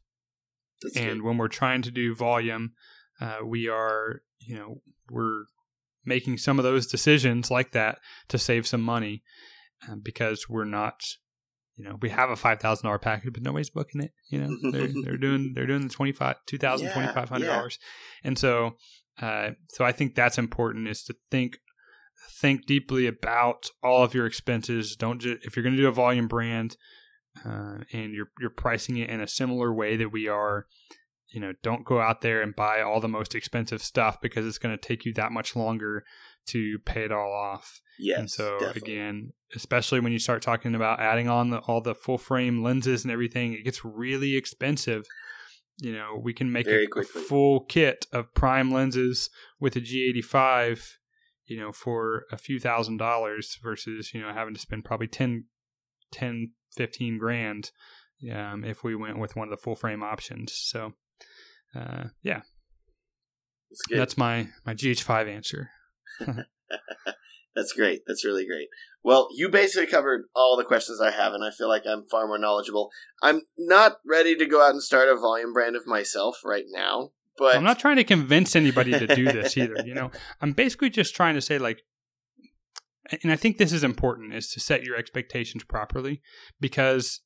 That's 0.82 0.96
and 0.96 1.20
good. 1.20 1.22
when 1.22 1.38
we're 1.38 1.48
trying 1.48 1.82
to 1.82 1.90
do 1.90 2.14
volume, 2.14 2.72
uh, 3.20 3.38
we 3.44 3.68
are, 3.68 4.22
you 4.40 4.56
know, 4.56 4.82
we're 5.10 5.44
making 6.04 6.38
some 6.38 6.58
of 6.58 6.64
those 6.64 6.86
decisions 6.86 7.50
like 7.50 7.72
that 7.72 7.98
to 8.28 8.38
save 8.38 8.66
some 8.66 8.82
money 8.82 9.22
uh, 9.88 9.96
because 10.02 10.48
we're 10.48 10.64
not, 10.64 11.00
you 11.76 11.84
know, 11.84 11.98
we 12.00 12.10
have 12.10 12.30
a 12.30 12.36
five 12.36 12.60
thousand 12.60 12.86
dollar 12.86 12.98
package, 12.98 13.32
but 13.32 13.42
nobody's 13.42 13.70
booking 13.70 14.02
it. 14.02 14.12
You 14.30 14.40
know, 14.40 14.70
they're 14.70 14.90
they're 15.04 15.16
doing 15.16 15.52
they're 15.54 15.66
doing 15.66 15.88
the 15.88 15.94
twenty 15.94 16.12
five 16.12 16.36
two 16.46 16.58
thousand 16.58 16.88
Yeah, 16.88 16.92
twenty 16.94 17.12
five 17.12 17.28
hundred 17.28 17.46
dollars, 17.46 17.78
and 18.22 18.38
so 18.38 18.76
uh, 19.20 19.50
so 19.70 19.84
I 19.84 19.92
think 19.92 20.14
that's 20.14 20.38
important 20.38 20.88
is 20.88 21.02
to 21.04 21.14
think 21.30 21.58
think 22.40 22.66
deeply 22.66 23.06
about 23.06 23.66
all 23.82 24.02
of 24.02 24.14
your 24.14 24.26
expenses. 24.26 24.96
Don't 24.96 25.20
just 25.20 25.44
if 25.44 25.56
you're 25.56 25.62
going 25.62 25.76
to 25.76 25.82
do 25.82 25.88
a 25.88 25.92
volume 25.92 26.28
brand 26.28 26.76
uh, 27.44 27.78
and 27.92 28.12
you're 28.12 28.30
you're 28.40 28.50
pricing 28.50 28.96
it 28.96 29.10
in 29.10 29.20
a 29.20 29.28
similar 29.28 29.72
way 29.72 29.96
that 29.96 30.12
we 30.12 30.28
are. 30.28 30.66
You 31.34 31.40
know, 31.40 31.52
don't 31.62 31.84
go 31.84 32.00
out 32.00 32.20
there 32.20 32.42
and 32.42 32.54
buy 32.54 32.80
all 32.80 33.00
the 33.00 33.08
most 33.08 33.34
expensive 33.34 33.82
stuff 33.82 34.20
because 34.20 34.46
it's 34.46 34.58
going 34.58 34.76
to 34.76 34.80
take 34.80 35.04
you 35.04 35.12
that 35.14 35.32
much 35.32 35.56
longer 35.56 36.04
to 36.46 36.78
pay 36.84 37.04
it 37.04 37.12
all 37.12 37.32
off. 37.32 37.80
Yes. 37.98 38.18
and 38.18 38.30
so 38.30 38.58
definitely. 38.58 38.92
again, 38.92 39.32
especially 39.54 40.00
when 40.00 40.12
you 40.12 40.18
start 40.18 40.42
talking 40.42 40.74
about 40.74 41.00
adding 41.00 41.28
on 41.28 41.50
the, 41.50 41.58
all 41.58 41.80
the 41.80 41.94
full 41.94 42.18
frame 42.18 42.62
lenses 42.62 43.04
and 43.04 43.12
everything, 43.12 43.52
it 43.52 43.64
gets 43.64 43.84
really 43.84 44.36
expensive. 44.36 45.04
You 45.78 45.92
know, 45.92 46.20
we 46.22 46.32
can 46.32 46.52
make 46.52 46.68
a, 46.68 46.86
a 46.96 47.02
full 47.02 47.64
kit 47.64 48.06
of 48.12 48.32
prime 48.34 48.70
lenses 48.70 49.28
with 49.58 49.74
a 49.74 49.80
G85, 49.80 50.88
you 51.46 51.58
know, 51.58 51.72
for 51.72 52.26
a 52.30 52.38
few 52.38 52.60
thousand 52.60 52.98
dollars 52.98 53.58
versus, 53.60 54.14
you 54.14 54.20
know, 54.20 54.32
having 54.32 54.54
to 54.54 54.60
spend 54.60 54.84
probably 54.84 55.08
10, 55.08 55.46
10 56.12 56.52
15 56.76 57.18
grand 57.18 57.70
um, 58.32 58.64
if 58.64 58.84
we 58.84 58.94
went 58.94 59.18
with 59.18 59.36
one 59.36 59.48
of 59.48 59.50
the 59.50 59.62
full 59.62 59.76
frame 59.76 60.02
options. 60.02 60.52
So, 60.54 60.92
uh, 61.74 62.04
yeah, 62.22 62.42
That's 63.70 63.82
that's 63.90 64.18
my, 64.18 64.48
my 64.64 64.74
GH5 64.74 65.28
answer. 65.28 65.70
That's 67.54 67.72
great. 67.72 68.02
That's 68.06 68.24
really 68.24 68.46
great. 68.46 68.68
Well, 69.02 69.28
you 69.32 69.48
basically 69.48 69.86
covered 69.86 70.24
all 70.34 70.56
the 70.56 70.64
questions 70.64 71.00
I 71.00 71.10
have, 71.10 71.34
and 71.34 71.44
I 71.44 71.50
feel 71.50 71.68
like 71.68 71.84
I'm 71.86 72.04
far 72.10 72.26
more 72.26 72.38
knowledgeable. 72.38 72.90
I'm 73.22 73.42
not 73.56 73.98
ready 74.06 74.34
to 74.36 74.46
go 74.46 74.62
out 74.62 74.72
and 74.72 74.82
start 74.82 75.08
a 75.08 75.14
volume 75.14 75.52
brand 75.52 75.76
of 75.76 75.86
myself 75.86 76.38
right 76.44 76.64
now, 76.68 77.10
but 77.38 77.54
I'm 77.54 77.64
not 77.64 77.78
trying 77.78 77.96
to 77.96 78.04
convince 78.04 78.56
anybody 78.56 78.92
to 78.92 79.06
do 79.06 79.24
this 79.24 79.56
either. 79.56 79.76
You 79.84 79.94
know, 79.94 80.10
I'm 80.40 80.52
basically 80.52 80.90
just 80.90 81.14
trying 81.14 81.34
to 81.34 81.40
say 81.40 81.58
like, 81.58 81.82
and 83.22 83.30
I 83.30 83.36
think 83.36 83.58
this 83.58 83.72
is 83.72 83.84
important 83.84 84.34
is 84.34 84.50
to 84.52 84.60
set 84.60 84.82
your 84.82 84.96
expectations 84.96 85.62
properly 85.62 86.20
because 86.60 87.20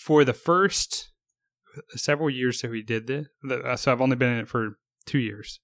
for 0.00 0.24
the 0.24 0.32
first 0.32 1.09
several 1.90 2.30
years 2.30 2.60
that 2.60 2.70
we 2.70 2.82
did 2.82 3.06
this, 3.06 3.26
uh, 3.48 3.76
so 3.76 3.92
I've 3.92 4.00
only 4.00 4.16
been 4.16 4.32
in 4.32 4.40
it 4.40 4.48
for 4.48 4.78
two 5.06 5.18
years. 5.18 5.60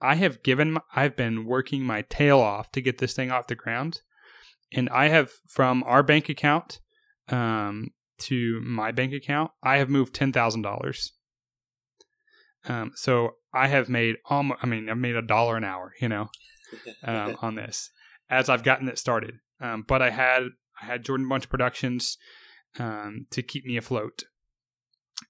I 0.00 0.14
have 0.16 0.42
given, 0.42 0.72
my, 0.72 0.80
I've 0.94 1.16
been 1.16 1.44
working 1.44 1.82
my 1.82 2.02
tail 2.02 2.38
off 2.38 2.70
to 2.72 2.80
get 2.80 2.98
this 2.98 3.14
thing 3.14 3.30
off 3.30 3.48
the 3.48 3.54
ground, 3.54 4.02
and 4.72 4.88
I 4.90 5.08
have 5.08 5.30
from 5.46 5.82
our 5.84 6.02
bank 6.02 6.28
account 6.28 6.80
um, 7.28 7.90
to 8.18 8.60
my 8.64 8.92
bank 8.92 9.12
account, 9.12 9.50
I 9.62 9.78
have 9.78 9.88
moved 9.88 10.14
ten 10.14 10.32
thousand 10.32 10.62
dollars. 10.62 11.12
Um, 12.68 12.92
so 12.94 13.36
I 13.54 13.68
have 13.68 13.88
made 13.88 14.16
almost, 14.26 14.60
I 14.62 14.66
mean, 14.66 14.88
I've 14.88 14.98
made 14.98 15.16
a 15.16 15.22
dollar 15.22 15.56
an 15.56 15.64
hour, 15.64 15.92
you 16.00 16.08
know, 16.08 16.28
um, 17.04 17.36
on 17.40 17.54
this 17.54 17.90
as 18.30 18.48
I've 18.48 18.64
gotten 18.64 18.88
it 18.88 18.98
started. 18.98 19.36
Um, 19.60 19.84
but 19.86 20.02
I 20.02 20.10
had 20.10 20.42
I 20.80 20.86
had 20.86 21.04
Jordan 21.04 21.28
Bunch 21.28 21.48
Productions 21.48 22.18
um, 22.78 23.26
to 23.30 23.42
keep 23.42 23.64
me 23.64 23.76
afloat, 23.76 24.24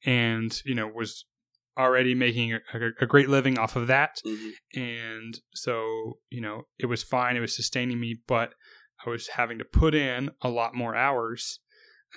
and 0.05 0.61
you 0.65 0.75
know 0.75 0.87
was 0.87 1.25
already 1.77 2.15
making 2.15 2.53
a, 2.53 2.61
a, 3.01 3.07
great 3.07 3.29
living 3.29 3.57
off 3.57 3.77
of 3.77 3.87
that, 3.87 4.21
Mhm. 4.27 4.51
and 4.75 5.41
so 5.55 6.19
you 6.31 6.41
know 6.41 6.67
it 6.79 6.87
was 6.87 7.03
fine. 7.03 7.37
It 7.37 7.41
was 7.41 7.55
sustaining 7.55 8.01
me, 8.01 8.21
but 8.27 8.55
I 9.07 9.11
was 9.11 9.29
having 9.29 9.59
to 9.59 9.65
put 9.65 9.95
in 9.95 10.31
a 10.43 10.49
lot 10.49 10.75
more 10.75 10.95
hours 10.97 11.61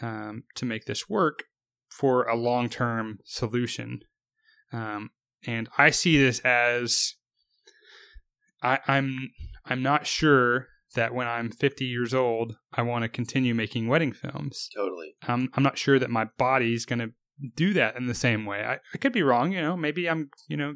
um, 0.02 0.44
to 0.56 0.66
make 0.66 0.86
this 0.86 1.08
work 1.10 1.44
for 1.90 2.24
a 2.24 2.36
long 2.36 2.70
term 2.70 3.20
solution. 3.26 4.00
Um, 4.74 5.12
and 5.46 5.70
I 5.78 5.90
see 5.90 6.18
this 6.18 6.40
as 6.40 7.16
I, 8.64 8.80
I'm 8.88 9.32
I'm 9.66 9.84
not 9.84 10.08
sure 10.08 10.68
that 10.96 11.14
when 11.14 11.28
I'm 11.28 11.52
50 11.52 11.86
years 11.86 12.14
old, 12.14 12.58
I 12.74 12.82
want 12.82 13.04
to 13.04 13.10
continue 13.10 13.54
making 13.56 13.88
wedding 13.88 14.12
films. 14.12 14.70
totally. 14.76 15.14
I'm 15.24 15.50
I'm 15.54 15.64
not 15.64 15.78
sure 15.78 16.00
that 16.00 16.10
my 16.10 16.26
body's 16.38 16.86
going 16.86 17.00
to 17.00 17.12
do 17.56 17.74
that 17.74 17.96
in 17.96 18.08
the 18.08 18.14
same 18.14 18.46
way. 18.46 18.64
I, 18.64 18.80
I 18.94 18.98
could 18.98 19.14
be 19.14 19.24
wrong, 19.24 19.52
you 19.52 19.62
know. 19.62 19.76
Maybe 19.76 20.10
I'm 20.10 20.30
you 20.48 20.58
know 20.58 20.76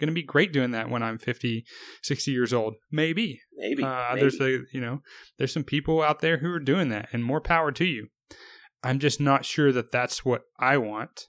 going 0.00 0.08
to 0.08 0.14
be 0.14 0.22
great 0.22 0.52
doing 0.52 0.72
that 0.72 0.90
when 0.90 1.02
I'm 1.02 1.18
50, 1.18 1.64
60 2.02 2.30
years 2.30 2.52
old. 2.52 2.74
Maybe. 2.90 3.40
Maybe. 3.56 3.82
Uh, 3.82 4.08
maybe. 4.10 4.20
there's 4.20 4.40
a 4.40 4.60
you 4.72 4.80
know 4.80 5.00
there's 5.38 5.52
some 5.52 5.64
people 5.64 6.02
out 6.02 6.20
there 6.20 6.38
who 6.38 6.50
are 6.50 6.60
doing 6.60 6.88
that, 6.90 7.08
and 7.12 7.24
more 7.24 7.40
power 7.40 7.72
to 7.72 7.84
you. 7.84 8.08
I'm 8.82 8.98
just 8.98 9.20
not 9.20 9.44
sure 9.44 9.72
that 9.72 9.92
that's 9.92 10.24
what 10.24 10.42
I 10.58 10.76
want. 10.76 11.26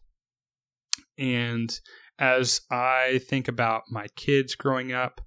And 1.18 1.80
as 2.20 2.62
I 2.70 3.22
think 3.30 3.48
about 3.48 3.84
my 3.90 4.08
kids 4.16 4.56
growing 4.56 4.92
up, 4.92 5.22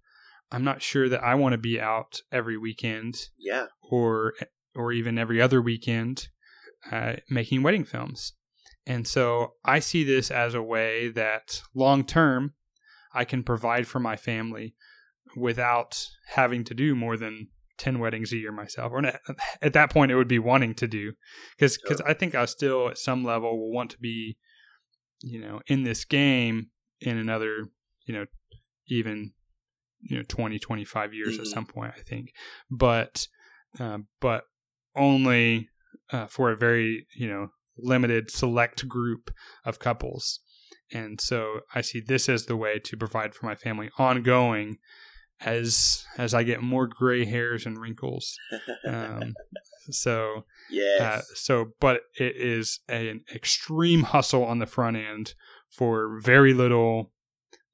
I'm 0.51 0.65
not 0.65 0.83
sure 0.83 1.09
that 1.09 1.23
I 1.23 1.35
want 1.35 1.53
to 1.53 1.59
be 1.59 1.81
out 1.81 2.21
every 2.33 2.57
weekend 2.57 3.17
yeah. 3.39 3.67
or 3.83 4.35
or 4.75 4.93
even 4.93 5.19
every 5.19 5.41
other 5.41 5.61
weekend 5.61 6.29
uh, 6.91 7.15
making 7.29 7.63
wedding 7.63 7.85
films. 7.85 8.33
And 8.89 9.07
so 9.07 9.53
I 9.65 9.81
see 9.81 10.03
this 10.03 10.31
as 10.31 10.55
a 10.55 10.63
way 10.63 11.09
that 11.11 11.63
long 11.75 12.05
term 12.05 12.55
I 13.13 13.25
can 13.25 13.45
provide 13.45 13.87
for 13.87 14.01
my 14.01 14.17
family 14.17 14.75
without 15.37 16.09
having 16.29 16.65
to 16.65 16.75
do 16.75 16.95
more 16.95 17.19
than 17.19 17.49
10 17.77 17.99
weddings 17.99 18.33
a 18.33 18.37
year 18.37 18.51
myself 18.51 18.91
or 18.93 19.05
at 19.63 19.73
that 19.75 19.91
point 19.91 20.11
it 20.11 20.17
would 20.17 20.27
be 20.27 20.39
wanting 20.39 20.75
to 20.75 20.89
do 20.89 21.13
because 21.57 21.79
because 21.79 21.99
sure. 21.99 22.09
i 22.09 22.13
think 22.13 22.35
i 22.35 22.45
still 22.45 22.89
at 22.89 22.99
some 22.99 23.25
level 23.25 23.57
will 23.57 23.71
want 23.71 23.91
to 23.91 23.99
be 23.99 24.37
you 25.21 25.41
know 25.41 25.61
in 25.69 25.85
this 25.85 26.05
game 26.05 26.71
in 27.01 27.17
another 27.17 27.67
you 28.05 28.13
know 28.13 28.27
even 28.89 29.33
you 30.01 30.17
know 30.17 30.25
20 30.27 30.59
25 30.59 31.15
years 31.15 31.35
mm-hmm. 31.35 31.43
at 31.43 31.47
some 31.47 31.67
point 31.67 31.93
i 31.97 32.01
think 32.01 32.33
but 32.69 33.29
uh, 33.79 33.99
but 34.21 34.45
only 34.97 35.69
uh, 36.11 36.27
for 36.27 36.51
a 36.51 36.57
very 36.57 37.07
you 37.15 37.29
know 37.29 37.49
limited 37.79 38.31
select 38.31 38.89
group 38.89 39.31
of 39.65 39.79
couples 39.79 40.41
and 40.93 41.21
so 41.21 41.61
i 41.75 41.81
see 41.81 42.01
this 42.01 42.29
as 42.29 42.47
the 42.47 42.57
way 42.57 42.79
to 42.79 42.97
provide 42.97 43.35
for 43.35 43.47
my 43.47 43.55
family 43.55 43.91
ongoing 43.99 44.79
as 45.41 46.05
as 46.17 46.35
I 46.35 46.43
get 46.43 46.63
more 46.63 46.87
gray 46.87 47.25
hairs 47.25 47.67
and 47.67 47.79
wrinkles. 47.79 48.37
Um, 48.87 49.35
so 49.91 50.45
yeah. 50.71 50.99
Uh, 51.01 51.21
so, 51.35 51.73
but 51.81 52.03
it 52.19 52.37
is 52.37 52.81
a, 52.89 53.09
an 53.09 53.25
extreme 53.35 54.05
hustle 54.05 54.45
on 54.45 54.59
the 54.59 54.67
front 54.67 54.97
end 54.97 55.35
for 55.71 56.19
very 56.21 56.55
little 56.55 57.13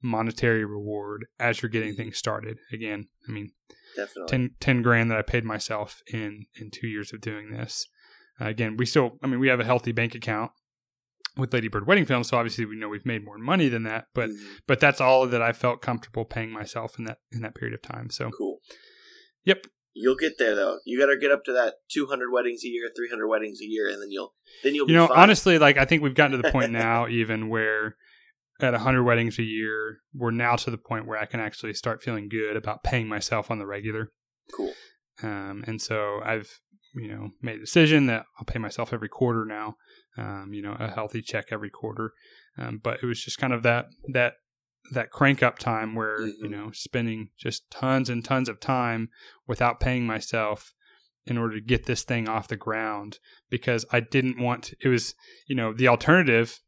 monetary 0.01 0.63
reward 0.63 1.25
as 1.39 1.61
you're 1.61 1.69
getting 1.69 1.93
mm-hmm. 1.93 2.03
things 2.03 2.17
started. 2.17 2.59
Again, 2.71 3.07
I 3.27 3.31
mean, 3.31 3.51
definitely 3.95 4.29
10, 4.29 4.51
10 4.59 4.81
grand 4.81 5.09
that 5.09 5.17
I 5.17 5.23
paid 5.23 5.43
myself 5.43 6.03
in 6.11 6.45
in 6.59 6.69
two 6.69 6.87
years 6.87 7.13
of 7.13 7.21
doing 7.21 7.51
this. 7.51 7.87
Uh, 8.39 8.45
again, 8.45 8.77
we 8.77 8.85
still, 8.85 9.17
I 9.23 9.27
mean, 9.27 9.39
we 9.39 9.47
have 9.47 9.59
a 9.59 9.65
healthy 9.65 9.91
bank 9.91 10.15
account 10.15 10.51
with 11.37 11.53
Lady 11.53 11.67
Bird 11.67 11.87
Wedding 11.87 12.05
Films, 12.05 12.29
so 12.29 12.37
obviously 12.37 12.65
we 12.65 12.75
know 12.75 12.89
we've 12.89 13.05
made 13.05 13.23
more 13.23 13.37
money 13.37 13.69
than 13.69 13.83
that, 13.83 14.07
but 14.13 14.29
mm-hmm. 14.29 14.53
but 14.67 14.79
that's 14.79 15.01
all 15.01 15.27
that 15.27 15.41
I 15.41 15.51
felt 15.51 15.81
comfortable 15.81 16.25
paying 16.25 16.51
myself 16.51 16.97
in 16.97 17.05
that 17.05 17.19
in 17.31 17.41
that 17.41 17.55
period 17.55 17.73
of 17.73 17.81
time. 17.81 18.09
So 18.09 18.29
cool. 18.31 18.59
Yep. 19.43 19.67
You'll 19.93 20.17
get 20.17 20.37
there 20.37 20.55
though. 20.55 20.79
You 20.85 20.99
got 20.99 21.05
to 21.07 21.17
get 21.17 21.31
up 21.31 21.45
to 21.45 21.53
that 21.53 21.75
200 21.91 22.29
weddings 22.29 22.63
a 22.65 22.67
year, 22.67 22.89
300 22.93 23.27
weddings 23.27 23.61
a 23.61 23.65
year, 23.65 23.87
and 23.87 24.01
then 24.01 24.11
you'll 24.11 24.33
then 24.63 24.75
you'll. 24.75 24.89
You 24.89 24.95
know, 24.95 25.07
fine. 25.07 25.17
honestly, 25.17 25.57
like 25.57 25.77
I 25.77 25.85
think 25.85 26.03
we've 26.03 26.15
gotten 26.15 26.33
to 26.33 26.41
the 26.41 26.51
point 26.51 26.71
now, 26.73 27.07
even 27.07 27.47
where 27.47 27.95
at 28.59 28.73
100 28.73 29.03
weddings 29.03 29.39
a 29.39 29.43
year, 29.43 29.99
we're 30.13 30.31
now 30.31 30.55
to 30.55 30.71
the 30.71 30.77
point 30.77 31.07
where 31.07 31.17
I 31.17 31.25
can 31.25 31.39
actually 31.39 31.73
start 31.73 32.01
feeling 32.01 32.29
good 32.29 32.55
about 32.55 32.83
paying 32.83 33.07
myself 33.07 33.49
on 33.51 33.59
the 33.59 33.65
regular. 33.65 34.11
Cool. 34.53 34.73
Um, 35.23 35.63
and 35.65 35.81
so 35.81 36.19
I've 36.23 36.59
you 36.95 37.07
know 37.07 37.29
made 37.41 37.57
a 37.57 37.59
decision 37.59 38.05
that 38.07 38.25
I'll 38.37 38.45
pay 38.45 38.59
myself 38.59 38.93
every 38.93 39.09
quarter 39.09 39.45
now 39.45 39.75
um, 40.17 40.53
you 40.53 40.61
know, 40.61 40.75
a 40.79 40.89
healthy 40.89 41.21
check 41.21 41.47
every 41.51 41.69
quarter. 41.69 42.13
Um, 42.57 42.79
but 42.81 42.99
it 43.01 43.05
was 43.05 43.21
just 43.21 43.37
kind 43.37 43.53
of 43.53 43.63
that 43.63 43.87
that 44.13 44.33
that 44.91 45.09
crank 45.09 45.41
up 45.41 45.57
time 45.57 45.95
where 45.95 46.19
mm-hmm. 46.19 46.45
you 46.45 46.49
know 46.49 46.71
spending 46.71 47.29
just 47.37 47.69
tons 47.69 48.09
and 48.09 48.23
tons 48.23 48.47
of 48.47 48.59
time 48.59 49.09
without 49.47 49.79
paying 49.79 50.05
myself 50.05 50.73
in 51.25 51.37
order 51.37 51.55
to 51.55 51.65
get 51.65 51.85
this 51.85 52.03
thing 52.03 52.29
off 52.29 52.47
the 52.47 52.55
ground 52.55 53.17
because 53.49 53.83
I 53.91 53.99
didn't 53.99 54.39
want 54.39 54.73
it 54.79 54.87
was 54.87 55.15
you 55.47 55.55
know 55.55 55.73
the 55.73 55.87
alternative 55.87 56.59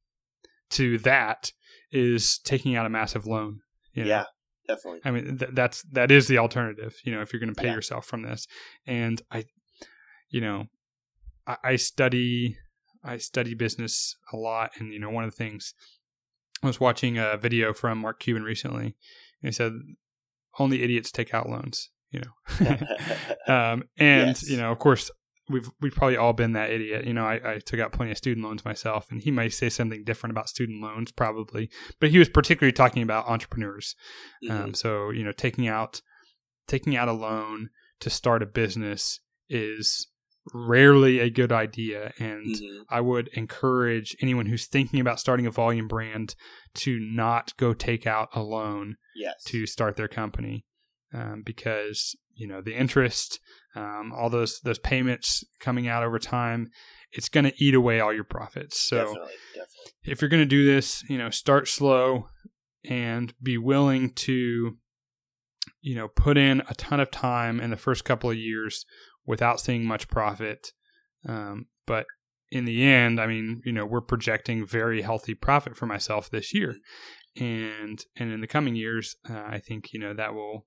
to 0.71 0.97
that 0.99 1.51
is 1.91 2.39
taking 2.39 2.75
out 2.75 2.85
a 2.85 2.89
massive 2.89 3.25
loan. 3.25 3.59
You 3.93 4.03
know? 4.03 4.09
Yeah, 4.09 4.23
definitely. 4.67 5.01
I 5.05 5.11
mean 5.11 5.37
th- 5.37 5.51
that's 5.53 5.83
that 5.91 6.11
is 6.11 6.27
the 6.27 6.39
alternative. 6.39 6.95
You 7.05 7.13
know 7.13 7.21
if 7.21 7.31
you're 7.31 7.39
going 7.39 7.53
to 7.53 7.61
pay 7.61 7.67
yeah. 7.67 7.75
yourself 7.75 8.05
from 8.05 8.23
this, 8.23 8.45
and 8.85 9.21
I, 9.31 9.45
you 10.29 10.41
know, 10.41 10.65
I, 11.45 11.57
I 11.63 11.75
study 11.75 12.57
I 13.03 13.17
study 13.17 13.53
business 13.53 14.15
a 14.33 14.37
lot, 14.37 14.71
and 14.77 14.93
you 14.93 14.99
know, 14.99 15.09
one 15.09 15.23
of 15.23 15.31
the 15.31 15.37
things 15.37 15.73
I 16.63 16.67
was 16.67 16.79
watching 16.79 17.17
a 17.17 17.37
video 17.37 17.73
from 17.73 17.99
Mark 17.99 18.19
Cuban 18.19 18.43
recently, 18.43 18.85
and 18.85 18.93
he 19.43 19.51
said, 19.51 19.73
"Only 20.59 20.83
idiots 20.83 21.11
take 21.11 21.33
out 21.33 21.49
loans." 21.49 21.89
You 22.11 22.21
know, 22.21 22.67
um, 23.47 23.83
and 23.97 24.29
yes. 24.29 24.49
you 24.49 24.57
know, 24.57 24.71
of 24.71 24.79
course, 24.79 25.11
we've 25.49 25.69
we've 25.81 25.93
probably 25.93 26.17
all 26.17 26.33
been 26.33 26.53
that 26.53 26.71
idiot. 26.71 27.05
You 27.05 27.13
know, 27.13 27.25
I, 27.25 27.55
I, 27.55 27.59
took 27.59 27.79
out 27.79 27.91
plenty 27.91 28.11
of 28.11 28.17
student 28.17 28.45
loans 28.45 28.65
myself, 28.65 29.07
and 29.11 29.21
he 29.21 29.31
might 29.31 29.53
say 29.53 29.69
something 29.69 30.03
different 30.03 30.31
about 30.31 30.49
student 30.49 30.81
loans, 30.81 31.11
probably, 31.11 31.69
but 31.99 32.09
he 32.09 32.17
was 32.17 32.29
particularly 32.29 32.73
talking 32.73 33.03
about 33.03 33.27
entrepreneurs. 33.27 33.95
Um, 34.49 34.55
mm-hmm. 34.55 34.63
Um, 34.65 34.73
so 34.73 35.09
you 35.09 35.23
know, 35.23 35.31
taking 35.31 35.67
out 35.67 36.01
taking 36.67 36.95
out 36.95 37.07
a 37.07 37.13
loan 37.13 37.69
to 37.99 38.09
start 38.09 38.43
a 38.43 38.45
business 38.45 39.19
is 39.49 40.07
rarely 40.53 41.19
a 41.19 41.29
good 41.29 41.51
idea. 41.51 42.13
And 42.19 42.55
mm-hmm. 42.55 42.81
I 42.89 43.01
would 43.01 43.29
encourage 43.29 44.15
anyone 44.21 44.45
who's 44.45 44.67
thinking 44.67 44.99
about 44.99 45.19
starting 45.19 45.45
a 45.45 45.51
volume 45.51 45.87
brand 45.87 46.35
to 46.75 46.99
not 46.99 47.55
go 47.57 47.73
take 47.73 48.05
out 48.07 48.29
a 48.33 48.41
loan 48.41 48.95
yes. 49.15 49.43
to 49.47 49.65
start 49.65 49.97
their 49.97 50.07
company. 50.07 50.65
Um, 51.13 51.41
because 51.45 52.17
you 52.33 52.47
know 52.47 52.59
the 52.61 52.75
interest, 52.75 53.39
um, 53.75 54.11
all 54.13 54.29
those 54.29 54.59
those 54.59 54.77
payments 54.77 55.41
coming 55.61 55.87
out 55.87 56.03
over 56.03 56.19
time, 56.19 56.67
it's 57.13 57.29
going 57.29 57.45
to 57.45 57.53
eat 57.63 57.73
away 57.73 58.01
all 58.01 58.13
your 58.13 58.25
profits. 58.25 58.79
So 58.79 58.97
definitely, 58.97 59.33
definitely. 59.53 59.93
if 60.03 60.21
you're 60.21 60.29
going 60.29 60.43
to 60.43 60.45
do 60.45 60.65
this, 60.65 61.03
you 61.09 61.17
know, 61.17 61.29
start 61.29 61.69
slow 61.69 62.27
and 62.83 63.33
be 63.41 63.57
willing 63.57 64.11
to 64.15 64.77
you 65.81 65.95
know 65.95 66.07
put 66.09 66.37
in 66.37 66.61
a 66.69 66.75
ton 66.75 66.99
of 66.99 67.09
time 67.09 67.59
in 67.59 67.69
the 67.69 67.77
first 67.77 68.03
couple 68.03 68.29
of 68.29 68.37
years 68.37 68.85
without 69.27 69.59
seeing 69.59 69.85
much 69.85 70.07
profit. 70.07 70.71
Um, 71.27 71.67
but 71.85 72.07
in 72.49 72.65
the 72.65 72.83
end, 72.83 73.19
I 73.19 73.27
mean, 73.27 73.61
you 73.65 73.73
know, 73.73 73.85
we're 73.85 74.01
projecting 74.01 74.65
very 74.65 75.01
healthy 75.01 75.35
profit 75.35 75.75
for 75.75 75.85
myself 75.85 76.29
this 76.29 76.53
year, 76.53 76.77
and 77.35 78.03
and 78.15 78.31
in 78.31 78.41
the 78.41 78.47
coming 78.47 78.75
years, 78.75 79.15
uh, 79.29 79.43
I 79.45 79.59
think 79.59 79.93
you 79.93 79.99
know 79.99 80.13
that 80.13 80.33
will, 80.33 80.65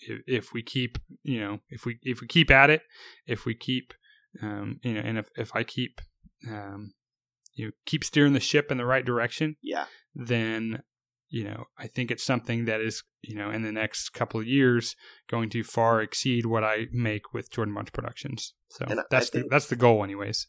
if, 0.00 0.20
if, 0.26 0.52
we 0.52 0.62
keep, 0.62 0.98
you 1.22 1.40
know, 1.40 1.58
if 1.70 1.86
we 1.86 1.98
if 2.02 2.20
we 2.20 2.26
keep 2.26 2.50
at 2.50 2.70
it, 2.70 2.82
if 3.26 3.46
we 3.46 3.54
keep, 3.54 3.94
um, 4.42 4.80
you 4.82 4.94
know, 4.94 5.00
and 5.00 5.18
if 5.18 5.28
if 5.36 5.56
I 5.56 5.64
keep, 5.64 6.00
um, 6.48 6.92
you 7.54 7.66
know, 7.66 7.72
keep 7.86 8.04
steering 8.04 8.34
the 8.34 8.40
ship 8.40 8.70
in 8.70 8.76
the 8.76 8.86
right 8.86 9.04
direction, 9.04 9.56
yeah, 9.62 9.86
then 10.14 10.82
you 11.34 11.42
know, 11.42 11.64
I 11.76 11.88
think 11.88 12.12
it's 12.12 12.22
something 12.22 12.66
that 12.66 12.80
is, 12.80 13.02
you 13.20 13.34
know, 13.34 13.50
in 13.50 13.62
the 13.62 13.72
next 13.72 14.10
couple 14.10 14.38
of 14.38 14.46
years 14.46 14.94
going 15.28 15.50
to 15.50 15.64
far 15.64 16.00
exceed 16.00 16.46
what 16.46 16.62
I 16.62 16.86
make 16.92 17.34
with 17.34 17.50
Jordan 17.50 17.74
Bunch 17.74 17.92
Productions. 17.92 18.54
So 18.68 18.86
and 18.88 19.00
that's 19.10 19.30
the 19.30 19.44
that's 19.50 19.66
the 19.66 19.74
goal, 19.74 20.04
anyways. 20.04 20.46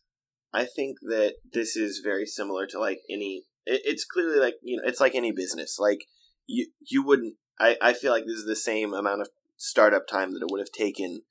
I 0.54 0.66
think 0.66 0.98
that 1.02 1.38
this 1.52 1.76
is 1.76 2.02
very 2.04 2.28
similar 2.28 2.68
to 2.68 2.80
like 2.80 3.00
any. 3.10 3.46
It, 3.66 3.82
it's 3.84 4.06
clearly 4.06 4.38
like 4.38 4.58
you 4.62 4.78
know, 4.78 4.84
it's 4.86 5.00
like 5.00 5.16
any 5.16 5.32
business. 5.32 5.78
Like 5.80 6.06
you, 6.46 6.68
you 6.88 7.04
wouldn't. 7.04 7.34
I 7.60 7.78
I 7.82 7.94
feel 7.94 8.12
like 8.12 8.26
this 8.28 8.38
is 8.38 8.46
the 8.46 8.56
same 8.56 8.94
amount 8.94 9.22
of 9.22 9.30
startup 9.58 10.06
time 10.06 10.34
that 10.34 10.44
it 10.44 10.52
would 10.52 10.62
have 10.62 10.72
taken 10.72 11.22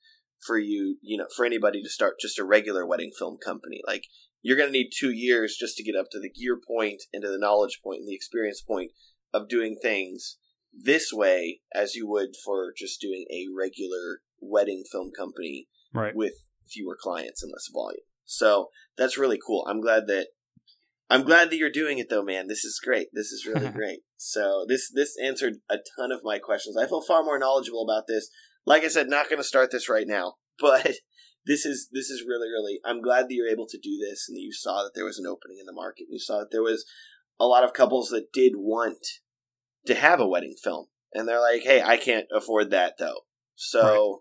for 0.45 0.57
you, 0.57 0.97
you 1.01 1.15
know, 1.15 1.27
for 1.33 1.45
anybody 1.45 1.81
to 1.81 1.89
start 1.89 2.15
just 2.19 2.39
a 2.39 2.43
regular 2.43 2.85
wedding 2.85 3.11
film 3.17 3.37
company. 3.37 3.79
Like 3.87 4.03
you're 4.41 4.57
going 4.57 4.67
to 4.67 4.77
need 4.77 4.89
two 4.91 5.11
years 5.11 5.55
just 5.57 5.77
to 5.77 5.83
get 5.83 5.95
up 5.95 6.07
to 6.11 6.19
the 6.19 6.29
gear 6.29 6.59
point 6.59 7.03
and 7.13 7.23
to 7.23 7.31
the 7.31 7.39
knowledge 7.39 7.79
point 7.81 7.99
and 7.99 8.09
the 8.09 8.15
experience 8.15 8.61
point 8.61 8.91
of 9.33 9.49
doing 9.49 9.77
things 9.81 10.37
this 10.73 11.11
way 11.13 11.61
as 11.73 11.95
you 11.95 12.07
would 12.07 12.29
for 12.43 12.73
just 12.75 12.99
doing 12.99 13.25
a 13.31 13.45
regular 13.55 14.21
wedding 14.41 14.83
film 14.91 15.11
company 15.17 15.67
right. 15.93 16.15
with 16.15 16.33
fewer 16.67 16.97
clients 16.99 17.41
and 17.41 17.51
less 17.51 17.69
volume. 17.73 18.03
So 18.25 18.69
that's 18.97 19.17
really 19.17 19.39
cool. 19.45 19.65
I'm 19.69 19.81
glad 19.81 20.07
that 20.07 20.27
I'm 21.09 21.23
glad 21.23 21.49
that 21.49 21.57
you're 21.57 21.69
doing 21.69 21.99
it 21.99 22.09
though, 22.09 22.23
man. 22.23 22.47
This 22.47 22.65
is 22.65 22.81
great. 22.83 23.07
This 23.13 23.31
is 23.31 23.45
really 23.45 23.69
great. 23.73 23.99
So 24.17 24.65
this 24.67 24.91
this 24.93 25.15
answered 25.23 25.55
a 25.69 25.77
ton 25.97 26.11
of 26.11 26.21
my 26.23 26.39
questions. 26.39 26.77
I 26.77 26.87
feel 26.87 27.01
far 27.01 27.23
more 27.23 27.39
knowledgeable 27.39 27.83
about 27.87 28.07
this. 28.07 28.29
Like 28.65 28.83
I 28.83 28.87
said, 28.87 29.07
not 29.07 29.29
going 29.29 29.37
to 29.37 29.43
start 29.43 29.69
this 29.71 29.89
right 29.89 30.07
now, 30.07 30.33
but 30.59 30.91
this 31.45 31.65
is 31.65 31.89
this 31.91 32.09
is 32.09 32.23
really 32.27 32.49
really. 32.49 32.79
I'm 32.83 33.01
glad 33.01 33.25
that 33.25 33.35
you're 33.35 33.47
able 33.47 33.67
to 33.67 33.77
do 33.77 33.97
this 33.97 34.25
and 34.27 34.35
that 34.35 34.41
you 34.41 34.51
saw 34.51 34.83
that 34.83 34.91
there 34.95 35.05
was 35.05 35.19
an 35.19 35.27
opening 35.27 35.57
in 35.59 35.67
the 35.67 35.73
market. 35.73 36.05
And 36.09 36.13
you 36.13 36.19
saw 36.19 36.39
that 36.39 36.51
there 36.51 36.63
was 36.63 36.85
a 37.39 37.45
lot 37.45 37.63
of 37.63 37.73
couples 37.73 38.09
that 38.09 38.31
did 38.33 38.53
want 38.55 39.05
to 39.85 39.95
have 39.95 40.19
a 40.19 40.27
wedding 40.27 40.55
film. 40.61 40.87
And 41.13 41.27
they're 41.27 41.41
like, 41.41 41.63
"Hey, 41.63 41.81
I 41.81 41.97
can't 41.97 42.27
afford 42.33 42.71
that 42.71 42.95
though." 42.99 43.21
So 43.55 43.81
right. 43.81 44.19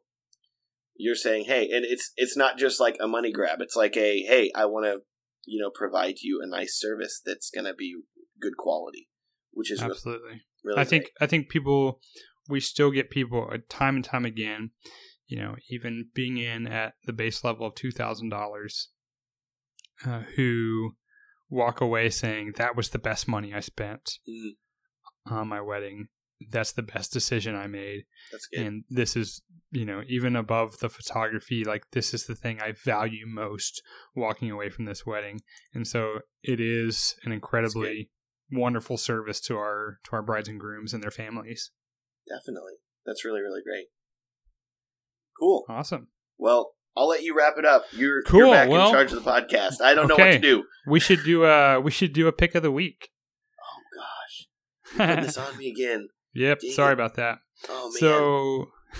you're 0.96 1.14
saying, 1.14 1.44
"Hey, 1.46 1.68
and 1.70 1.84
it's 1.84 2.12
it's 2.16 2.36
not 2.36 2.58
just 2.58 2.80
like 2.80 2.96
a 3.00 3.08
money 3.08 3.32
grab. 3.32 3.60
It's 3.60 3.76
like 3.76 3.96
a, 3.96 4.20
"Hey, 4.20 4.50
I 4.54 4.66
want 4.66 4.86
to, 4.86 5.02
you 5.44 5.60
know, 5.60 5.70
provide 5.70 6.16
you 6.22 6.40
a 6.42 6.46
nice 6.46 6.78
service 6.78 7.20
that's 7.24 7.50
going 7.50 7.64
to 7.64 7.74
be 7.74 7.96
good 8.40 8.56
quality." 8.56 9.08
Which 9.50 9.70
is 9.70 9.82
Absolutely. 9.82 10.28
Really, 10.28 10.42
really 10.64 10.80
I 10.80 10.84
think 10.84 11.10
I 11.20 11.26
think 11.26 11.48
people 11.48 12.00
we 12.48 12.60
still 12.60 12.90
get 12.90 13.10
people 13.10 13.48
uh, 13.52 13.58
time 13.68 13.96
and 13.96 14.04
time 14.04 14.24
again, 14.24 14.70
you 15.26 15.38
know, 15.38 15.56
even 15.70 16.08
being 16.14 16.36
in 16.38 16.66
at 16.66 16.94
the 17.04 17.12
base 17.12 17.42
level 17.44 17.66
of 17.66 17.74
$2,000 17.74 18.86
uh, 20.06 20.20
who 20.36 20.94
walk 21.54 21.80
away 21.80 22.10
saying 22.10 22.54
that 22.56 22.76
was 22.76 22.90
the 22.90 22.98
best 22.98 23.28
money 23.28 23.54
I 23.54 23.60
spent. 23.60 24.18
Mm 24.28 24.52
on 25.26 25.48
my 25.48 25.58
wedding 25.58 26.06
that's 26.50 26.72
the 26.72 26.82
best 26.82 27.12
decision 27.12 27.54
I 27.54 27.66
made. 27.66 28.04
That's 28.32 28.46
good. 28.46 28.66
And 28.66 28.84
this 28.90 29.16
is, 29.16 29.42
you 29.70 29.84
know, 29.84 30.02
even 30.08 30.36
above 30.36 30.78
the 30.78 30.88
photography, 30.88 31.64
like 31.64 31.84
this 31.92 32.14
is 32.14 32.26
the 32.26 32.34
thing 32.34 32.60
I 32.60 32.72
value 32.72 33.26
most 33.26 33.82
walking 34.14 34.50
away 34.50 34.70
from 34.70 34.84
this 34.84 35.06
wedding. 35.06 35.40
And 35.72 35.86
so 35.86 36.20
it 36.42 36.60
is 36.60 37.16
an 37.24 37.32
incredibly 37.32 38.10
wonderful 38.52 38.96
service 38.96 39.40
to 39.40 39.56
our 39.56 40.00
to 40.04 40.12
our 40.12 40.22
brides 40.22 40.48
and 40.48 40.60
grooms 40.60 40.92
and 40.92 41.02
their 41.02 41.10
families. 41.10 41.70
Definitely. 42.28 42.74
That's 43.06 43.24
really, 43.24 43.40
really 43.40 43.62
great. 43.62 43.86
Cool. 45.38 45.64
Awesome. 45.68 46.08
Well, 46.38 46.73
I'll 46.96 47.08
let 47.08 47.22
you 47.22 47.36
wrap 47.36 47.54
it 47.58 47.64
up. 47.64 47.84
You're, 47.92 48.22
Cool, 48.22 48.40
you're 48.40 48.50
back 48.52 48.68
well- 48.68 48.86
in 48.88 48.92
charge 48.92 49.12
of 49.12 49.24
the 49.24 49.30
podcast. 49.30 49.80
I 49.80 49.94
don't 49.94 50.06
know 50.08 50.14
what 50.16 50.32
to 50.32 50.38
do. 50.38 50.64
We 50.86 51.00
should 51.00 51.24
do 51.24 51.44
a 51.44 51.80
we 51.80 51.90
should 51.90 52.12
do 52.12 52.28
a 52.28 52.32
pick 52.32 52.54
of 52.54 52.62
the 52.62 52.70
week. 52.70 53.08
Oh 53.60 54.96
gosh, 55.08 55.24
this 55.24 55.36
on 55.38 55.56
me 55.58 55.70
again. 55.70 56.08
yep, 56.34 56.60
Dang 56.60 56.70
sorry 56.72 56.90
it. 56.90 56.94
about 56.94 57.14
that. 57.16 57.38
Oh 57.68 57.90
man. 57.90 58.00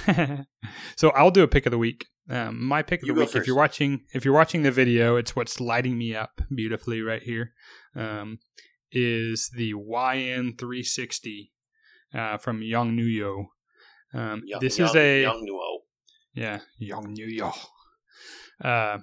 So, 0.07 0.45
so 0.97 1.11
I'll 1.11 1.31
do 1.31 1.43
a 1.43 1.49
pick 1.49 1.67
of 1.67 1.71
the 1.73 1.79
week. 1.79 2.07
Um, 2.31 2.65
my 2.65 2.83
pick 2.83 3.03
of 3.03 3.07
You 3.09 3.15
the 3.15 3.21
week. 3.21 3.37
If 3.37 3.47
you're 3.47 3.55
watching, 3.57 4.05
if 4.15 4.25
you're 4.25 4.33
watching 4.35 4.63
the 4.63 4.71
video, 4.71 5.17
it's 5.17 5.37
what's 5.37 5.61
lighting 5.61 5.99
me 5.99 6.17
up 6.17 6.41
beautifully 6.55 7.03
right 7.03 7.23
here. 7.23 7.53
Um, 7.95 8.39
is 8.91 9.51
the 9.55 9.75
YN360 9.75 11.51
uh, 12.15 12.39
from 12.39 12.61
Yongnuo. 12.61 13.47
Um, 14.15 14.43
Young- 14.47 14.61
this 14.61 14.79
young, 14.79 14.89
is 14.89 14.97
a 14.97 15.23
young 15.23 15.47
Nuo. 15.47 15.79
yeah, 16.33 16.61
Yongnuo. 16.81 17.53
Uh, 18.63 18.99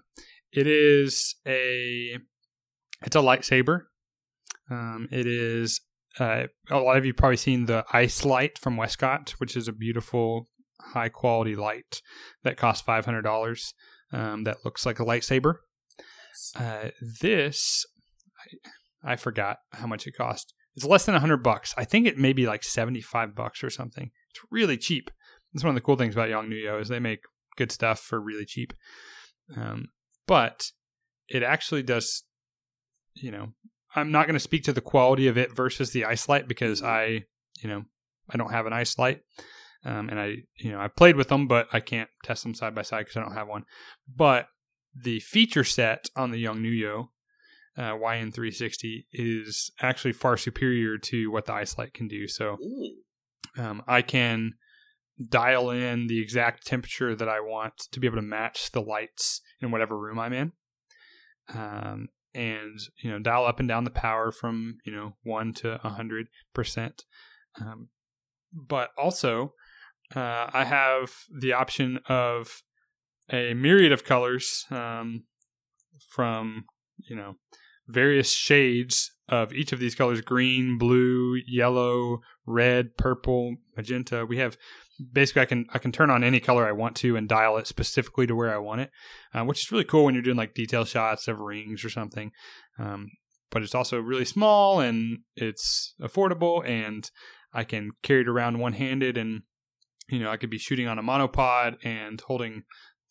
it 0.51 0.67
is 0.67 1.35
a 1.47 2.17
it's 3.03 3.15
a 3.15 3.19
lightsaber. 3.19 3.83
Um, 4.69 5.07
it 5.11 5.27
is 5.27 5.81
uh, 6.19 6.47
a 6.69 6.79
lot 6.79 6.97
of 6.97 7.05
you've 7.05 7.17
probably 7.17 7.37
seen 7.37 7.65
the 7.65 7.85
ice 7.91 8.25
light 8.25 8.57
from 8.57 8.77
Westcott, 8.77 9.31
which 9.37 9.55
is 9.55 9.67
a 9.67 9.73
beautiful, 9.73 10.49
high 10.79 11.09
quality 11.09 11.55
light 11.55 12.01
that 12.43 12.57
costs 12.57 12.83
five 12.83 13.05
hundred 13.05 13.23
dollars. 13.23 13.73
Um, 14.13 14.43
that 14.43 14.57
looks 14.65 14.85
like 14.85 14.99
a 14.99 15.05
lightsaber. 15.05 15.55
Uh, 16.55 16.89
this, 17.21 17.85
I, 19.05 19.13
I 19.13 19.15
forgot 19.15 19.59
how 19.71 19.87
much 19.87 20.05
it 20.05 20.17
cost. 20.17 20.53
It's 20.75 20.85
less 20.85 21.05
than 21.05 21.15
a 21.15 21.19
hundred 21.19 21.43
bucks. 21.43 21.73
I 21.77 21.85
think 21.85 22.07
it 22.07 22.17
may 22.17 22.33
be 22.33 22.45
like 22.45 22.63
seventy 22.63 23.01
five 23.01 23.35
bucks 23.35 23.63
or 23.63 23.69
something. 23.69 24.11
It's 24.31 24.41
really 24.51 24.77
cheap. 24.77 25.11
That's 25.53 25.63
one 25.63 25.71
of 25.71 25.75
the 25.75 25.81
cool 25.85 25.97
things 25.97 26.15
about 26.15 26.29
Yongnuo 26.29 26.81
is 26.81 26.87
they 26.87 26.99
make 26.99 27.23
good 27.57 27.71
stuff 27.71 27.99
for 27.99 28.19
really 28.19 28.45
cheap. 28.45 28.73
Um, 29.55 29.89
but 30.27 30.71
it 31.27 31.43
actually 31.43 31.83
does, 31.83 32.23
you 33.15 33.31
know, 33.31 33.49
I'm 33.95 34.11
not 34.11 34.27
going 34.27 34.35
to 34.35 34.39
speak 34.39 34.63
to 34.63 34.73
the 34.73 34.81
quality 34.81 35.27
of 35.27 35.37
it 35.37 35.53
versus 35.53 35.91
the 35.91 36.05
ice 36.05 36.29
light 36.29 36.47
because 36.47 36.81
I, 36.81 37.25
you 37.61 37.69
know, 37.69 37.83
I 38.29 38.37
don't 38.37 38.51
have 38.51 38.65
an 38.65 38.73
ice 38.73 38.97
light. 38.97 39.21
Um, 39.83 40.09
and 40.09 40.19
I, 40.19 40.35
you 40.57 40.71
know, 40.71 40.79
I've 40.79 40.95
played 40.95 41.15
with 41.15 41.29
them, 41.29 41.47
but 41.47 41.67
I 41.73 41.79
can't 41.79 42.09
test 42.23 42.43
them 42.43 42.53
side 42.53 42.75
by 42.75 42.83
side 42.83 42.99
because 42.99 43.17
I 43.17 43.21
don't 43.21 43.33
have 43.33 43.47
one. 43.47 43.65
But 44.07 44.47
the 44.95 45.19
feature 45.19 45.63
set 45.63 46.09
on 46.15 46.31
the 46.31 46.43
Yongnuo 46.43 47.07
uh, 47.77 47.93
YN360 47.93 49.05
is 49.11 49.71
actually 49.81 50.13
far 50.13 50.37
superior 50.37 50.97
to 50.97 51.31
what 51.31 51.45
the 51.45 51.53
ice 51.53 51.77
light 51.77 51.93
can 51.93 52.07
do. 52.07 52.27
So 52.27 52.57
um, 53.57 53.81
I 53.87 54.01
can 54.01 54.53
dial 55.29 55.69
in 55.69 56.07
the 56.07 56.21
exact 56.21 56.65
temperature 56.65 57.15
that 57.15 57.29
I 57.29 57.39
want 57.39 57.73
to 57.91 57.99
be 57.99 58.07
able 58.07 58.17
to 58.17 58.21
match 58.21 58.71
the 58.71 58.81
lights 58.81 59.41
in 59.61 59.71
whatever 59.71 59.97
room 59.97 60.19
I'm 60.19 60.33
in. 60.33 60.51
Um, 61.53 62.09
and 62.33 62.79
you 63.03 63.11
know, 63.11 63.19
dial 63.19 63.45
up 63.45 63.59
and 63.59 63.67
down 63.67 63.83
the 63.83 63.89
power 63.89 64.31
from 64.31 64.77
you 64.85 64.91
know 64.91 65.15
one 65.23 65.53
to 65.55 65.79
a 65.85 65.89
hundred 65.89 66.27
percent. 66.53 67.03
Um, 67.59 67.89
but 68.53 68.91
also, 68.97 69.53
uh, 70.15 70.49
I 70.53 70.65
have 70.65 71.11
the 71.41 71.53
option 71.53 71.99
of 72.07 72.63
a 73.29 73.53
myriad 73.53 73.91
of 73.91 74.03
colors 74.03 74.65
um, 74.71 75.23
from 76.09 76.65
you 76.97 77.15
know 77.15 77.35
various 77.87 78.31
shades 78.31 79.11
of 79.27 79.53
each 79.53 79.73
of 79.73 79.79
these 79.79 79.95
colors: 79.95 80.21
green, 80.21 80.77
blue, 80.77 81.37
yellow, 81.45 82.21
red, 82.45 82.97
purple, 82.97 83.55
magenta. 83.75 84.25
We 84.25 84.37
have 84.37 84.57
basically 85.11 85.41
I 85.41 85.45
can 85.45 85.65
I 85.73 85.79
can 85.79 85.91
turn 85.91 86.09
on 86.09 86.23
any 86.23 86.39
color 86.39 86.67
I 86.67 86.71
want 86.71 86.95
to 86.97 87.15
and 87.15 87.27
dial 87.27 87.57
it 87.57 87.67
specifically 87.67 88.27
to 88.27 88.35
where 88.35 88.53
I 88.53 88.57
want 88.57 88.81
it, 88.81 88.91
uh, 89.33 89.43
which 89.43 89.63
is 89.63 89.71
really 89.71 89.83
cool 89.83 90.05
when 90.05 90.13
you're 90.13 90.23
doing 90.23 90.37
like 90.37 90.53
detail 90.53 90.85
shots 90.85 91.27
of 91.27 91.39
rings 91.39 91.83
or 91.83 91.89
something. 91.89 92.31
Um, 92.79 93.09
but 93.49 93.63
it's 93.63 93.75
also 93.75 93.99
really 93.99 94.25
small 94.25 94.79
and 94.79 95.19
it's 95.35 95.93
affordable, 96.01 96.67
and 96.67 97.09
I 97.53 97.63
can 97.63 97.91
carry 98.01 98.21
it 98.21 98.29
around 98.29 98.59
one 98.59 98.73
handed, 98.73 99.17
and 99.17 99.43
you 100.09 100.19
know 100.19 100.29
I 100.29 100.37
could 100.37 100.49
be 100.49 100.57
shooting 100.57 100.87
on 100.87 100.99
a 100.99 101.03
monopod 101.03 101.77
and 101.83 102.19
holding 102.21 102.63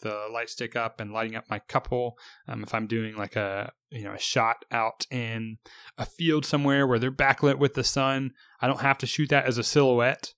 the 0.03 0.29
light 0.33 0.49
stick 0.49 0.75
up 0.77 0.99
and 0.99 1.13
lighting 1.13 1.37
up 1.37 1.45
my 1.51 1.59
couple. 1.59 2.17
Um, 2.49 2.63
if 2.63 2.75
I'm 2.75 2.87
doing 2.87 3.17
like 3.17 3.37
a 3.37 3.73
you 3.91 4.05
know 4.05 4.15
a 4.15 4.19
shot 4.19 4.65
out 4.71 5.07
in 5.11 5.59
a 5.99 6.07
field 6.07 6.47
somewhere 6.47 6.87
where 6.87 6.99
they're 6.99 7.13
backlit 7.13 7.59
with 7.59 7.75
the 7.75 7.85
sun, 7.85 8.33
I 8.61 8.67
don't 8.67 8.81
have 8.81 8.99
to 8.99 9.07
shoot 9.07 9.29
that 9.29 9.47
as 9.47 9.59
a 9.59 9.65
silhouette 9.65 10.33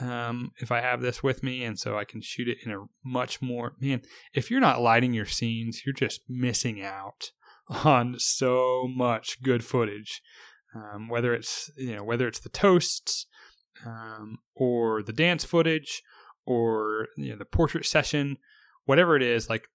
um, 0.00 0.52
if 0.58 0.70
I 0.70 0.80
have 0.80 1.00
this 1.00 1.22
with 1.22 1.42
me, 1.42 1.64
and 1.64 1.78
so 1.78 1.98
I 1.98 2.04
can 2.04 2.20
shoot 2.20 2.48
it 2.48 2.58
in 2.64 2.72
a 2.72 2.84
much 3.04 3.40
more 3.40 3.74
man. 3.80 4.02
If 4.34 4.50
you're 4.50 4.60
not 4.60 4.80
lighting 4.80 5.14
your 5.14 5.26
scenes, 5.26 5.82
you're 5.84 5.94
just 5.94 6.20
missing 6.28 6.82
out 6.82 7.32
on 7.84 8.16
so 8.18 8.88
much 8.94 9.42
good 9.42 9.64
footage. 9.64 10.22
Um, 10.74 11.08
whether 11.08 11.32
it's 11.32 11.70
you 11.76 11.96
know 11.96 12.04
whether 12.04 12.28
it's 12.28 12.40
the 12.40 12.50
toasts 12.50 13.26
um, 13.84 14.38
or 14.54 15.02
the 15.02 15.12
dance 15.12 15.44
footage 15.44 16.02
or 16.44 17.08
you 17.16 17.30
know 17.30 17.36
the 17.36 17.44
portrait 17.44 17.86
session, 17.86 18.36
whatever 18.84 19.16
it 19.16 19.22
is, 19.22 19.48
like 19.48 19.68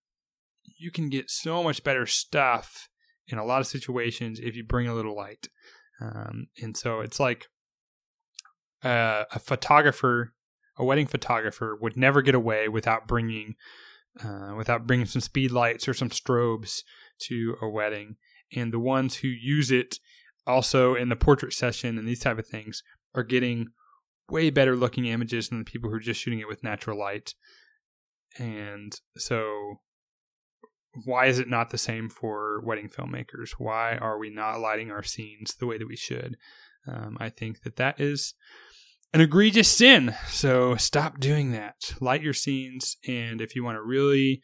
you 0.78 0.92
can 0.92 1.10
get 1.10 1.30
so 1.30 1.64
much 1.64 1.84
better 1.84 2.06
stuff 2.06 2.90
in 3.28 3.38
a 3.38 3.46
lot 3.46 3.62
of 3.62 3.68
situations 3.68 4.40
if 4.40 4.56
you 4.56 4.64
bring 4.64 4.88
a 4.88 4.94
little 4.94 5.16
light. 5.16 5.48
Um, 6.00 6.48
and 6.62 6.76
so 6.76 7.02
it's 7.02 7.20
like 7.20 7.48
uh, 8.84 9.26
a 9.32 9.40
photographer, 9.40 10.34
a 10.78 10.86
wedding 10.86 11.08
photographer, 11.08 11.78
would 11.80 11.98
never 11.98 12.22
get 12.22 12.36
away 12.36 12.68
without 12.68 13.08
bringing, 13.08 13.56
uh, 14.24 14.54
without 14.56 14.88
bringing 14.88 15.06
some 15.06 15.22
speed 15.22 15.52
lights 15.52 15.88
or 15.88 15.94
some 15.94 16.10
strobes 16.10 16.84
to 17.20 17.56
a 17.62 17.70
wedding. 17.70 18.16
And 18.56 18.74
the 18.74 18.80
ones 18.80 19.18
who 19.18 19.28
use 19.28 19.72
it 19.72 20.00
also 20.46 20.96
in 20.96 21.10
the 21.10 21.16
portrait 21.16 21.54
session 21.54 21.98
and 21.98 22.08
these 22.08 22.20
type 22.20 22.40
of 22.40 22.48
things 22.48 22.84
are 23.14 23.24
getting 23.24 23.68
way 24.30 24.50
better 24.50 24.76
looking 24.76 25.06
images 25.06 25.50
than 25.50 25.60
the 25.60 25.66
people 25.66 25.90
who 25.90 25.98
are 25.98 26.00
just 26.00 26.22
shooting 26.22 26.40
it 26.40 26.48
with 26.48 26.64
natural 26.64 26.98
light. 26.98 27.34
And 28.38 28.94
so 29.18 29.82
why 31.06 31.28
is 31.28 31.40
it 31.40 31.50
not 31.50 31.70
the 31.70 31.78
same 31.78 32.10
for 32.10 32.62
wedding 32.62 32.90
filmmakers? 32.90 33.52
Why 33.58 33.96
are 33.96 34.18
we 34.18 34.30
not 34.30 34.60
lighting 34.60 34.92
our 34.92 35.04
scenes 35.04 35.56
the 35.56 35.66
way 35.66 35.78
that 35.78 35.88
we 35.88 35.96
should? 35.96 36.38
Um, 36.88 37.18
I 37.20 37.30
think 37.30 37.62
that 37.64 37.76
that 37.78 38.00
is 38.00 38.34
an 39.14 39.22
egregious 39.22 39.70
sin. 39.70 40.16
So 40.28 40.76
stop 40.76 41.20
doing 41.20 41.52
that. 41.52 41.96
Light 42.00 42.22
your 42.22 42.34
scenes, 42.34 42.98
and 43.08 43.42
if 43.42 43.56
you 43.56 43.64
want 43.64 43.78
a 43.78 43.84
really 43.84 44.42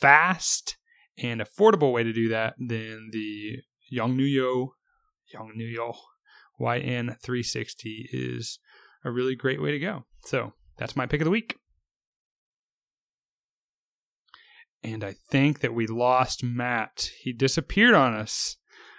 fast 0.00 0.76
and 1.18 1.40
affordable 1.40 1.92
way 1.92 2.02
to 2.04 2.12
do 2.12 2.28
that, 2.28 2.54
then 2.58 3.10
the 3.12 3.58
Yongnuo 3.92 4.68
Yongnuo 5.34 5.94
YN360 6.60 8.06
is 8.12 8.58
a 9.04 9.10
really 9.10 9.34
great 9.34 9.60
way 9.60 9.72
to 9.72 9.78
go. 9.78 10.04
So 10.24 10.52
that's 10.78 10.96
my 10.96 11.06
pick 11.06 11.20
of 11.20 11.24
the 11.24 11.30
week. 11.30 11.56
And 14.82 15.02
I 15.02 15.16
think 15.30 15.60
that 15.60 15.74
we 15.74 15.86
lost 15.86 16.44
Matt. 16.44 17.10
He 17.20 17.32
disappeared 17.32 17.94
on 17.94 18.14
us. 18.14 18.57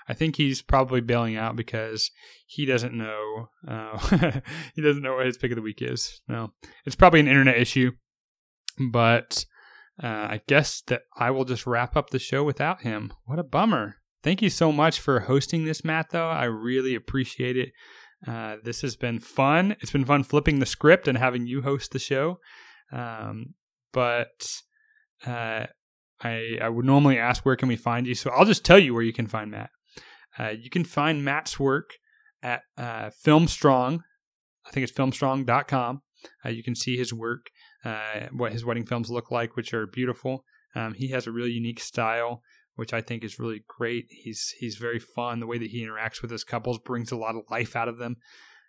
I 0.10 0.16
think 0.16 0.36
he's 0.36 0.64
probably 0.64 1.02
bailing 1.02 1.38
out 1.38 1.56
because 1.56 2.10
he 2.48 2.66
doesn't 2.66 2.96
know. 2.96 3.50
Uh, 3.68 4.40
he 4.76 4.82
doesn't 4.82 5.04
know 5.04 5.16
what 5.16 5.28
his 5.28 5.38
pick 5.38 5.52
of 5.52 5.56
the 5.56 5.62
week 5.62 5.84
is. 5.84 6.22
No, 6.28 6.52
it's 6.86 6.96
probably 6.96 7.20
an 7.20 7.28
internet 7.28 7.58
issue. 7.58 7.92
But 8.92 9.46
uh, 10.02 10.08
I 10.08 10.42
guess 10.48 10.82
that 10.88 11.04
I 11.16 11.30
will 11.30 11.46
just 11.46 11.68
wrap 11.68 11.96
up 11.96 12.10
the 12.10 12.18
show 12.18 12.44
without 12.44 12.82
him. 12.82 13.14
What 13.26 13.38
a 13.38 13.44
bummer. 13.44 13.98
Thank 14.24 14.42
you 14.42 14.50
so 14.50 14.72
much 14.72 15.00
for 15.00 15.22
hosting 15.22 15.66
this, 15.66 15.86
Matt. 15.86 16.08
Though 16.10 16.30
I 16.30 16.46
really 16.46 16.96
appreciate 16.96 17.56
it. 17.56 17.70
Uh, 18.28 18.56
this 18.64 18.82
has 18.82 18.96
been 18.96 19.20
fun. 19.20 19.76
It's 19.80 19.92
been 19.92 20.06
fun 20.06 20.24
flipping 20.24 20.60
the 20.60 20.66
script 20.66 21.08
and 21.08 21.18
having 21.18 21.46
you 21.46 21.62
host 21.62 21.92
the 21.92 22.00
show. 22.00 22.40
Um, 22.92 23.54
but 23.94 24.48
uh, 25.26 25.68
I 26.22 26.58
I 26.62 26.70
would 26.70 26.86
normally 26.86 27.20
ask 27.20 27.46
where 27.46 27.56
can 27.56 27.70
we 27.70 27.76
find 27.76 28.08
you, 28.08 28.16
so 28.16 28.32
I'll 28.32 28.46
just 28.46 28.66
tell 28.66 28.80
you 28.80 28.94
where 28.94 29.04
you 29.04 29.14
can 29.14 29.28
find 29.28 29.52
Matt. 29.52 29.70
Uh, 30.38 30.50
you 30.50 30.70
can 30.70 30.84
find 30.84 31.24
Matt's 31.24 31.60
work 31.60 31.92
at 32.42 32.62
uh, 32.78 33.10
Filmstrong. 33.26 34.02
I 34.66 34.72
think 34.72 34.84
it's 34.84 34.98
filmstrong.com. 34.98 36.02
Uh, 36.46 36.50
you 36.50 36.64
can 36.64 36.76
see 36.76 36.98
his 36.98 37.14
work, 37.14 37.50
uh, 37.86 38.28
what 38.32 38.52
his 38.52 38.66
wedding 38.66 38.86
films 38.86 39.10
look 39.10 39.32
like, 39.32 39.56
which 39.56 39.74
are 39.74 39.88
beautiful. 39.88 40.44
Um, 40.76 40.94
he 40.94 41.10
has 41.10 41.28
a 41.28 41.32
really 41.32 41.52
unique 41.52 41.80
style, 41.80 42.42
which 42.76 42.94
I 42.94 43.02
think 43.02 43.24
is 43.24 43.40
really 43.40 43.64
great. 43.68 44.06
He's 44.10 44.54
he's 44.60 44.76
very 44.76 45.00
fun. 45.00 45.40
The 45.40 45.48
way 45.48 45.58
that 45.58 45.70
he 45.70 45.84
interacts 45.84 46.22
with 46.22 46.32
his 46.32 46.44
couples 46.44 46.78
brings 46.78 47.12
a 47.12 47.18
lot 47.18 47.36
of 47.36 47.44
life 47.50 47.76
out 47.76 47.88
of 47.88 47.98
them. 47.98 48.18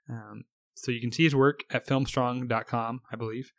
Um, 0.08 0.44
so 0.74 0.90
you 0.90 1.00
can 1.00 1.12
see 1.12 1.24
his 1.24 1.34
work 1.34 1.64
at 1.70 1.86
filmstrong.com, 1.86 3.00
I 3.12 3.16
believe. 3.16 3.52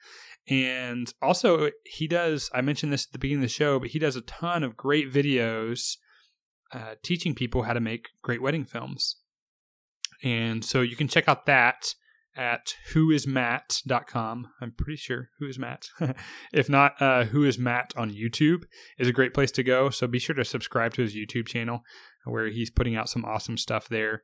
And 0.48 1.14
also, 1.22 1.70
he 1.86 2.08
does, 2.08 2.50
I 2.54 2.62
mentioned 2.62 2.92
this 2.92 3.06
at 3.06 3.12
the 3.12 3.20
beginning 3.20 3.44
of 3.44 3.50
the 3.50 3.54
show, 3.54 3.80
but 3.80 3.90
he 3.90 4.00
does 4.00 4.16
a 4.16 4.22
ton 4.22 4.64
of 4.64 4.76
great 4.76 5.12
videos 5.12 5.98
uh, 6.74 6.96
teaching 7.04 7.36
people 7.36 7.64
how 7.64 7.74
to 7.74 7.80
make 7.80 8.10
great 8.22 8.42
wedding 8.42 8.66
films. 8.66 9.18
And 10.24 10.64
so 10.64 10.82
you 10.82 10.96
can 10.96 11.08
check 11.08 11.28
out 11.28 11.46
that 11.46 11.96
at 12.36 12.76
whoismatt.com. 12.94 14.48
I'm 14.62 14.72
pretty 14.72 14.96
sure 14.96 15.30
who 15.40 15.48
is 15.48 15.60
Matt. 15.60 15.88
if 16.54 16.70
not, 16.70 17.02
uh, 17.02 17.26
who 17.26 17.44
is 17.44 17.58
Matt 17.58 17.94
on 17.98 18.12
YouTube 18.12 18.64
is 18.98 19.08
a 19.08 19.14
great 19.14 19.34
place 19.34 19.52
to 19.52 19.64
go. 19.64 19.90
So 19.90 20.08
be 20.08 20.20
sure 20.20 20.36
to 20.36 20.46
subscribe 20.46 20.94
to 20.94 21.02
his 21.02 21.16
YouTube 21.16 21.48
channel 21.48 21.82
where 22.26 22.48
he's 22.48 22.70
putting 22.70 22.96
out 22.96 23.10
some 23.10 23.26
awesome 23.26 23.58
stuff 23.58 23.90
there. 23.90 24.22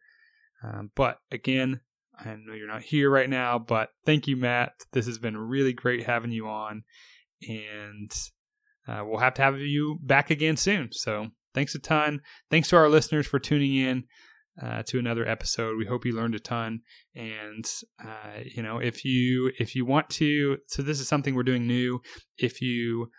Um, 0.64 0.92
but 0.96 1.18
again, 1.32 1.82
I 2.18 2.30
know 2.30 2.54
you're 2.54 2.68
not 2.68 2.82
here 2.82 3.10
right 3.10 3.30
now, 3.30 3.60
but 3.60 3.90
thank 4.06 4.28
you, 4.28 4.38
Matt. 4.38 4.72
This 4.92 5.06
has 5.06 5.20
been 5.20 5.38
really 5.38 5.74
great 5.74 6.06
having 6.06 6.32
you 6.32 6.48
on, 6.48 6.84
and 7.48 8.12
uh, 8.88 9.04
we'll 9.06 9.20
have 9.20 9.36
to 9.36 9.44
have 9.44 9.60
you 9.60 10.00
back 10.02 10.32
again 10.32 10.58
soon. 10.58 10.90
So 10.92 11.28
thanks 11.58 11.74
a 11.74 11.80
ton. 11.80 12.22
Thanks 12.52 12.70
to 12.70 12.76
our 12.76 12.88
listeners 12.88 13.26
for 13.26 13.40
tuning 13.40 13.76
in 13.76 14.04
uh, 14.62 14.84
to 14.84 15.00
another 15.00 15.28
episode. 15.28 15.76
We 15.76 15.88
hope 15.88 16.06
you 16.06 16.16
learned 16.16 16.36
a 16.36 16.40
ton, 16.40 16.82
and 17.16 17.66
uh, 18.00 18.42
you 18.46 18.62
know 18.62 18.78
if 18.78 19.04
you 19.04 19.52
if 19.58 19.76
you 19.76 19.84
want 19.84 20.08
to, 20.12 20.58
so 20.68 20.84
this 20.84 21.00
is 21.00 21.08
something 21.08 21.34
we're 21.34 21.42
doing 21.42 21.66
new. 21.66 22.00
If 22.38 22.62
you 22.62 23.10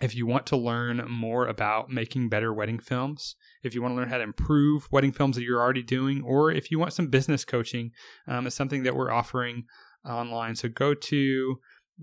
if 0.00 0.16
you 0.16 0.26
want 0.26 0.44
to 0.46 0.56
learn 0.56 1.08
more 1.08 1.46
about 1.46 1.88
making 1.88 2.28
better 2.28 2.52
wedding 2.52 2.80
films, 2.80 3.36
if 3.62 3.76
you 3.76 3.80
want 3.80 3.92
to 3.92 3.96
learn 3.96 4.08
how 4.08 4.18
to 4.18 4.24
improve 4.24 4.88
wedding 4.90 5.12
films 5.12 5.36
that 5.36 5.44
you're 5.44 5.60
already 5.60 5.84
doing, 5.84 6.22
or 6.22 6.50
if 6.50 6.72
you 6.72 6.80
want 6.80 6.94
some 6.94 7.06
business 7.06 7.44
coaching, 7.44 7.92
um, 8.26 8.48
it's 8.48 8.56
something 8.56 8.82
that 8.82 8.96
we're 8.96 9.12
offering 9.12 9.66
online. 10.04 10.56
So 10.56 10.68
go 10.68 10.94
to 10.94 11.60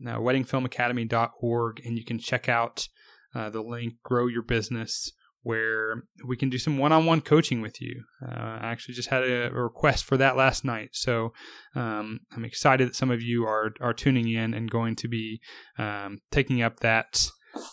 uh, 0.07 0.15
weddingfilmacademy.org 0.15 1.81
and 1.85 1.97
you 1.97 2.05
can 2.05 2.17
check 2.17 2.47
out 2.47 2.87
uh, 3.35 3.49
the 3.49 3.61
link 3.61 3.95
Grow 4.03 4.27
Your 4.27 4.41
Business 4.41 5.11
where 5.43 6.03
we 6.25 6.37
can 6.37 6.49
do 6.49 6.57
some 6.57 6.77
one-on-one 6.77 7.21
coaching 7.21 7.61
with 7.61 7.81
you. 7.81 8.03
Uh, 8.25 8.59
I 8.61 8.71
actually 8.71 8.95
just 8.95 9.09
had 9.09 9.23
a, 9.23 9.47
a, 9.47 9.51
request 9.51 10.05
for 10.05 10.17
that 10.17 10.37
last 10.37 10.63
night, 10.65 10.89
so 10.93 11.33
um, 11.75 12.21
I'm 12.31 12.45
excited 12.45 12.87
that 12.87 12.95
some 12.95 13.11
of 13.11 13.21
you 13.21 13.45
are 13.45 13.73
are 13.81 13.93
tuning 13.93 14.29
in 14.29 14.53
and 14.53 14.71
going 14.71 14.95
to 14.97 15.07
be 15.07 15.41
um, 15.77 16.21
taking 16.31 16.61
up 16.61 16.79
that. 16.79 17.27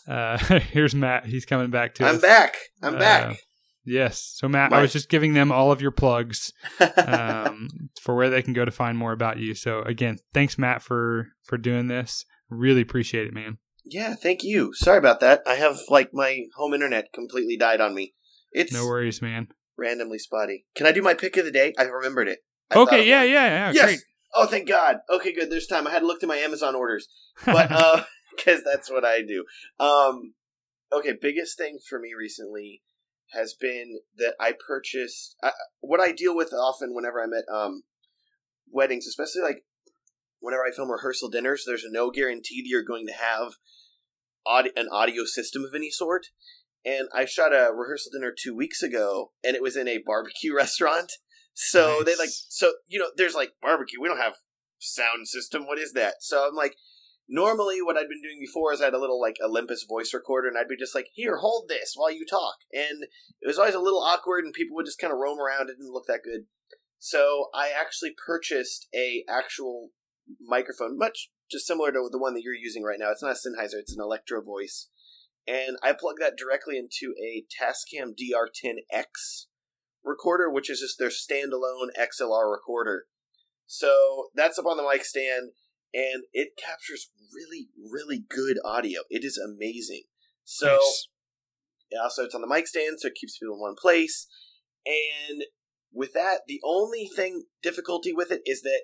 Uh, 0.07 0.37
here's 0.73 0.95
Matt. 0.95 1.27
He's 1.27 1.47
coming 1.47 1.71
back 1.71 1.95
to 1.95 2.05
us. 2.05 2.11
I'm 2.11 2.17
us. 2.17 2.23
back. 2.23 2.57
I'm 2.83 2.97
Uh, 2.97 2.99
back. 2.99 3.37
Yes. 3.85 4.35
So 4.37 4.49
Matt, 4.49 4.71
My- 4.71 4.79
I 4.79 4.83
was 4.83 4.93
just 4.93 5.09
giving 5.09 5.35
them 5.35 5.51
all 5.51 5.73
of 5.73 5.81
your 5.81 5.91
plugs 5.91 6.53
um, 6.97 7.69
for 8.03 8.15
where 8.15 8.31
they 8.31 8.43
can 8.43 8.53
go 8.53 8.65
to 8.65 8.71
find 8.71 8.99
more 8.99 9.13
about 9.13 9.39
you. 9.39 9.55
So 9.55 9.83
again, 9.83 10.19
thanks 10.35 10.59
Matt 10.59 10.83
for 10.83 11.29
for 11.45 11.57
doing 11.57 11.87
this. 11.87 12.25
Really 12.51 12.83
appreciate 12.83 13.27
it, 13.27 13.33
man. 13.33 13.59
Yeah, 13.91 14.15
thank 14.15 14.43
you. 14.45 14.73
Sorry 14.75 14.99
about 14.99 15.19
that. 15.21 15.43
I 15.47 15.55
have 15.57 15.81
like 15.89 16.11
my 16.15 16.45
home 16.57 16.73
internet 16.75 17.13
completely 17.13 17.57
died 17.57 17.81
on 17.81 17.95
me. 17.95 18.15
It's 18.53 18.73
No 18.73 18.87
worries, 18.87 19.21
man. 19.21 19.49
randomly 19.77 20.19
spotty. 20.19 20.65
Can 20.77 20.87
I 20.87 20.93
do 20.93 21.03
my 21.03 21.15
pick 21.15 21.37
of 21.37 21.45
the 21.45 21.51
day? 21.51 21.75
I 21.79 21.83
remembered 21.85 22.29
it. 22.29 22.39
I 22.71 22.75
thought 22.75 22.89
Okay, 22.89 23.09
yeah, 23.09 23.21
one. 23.21 23.31
yeah, 23.31 23.47
yeah. 23.47 23.73
Yes. 23.73 23.85
Great. 23.85 24.01
Oh, 24.35 24.47
thank 24.47 24.69
God. 24.69 24.99
Okay, 25.11 25.33
good. 25.35 25.51
There's 25.51 25.67
time. 25.67 25.87
I 25.87 25.91
had 25.91 26.01
to 26.01 26.07
look 26.07 26.21
through 26.21 26.29
my 26.29 26.37
Amazon 26.37 26.77
orders, 26.77 27.09
but 27.45 27.71
uh, 27.73 28.05
because 28.37 28.63
that's 28.63 28.89
what 28.91 29.05
I 29.05 29.23
do. 29.23 29.45
Um, 29.85 30.35
okay, 30.93 31.15
biggest 31.21 31.59
thing 31.59 31.79
for 31.89 31.99
me 31.99 32.11
recently 32.17 32.83
has 33.33 33.55
been 33.61 33.99
that 34.19 34.35
I 34.39 34.53
purchased 34.67 35.35
uh, 35.43 35.51
what 35.81 36.01
I 36.01 36.13
deal 36.13 36.37
with 36.37 36.53
often 36.53 36.95
whenever 36.95 37.21
I'm 37.23 37.33
at 37.33 37.45
um 37.53 37.83
weddings, 38.71 39.07
especially 39.09 39.43
like 39.43 39.65
whenever 40.39 40.63
I 40.65 40.71
film 40.75 40.91
rehearsal 40.91 41.29
dinners. 41.29 41.65
There's 41.67 41.85
no 41.91 42.11
guarantee 42.11 42.63
that 42.63 42.69
you're 42.69 42.85
going 42.85 43.07
to 43.09 43.13
have 43.15 43.53
aud- 44.47 44.71
an 44.77 44.89
audio 44.91 45.25
system 45.25 45.65
of 45.65 45.75
any 45.75 45.91
sort. 45.91 46.27
And 46.85 47.09
I 47.15 47.27
shot 47.27 47.53
a 47.53 47.73
rehearsal 47.75 48.13
dinner 48.13 48.33
two 48.37 48.57
weeks 48.57 48.83
ago, 48.83 49.33
and 49.45 49.55
it 49.55 49.63
was 49.63 49.77
in 49.77 49.87
a 49.87 49.99
barbecue 50.05 50.55
restaurant. 50.57 51.13
So 51.53 52.03
they 52.05 52.17
like, 52.17 52.31
so 52.31 52.73
you 52.87 52.99
know, 52.99 53.11
there's 53.17 53.35
like 53.35 53.53
barbecue. 53.61 54.01
We 54.01 54.09
don't 54.09 54.17
have 54.17 54.37
sound 54.79 55.29
system. 55.29 55.67
What 55.67 55.79
is 55.79 55.93
that? 55.93 56.15
So 56.21 56.49
I'm 56.49 56.55
like, 56.55 56.77
normally 57.29 57.83
what 57.83 57.97
I'd 57.97 58.09
been 58.09 58.23
doing 58.23 58.39
before 58.41 58.73
is 58.73 58.81
I 58.81 58.87
had 58.87 58.95
a 58.95 59.01
little 59.01 59.21
like 59.21 59.37
Olympus 59.43 59.85
voice 59.89 60.15
recorder, 60.15 60.49
and 60.49 60.57
I'd 60.57 60.69
be 60.69 60.77
just 60.77 60.95
like, 60.95 61.09
here, 61.13 61.39
hold 61.39 61.69
this 61.69 61.93
while 61.97 62.11
you 62.11 62.25
talk. 62.29 62.57
And 62.73 63.05
it 63.41 63.47
was 63.47 63.59
always 63.59 63.75
a 63.75 63.81
little 63.81 64.03
awkward, 64.03 64.45
and 64.45 64.55
people 64.55 64.75
would 64.77 64.87
just 64.87 64.99
kind 64.99 65.13
of 65.13 65.19
roam 65.19 65.39
around. 65.39 65.69
It 65.69 65.77
didn't 65.79 65.93
look 65.93 66.07
that 66.07 66.25
good. 66.25 66.47
So 66.99 67.47
I 67.55 67.71
actually 67.71 68.15
purchased 68.27 68.89
a 68.95 69.25
actual 69.29 69.91
microphone, 70.41 70.99
much 70.99 71.31
just 71.51 71.67
similar 71.67 71.93
to 71.93 72.09
the 72.11 72.19
one 72.19 72.35
that 72.35 72.43
you're 72.43 72.55
using 72.55 72.83
right 72.83 72.99
now. 72.99 73.11
It's 73.11 73.23
not 73.23 73.33
a 73.33 73.35
Sennheiser; 73.35 73.79
it's 73.79 73.95
an 73.95 74.03
Electro 74.03 74.43
Voice, 74.43 74.89
and 75.47 75.77
I 75.83 75.93
plug 75.93 76.17
that 76.21 76.37
directly 76.37 76.79
into 76.79 77.15
a 77.23 77.45
Tascam 77.51 78.15
DR10X 78.15 79.47
recorder, 80.05 80.51
which 80.51 80.71
is 80.71 80.81
just 80.81 80.99
their 80.99 81.09
standalone 81.09 81.89
XLR 81.99 82.51
recorder. 82.51 83.07
So 83.67 84.29
that's 84.35 84.59
up 84.59 84.67
on 84.67 84.77
the 84.77 84.89
mic 84.89 85.05
stand, 85.05 85.51
and 85.93 86.25
it 86.33 86.51
captures 86.57 87.11
really, 87.35 87.69
really 87.91 88.25
good 88.29 88.59
audio. 88.65 89.03
It 89.11 89.25
is 89.25 89.39
amazing. 89.39 90.05
So 90.45 90.67
Nice. 90.67 91.09
it 91.91 91.99
also 92.03 92.25
it's 92.25 92.35
on 92.35 92.41
the 92.41 92.49
mic 92.49 92.67
stand, 92.67 92.99
so 92.99 93.09
it 93.09 93.15
keeps 93.15 93.39
people 93.39 93.55
in 93.55 93.61
one 93.61 93.77
place. 93.81 94.27
And 94.87 95.45
with 95.93 96.13
that, 96.15 96.43
the 96.47 96.61
only 96.65 97.09
thing 97.15 97.45
difficulty 97.63 98.13
with 98.13 98.31
it 98.31 98.43
is 98.47 98.63
that 98.63 98.83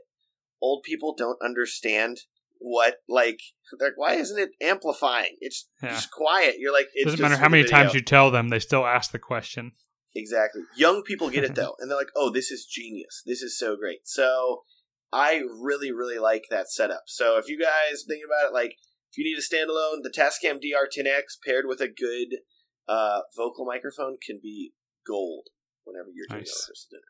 old 0.60 0.82
people 0.82 1.14
don't 1.16 1.38
understand 1.42 2.18
what 2.58 2.96
like 3.08 3.40
like 3.80 3.92
why 3.96 4.14
isn't 4.14 4.38
it 4.38 4.50
amplifying? 4.60 5.36
It's 5.40 5.68
Yeah. 5.82 5.90
just 5.90 6.10
quiet. 6.10 6.56
You're 6.58 6.72
like 6.72 6.88
it 6.94 7.04
Doesn't 7.04 7.20
matter 7.20 7.36
how 7.36 7.48
many 7.48 7.64
times 7.64 7.94
you 7.94 8.00
tell 8.02 8.30
them, 8.30 8.48
they 8.48 8.58
still 8.58 8.86
ask 8.86 9.10
the 9.12 9.18
question. 9.18 9.72
Exactly. 10.14 10.62
Young 10.76 11.02
people 11.02 11.28
get 11.30 11.44
it 11.44 11.54
though, 11.56 11.74
and 11.78 11.90
they're 11.90 11.98
like, 11.98 12.10
"Oh, 12.16 12.30
this 12.30 12.50
is 12.50 12.64
genius. 12.64 13.22
This 13.26 13.42
is 13.42 13.58
so 13.58 13.76
great." 13.76 14.00
So 14.04 14.62
I 15.12 15.42
really, 15.60 15.92
really 15.92 16.18
like 16.18 16.44
that 16.50 16.70
setup. 16.70 17.02
So 17.06 17.36
if 17.38 17.48
you 17.48 17.60
guys 17.60 18.04
think 18.08 18.22
about 18.24 18.50
it, 18.50 18.54
like 18.54 18.76
if 19.12 19.18
you 19.18 19.24
need 19.24 19.38
a 19.38 19.42
standalone, 19.42 20.02
the 20.02 20.10
Tascam 20.10 20.58
DR10X 20.60 21.36
paired 21.44 21.66
with 21.66 21.80
a 21.80 21.88
good 21.88 22.38
uh, 22.88 23.20
vocal 23.36 23.64
microphone 23.66 24.16
can 24.24 24.40
be 24.42 24.72
gold 25.06 25.48
whenever 25.84 26.08
you're 26.14 26.26
doing 26.28 26.40
Nice. 26.40 26.86
dinner. 26.90 27.02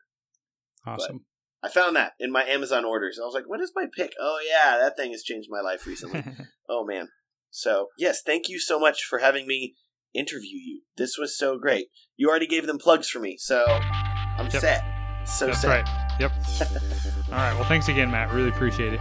Awesome. 0.85 1.25
I 1.67 1.69
found 1.69 1.95
that 1.97 2.13
in 2.19 2.31
my 2.31 2.43
Amazon 2.45 2.85
orders. 2.85 3.19
I 3.21 3.25
was 3.25 3.33
like, 3.33 3.43
"What 3.47 3.59
is 3.59 3.73
my 3.75 3.85
pick?" 3.95 4.13
Oh 4.19 4.39
yeah, 4.47 4.77
that 4.77 4.95
thing 4.95 5.11
has 5.11 5.21
changed 5.23 5.49
my 5.51 5.61
life 5.61 5.85
recently. 5.85 6.23
Oh 6.69 6.85
man. 6.85 7.07
So 7.49 7.87
yes, 7.97 8.21
thank 8.25 8.49
you 8.49 8.59
so 8.59 8.77
much 8.79 9.03
for 9.03 9.19
having 9.19 9.47
me 9.47 9.75
interview 10.13 10.57
you. 10.57 10.81
This 10.97 11.17
was 11.17 11.37
so 11.37 11.57
great. 11.57 11.87
You 12.17 12.29
already 12.29 12.45
gave 12.47 12.67
them 12.67 12.77
plugs 12.77 13.07
for 13.09 13.19
me, 13.19 13.37
so 13.39 13.63
I'm 13.67 14.45
Yep. 14.51 14.61
set. 14.61 14.83
So 15.25 15.45
That's 15.47 15.61
set. 15.61 15.67
right. 15.69 16.19
Yep. 16.19 16.31
All 17.27 17.31
right. 17.37 17.53
Well, 17.53 17.63
thanks 17.65 17.87
again, 17.87 18.11
Matt. 18.11 18.33
Really 18.33 18.49
appreciate 18.49 18.93
it. 18.93 18.99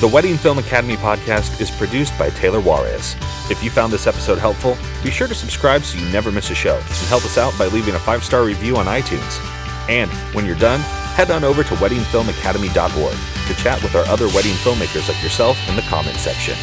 The 0.00 0.08
Wedding 0.12 0.36
Film 0.36 0.58
Academy 0.58 0.96
podcast 0.96 1.60
is 1.60 1.70
produced 1.70 2.16
by 2.18 2.30
Taylor 2.30 2.60
Juarez. 2.60 3.14
If 3.50 3.62
you 3.62 3.70
found 3.70 3.92
this 3.92 4.06
episode 4.06 4.38
helpful, 4.38 4.76
be 5.02 5.10
sure 5.10 5.28
to 5.28 5.34
subscribe 5.34 5.82
so 5.84 5.98
you 5.98 6.10
never 6.12 6.30
miss 6.32 6.50
a 6.50 6.54
show 6.54 6.74
and 6.76 7.08
help 7.08 7.24
us 7.24 7.38
out 7.38 7.56
by 7.58 7.66
leaving 7.66 7.94
a 7.94 7.98
five 8.00 8.24
star 8.24 8.44
review 8.44 8.76
on 8.76 8.86
iTunes. 8.86 9.63
And 9.88 10.10
when 10.34 10.46
you're 10.46 10.54
done, 10.54 10.80
head 11.14 11.30
on 11.30 11.44
over 11.44 11.62
to 11.62 11.74
weddingfilmacademy.org 11.74 13.16
to 13.46 13.54
chat 13.54 13.82
with 13.82 13.94
our 13.94 14.06
other 14.06 14.26
wedding 14.28 14.54
filmmakers 14.54 15.08
like 15.08 15.22
yourself 15.22 15.56
in 15.68 15.76
the 15.76 15.82
comment 15.82 16.16
section. 16.16 16.56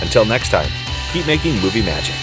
Until 0.00 0.24
next 0.24 0.50
time, 0.50 0.70
keep 1.12 1.26
making 1.26 1.60
movie 1.60 1.82
magic. 1.82 2.16